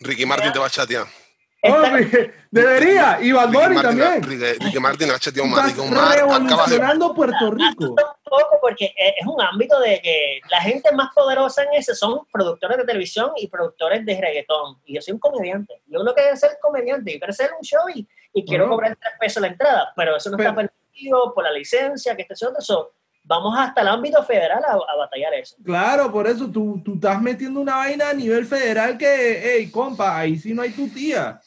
Ricky 0.00 0.26
Martin 0.26 0.52
te 0.52 0.58
va 0.60 0.66
a 0.66 0.70
chatear. 0.70 1.06
Esta- 1.64 1.80
Hombre, 1.82 2.34
debería. 2.50 3.18
Y 3.22 3.32
Bad 3.32 3.46
Ricky 3.48 3.56
Bunny 3.62 3.74
Martin, 3.74 3.98
también. 3.98 4.22
Ricky, 4.22 4.64
Ricky 4.64 4.78
Martin 4.80 5.10
ha 5.10 5.18
chateado 5.18 5.48
revolucionando 6.14 7.14
Puerto 7.14 7.50
Rico. 7.50 7.84
asusta 7.84 8.04
un 8.04 8.24
poco 8.24 8.58
porque 8.60 8.84
es 8.96 9.14
es 9.20 9.26
un 9.26 9.40
ámbito 9.40 9.78
de 9.80 10.00
que 10.02 10.40
la 10.50 10.60
gente 10.60 10.92
más 10.92 11.08
poderosa 11.14 11.62
en 11.62 11.68
ese 11.74 11.94
son 11.94 12.20
productores 12.32 12.76
de 12.76 12.84
televisión 12.84 13.30
y 13.36 13.48
productores 13.48 14.04
de 14.04 14.20
reggaetón. 14.20 14.78
Y 14.84 14.94
yo 14.96 15.00
soy 15.02 15.14
un 15.14 15.20
comediante. 15.20 15.80
Yo 15.86 16.02
lo 16.02 16.14
que 16.14 16.20
quiero 16.22 16.34
es 16.34 16.40
ser 16.40 16.58
comediante. 16.60 17.12
Yo 17.12 17.18
quiero 17.18 17.30
hacer 17.30 17.50
un 17.58 17.64
show 17.64 17.88
y, 17.94 18.06
y 18.32 18.44
quiero 18.44 18.64
Bueno. 18.64 18.76
cobrar 18.76 18.96
tres 19.00 19.14
pesos 19.18 19.40
la 19.40 19.48
entrada. 19.48 19.92
Pero 19.96 20.16
eso 20.16 20.30
no 20.30 20.36
está 20.36 20.54
Pero- 20.54 20.68
permitido 20.68 21.32
por 21.34 21.44
la 21.44 21.52
licencia, 21.52 22.14
que 22.14 22.22
este 22.22 22.34
es 22.34 22.42
otro. 22.42 22.60
So, 22.60 22.92
vamos 23.24 23.54
hasta 23.58 23.80
el 23.80 23.88
ámbito 23.88 24.22
federal 24.24 24.62
a, 24.64 24.72
a 24.72 24.96
batallar 24.96 25.32
eso. 25.34 25.56
Claro, 25.64 26.12
por 26.12 26.26
eso 26.26 26.46
tú, 26.50 26.82
tú 26.84 26.94
estás 26.94 27.20
metiendo 27.22 27.60
una 27.60 27.76
vaina 27.76 28.10
a 28.10 28.14
nivel 28.14 28.44
federal 28.46 28.98
que, 28.98 29.40
hey, 29.42 29.70
compa, 29.70 30.18
ahí 30.18 30.36
sí 30.38 30.52
no 30.52 30.60
hay 30.62 30.70
tu 30.70 30.88
tía. 30.88 31.40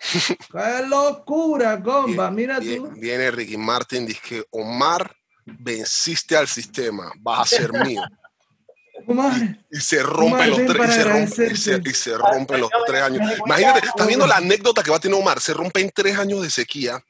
¡Qué 0.52 0.86
locura, 0.86 1.82
compa! 1.82 2.30
Mira 2.30 2.58
Viene, 2.58 2.76
tú. 2.76 2.90
viene 2.96 3.30
Ricky 3.30 3.56
Martin, 3.56 4.06
dice 4.06 4.20
que 4.26 4.44
Omar, 4.50 5.14
venciste 5.44 6.36
al 6.36 6.48
sistema, 6.48 7.12
vas 7.20 7.40
a 7.52 7.56
ser 7.56 7.72
mío. 7.72 8.02
Omar, 9.06 9.32
Y 9.70 9.80
se 9.80 10.02
rompe 10.02 10.26
Omar, 10.34 10.48
los 10.48 10.66
tres, 10.66 10.88
y 10.88 10.92
se 10.92 11.04
rompe, 11.04 11.52
y 11.52 11.56
se, 11.56 11.80
y 11.84 11.90
se 11.94 12.18
rompe 12.18 12.58
los 12.58 12.70
tres 12.86 13.02
años. 13.02 13.32
Imagínate, 13.46 13.86
estás 13.86 14.06
viendo 14.06 14.26
la 14.26 14.36
anécdota 14.36 14.82
que 14.82 14.90
va 14.90 14.98
a 14.98 15.00
tener 15.00 15.18
Omar, 15.18 15.40
se 15.40 15.54
rompe 15.54 15.80
en 15.80 15.90
tres 15.90 16.18
años 16.18 16.42
de 16.42 16.50
sequía 16.50 17.02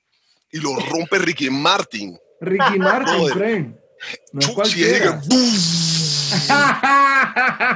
y 0.53 0.59
lo 0.59 0.77
rompe 0.77 1.19
Ricky 1.19 1.51
Martin. 1.51 2.17
Ricky 2.41 2.79
Martin, 2.79 3.29
friend. 3.31 3.77
No 4.33 4.41
es 4.41 4.49
y 4.49 4.55
cualquiera. 4.55 5.21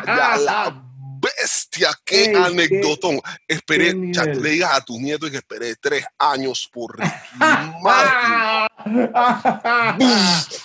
Ya 0.06 0.36
la 0.38 0.83
bestia, 1.24 1.90
qué 2.04 2.24
Ey, 2.24 2.32
qué- 2.32 2.38
anecdotón. 2.38 3.20
Esperé, 3.48 3.92
qué 3.92 4.12
ya, 4.12 4.24
le 4.24 4.50
digas 4.50 4.72
a 4.74 4.80
tus 4.84 4.98
nietos 5.00 5.30
que 5.30 5.38
esperé 5.38 5.74
tres 5.76 6.04
años 6.18 6.68
por 6.72 6.98
Ricky. 6.98 7.10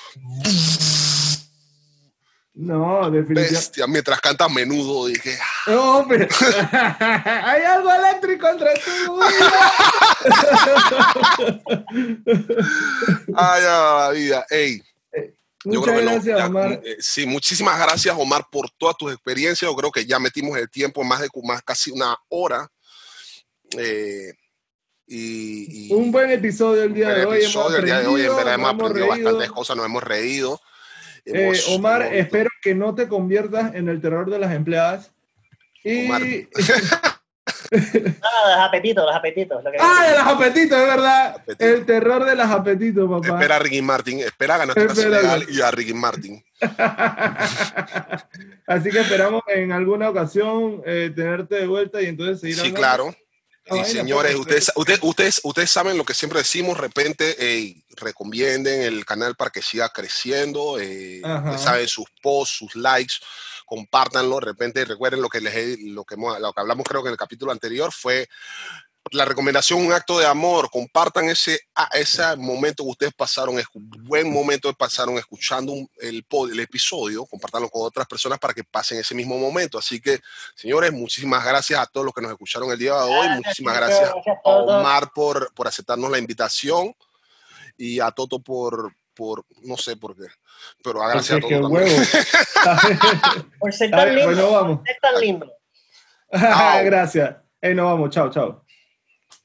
No, 2.62 3.10
definitivamente. 3.10 3.54
Bestia, 3.56 3.88
mientras 3.88 4.20
cantas 4.20 4.52
menudo, 4.52 5.06
dije, 5.08 5.38
No, 5.68 6.00
hombre. 6.00 6.28
Hay 6.72 7.62
algo 7.64 7.90
eléctrico 7.94 8.50
entre 8.50 8.74
tú. 9.06 9.18
ay, 13.38 13.64
a 13.66 13.96
la 14.00 14.10
vida, 14.14 14.46
ey. 14.50 14.84
Yo 15.66 15.72
Muchas 15.82 15.84
creo 15.84 15.96
que 16.00 16.06
no, 16.06 16.12
gracias, 16.14 16.38
ya, 16.38 16.48
Omar. 16.48 16.82
eh, 16.86 16.96
sí, 17.00 17.26
muchísimas 17.26 17.78
gracias, 17.80 18.16
Omar, 18.18 18.46
por 18.50 18.70
todas 18.72 18.96
tus 18.98 19.12
experiencias. 19.12 19.70
Yo 19.70 19.76
creo 19.76 19.92
que 19.92 20.06
ya 20.06 20.18
metimos 20.20 20.58
el 20.58 20.70
tiempo 20.70 21.04
más 21.04 21.20
de 21.22 21.28
más 21.44 21.62
casi 21.64 21.92
una 21.92 22.16
hora. 22.30 22.70
Eh, 23.78 24.34
y, 25.06 25.88
y- 25.88 25.94
Un 25.94 26.12
buen 26.12 26.30
episodio 26.32 26.84
el 26.84 26.94
día 26.94 27.10
de 27.10 27.26
hoy. 27.26 27.40
episodio, 27.40 27.78
el 27.80 27.86
día 27.86 28.00
de 28.00 28.08
hoy, 28.08 28.22
en 28.22 28.36
verdad, 28.36 28.54
hemos 28.54 28.74
aprendido 28.74 29.12
reído. 29.12 29.26
bastantes 29.26 29.52
cosas, 29.52 29.76
nos 29.76 29.86
hemos 29.86 30.04
reído. 30.04 30.62
Eh, 31.26 31.44
Hemos- 31.44 31.68
Omar, 31.70 32.02
hemos- 32.04 32.14
espero 32.16 32.50
que 32.62 32.74
no 32.74 32.96
te 32.96 33.08
conviertas 33.10 33.76
en 33.76 33.90
el 33.90 34.00
terror 34.02 34.30
de 34.32 34.40
las 34.40 34.54
empleadas. 34.54 35.12
Y... 35.84 36.06
Omar. 36.06 36.22
No, 37.72 37.80
no, 37.80 38.50
los 38.56 38.60
apetitos, 38.68 39.06
los 39.06 39.16
apetitos. 39.16 39.64
Lo 39.64 39.72
que 39.72 39.78
¡Ah, 39.80 40.08
de 40.10 40.16
las 40.16 40.28
apetitos, 40.28 40.80
es 40.80 40.88
verdad! 40.88 41.28
Apetito. 41.36 41.66
El 41.66 41.86
terror 41.86 42.26
de 42.26 42.36
las 42.36 42.50
apetitos, 42.52 43.10
papá. 43.10 43.28
Espera 43.28 43.56
a 43.58 43.60
Ricky 43.60 43.82
Martin, 43.82 44.20
espera 44.22 44.56
a 44.56 44.64
Espéralo. 44.64 45.10
legal 45.10 45.46
y 45.50 45.62
a 45.62 45.70
Ricky 45.72 45.94
Martin. 45.94 46.44
Así 48.68 48.90
que 48.90 49.00
esperamos 49.02 49.44
en 49.48 49.72
alguna 49.72 50.10
ocasión 50.10 50.82
eh, 50.86 51.12
tenerte 51.16 51.56
de 51.56 51.68
vuelta 51.68 52.02
y 52.02 52.08
entonces 52.08 52.40
seguir 52.42 52.56
Sí, 52.56 52.62
hablando. 52.62 52.80
claro. 52.80 53.16
Ah, 53.72 53.76
Y 53.76 53.80
vaina, 53.82 53.86
señores, 53.86 54.32
pues, 54.32 54.42
ustedes, 54.42 54.72
ustedes, 54.76 55.00
ustedes, 55.04 55.42
ustedes 55.44 55.70
saben 55.72 55.98
lo 55.98 56.04
que 56.04 56.14
siempre 56.16 56.40
decimos, 56.40 56.76
de 56.76 56.82
repente, 56.82 57.36
ey, 57.40 57.84
recomienden 57.98 58.82
el 58.82 59.06
canal 59.06 59.36
para 59.36 59.52
que 59.52 59.62
siga 59.62 59.90
creciendo, 59.90 60.80
eh, 60.80 61.22
saben 61.58 61.88
sus 61.88 62.06
posts, 62.22 62.58
sus 62.58 62.76
likes, 62.76 63.16
compártanlo, 63.70 64.36
de 64.40 64.46
repente 64.48 64.84
recuerden 64.86 65.22
lo 65.22 65.30
que 65.30 65.40
les 65.42 65.56
he- 65.56 65.78
lo 65.92 66.04
que, 66.04 66.16
lo 66.18 66.52
que 66.54 66.60
hablamos 66.62 66.86
creo 66.88 67.02
que 67.04 67.10
en 67.10 67.14
el 67.14 67.18
capítulo 67.18 67.52
anterior 67.52 67.92
fue 67.94 68.28
la 69.12 69.26
recomendación, 69.26 69.84
un 69.84 69.94
acto 69.94 70.20
de 70.20 70.26
amor, 70.28 70.70
compartan 70.70 71.30
ese, 71.30 71.60
a- 71.74 71.90
ese 71.94 72.36
momento 72.36 72.84
que 72.84 72.90
ustedes 72.90 73.14
pasaron, 73.14 73.58
es 73.58 73.66
un 73.74 73.90
buen 74.04 74.32
momento 74.32 74.70
que 74.70 74.76
pasaron 74.76 75.18
escuchando 75.18 75.72
un- 75.72 75.90
el, 76.00 76.24
el 76.52 76.60
episodio, 76.60 77.26
compartanlo 77.26 77.70
con 77.70 77.84
otras 77.88 78.06
personas 78.08 78.38
para 78.40 78.54
que 78.54 78.64
pasen 78.64 79.00
ese 79.00 79.16
mismo 79.16 79.38
momento. 79.40 79.80
Así 79.80 80.00
que, 80.02 80.20
señores, 80.56 80.92
muchísimas 80.92 81.44
gracias 81.46 81.80
a 81.80 81.86
todos 81.88 82.06
los 82.06 82.14
que 82.14 82.22
nos 82.22 82.32
escucharon 82.32 82.70
el 82.72 82.78
día 82.78 82.94
de 82.96 83.02
hoy, 83.04 83.28
muchísimas 83.38 83.76
gracias 83.76 84.10
a. 84.10 84.14
Omar 84.80 85.12
por, 85.14 85.54
por 85.54 85.68
aceptarnos 85.68 86.12
la 86.12 86.20
invitación 86.20 86.94
y 87.78 88.00
a 88.02 88.12
Toto 88.12 88.40
por, 88.40 88.94
por 89.20 89.44
no 89.64 89.76
sé 89.76 89.98
por 89.98 90.16
qué, 90.16 90.28
pero 90.82 91.04
a 91.04 91.10
gracias 91.10 91.38
a 91.38 91.42
Porque 91.42 91.56
qué 91.56 91.62
también. 91.62 91.84
huevo. 91.90 92.02
Por 93.60 93.74
ser 93.74 93.94
A 93.94 93.98
tan 93.98 94.16
lindo. 94.16 94.26
pues 94.26 94.38
no 94.38 94.52
vamos. 94.52 94.78
por 94.78 94.88
ser 94.88 94.98
tan 95.02 95.20
lindo. 95.22 95.54
Gracias. 96.86 97.36
Ey, 97.62 97.76
nos 97.76 97.86
vamos. 97.86 98.10
Chao, 98.12 98.30
chao. 98.30 98.66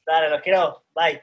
Dale, 0.05 0.29
los 0.29 0.41
quiero. 0.41 0.85
Bye. 0.95 1.21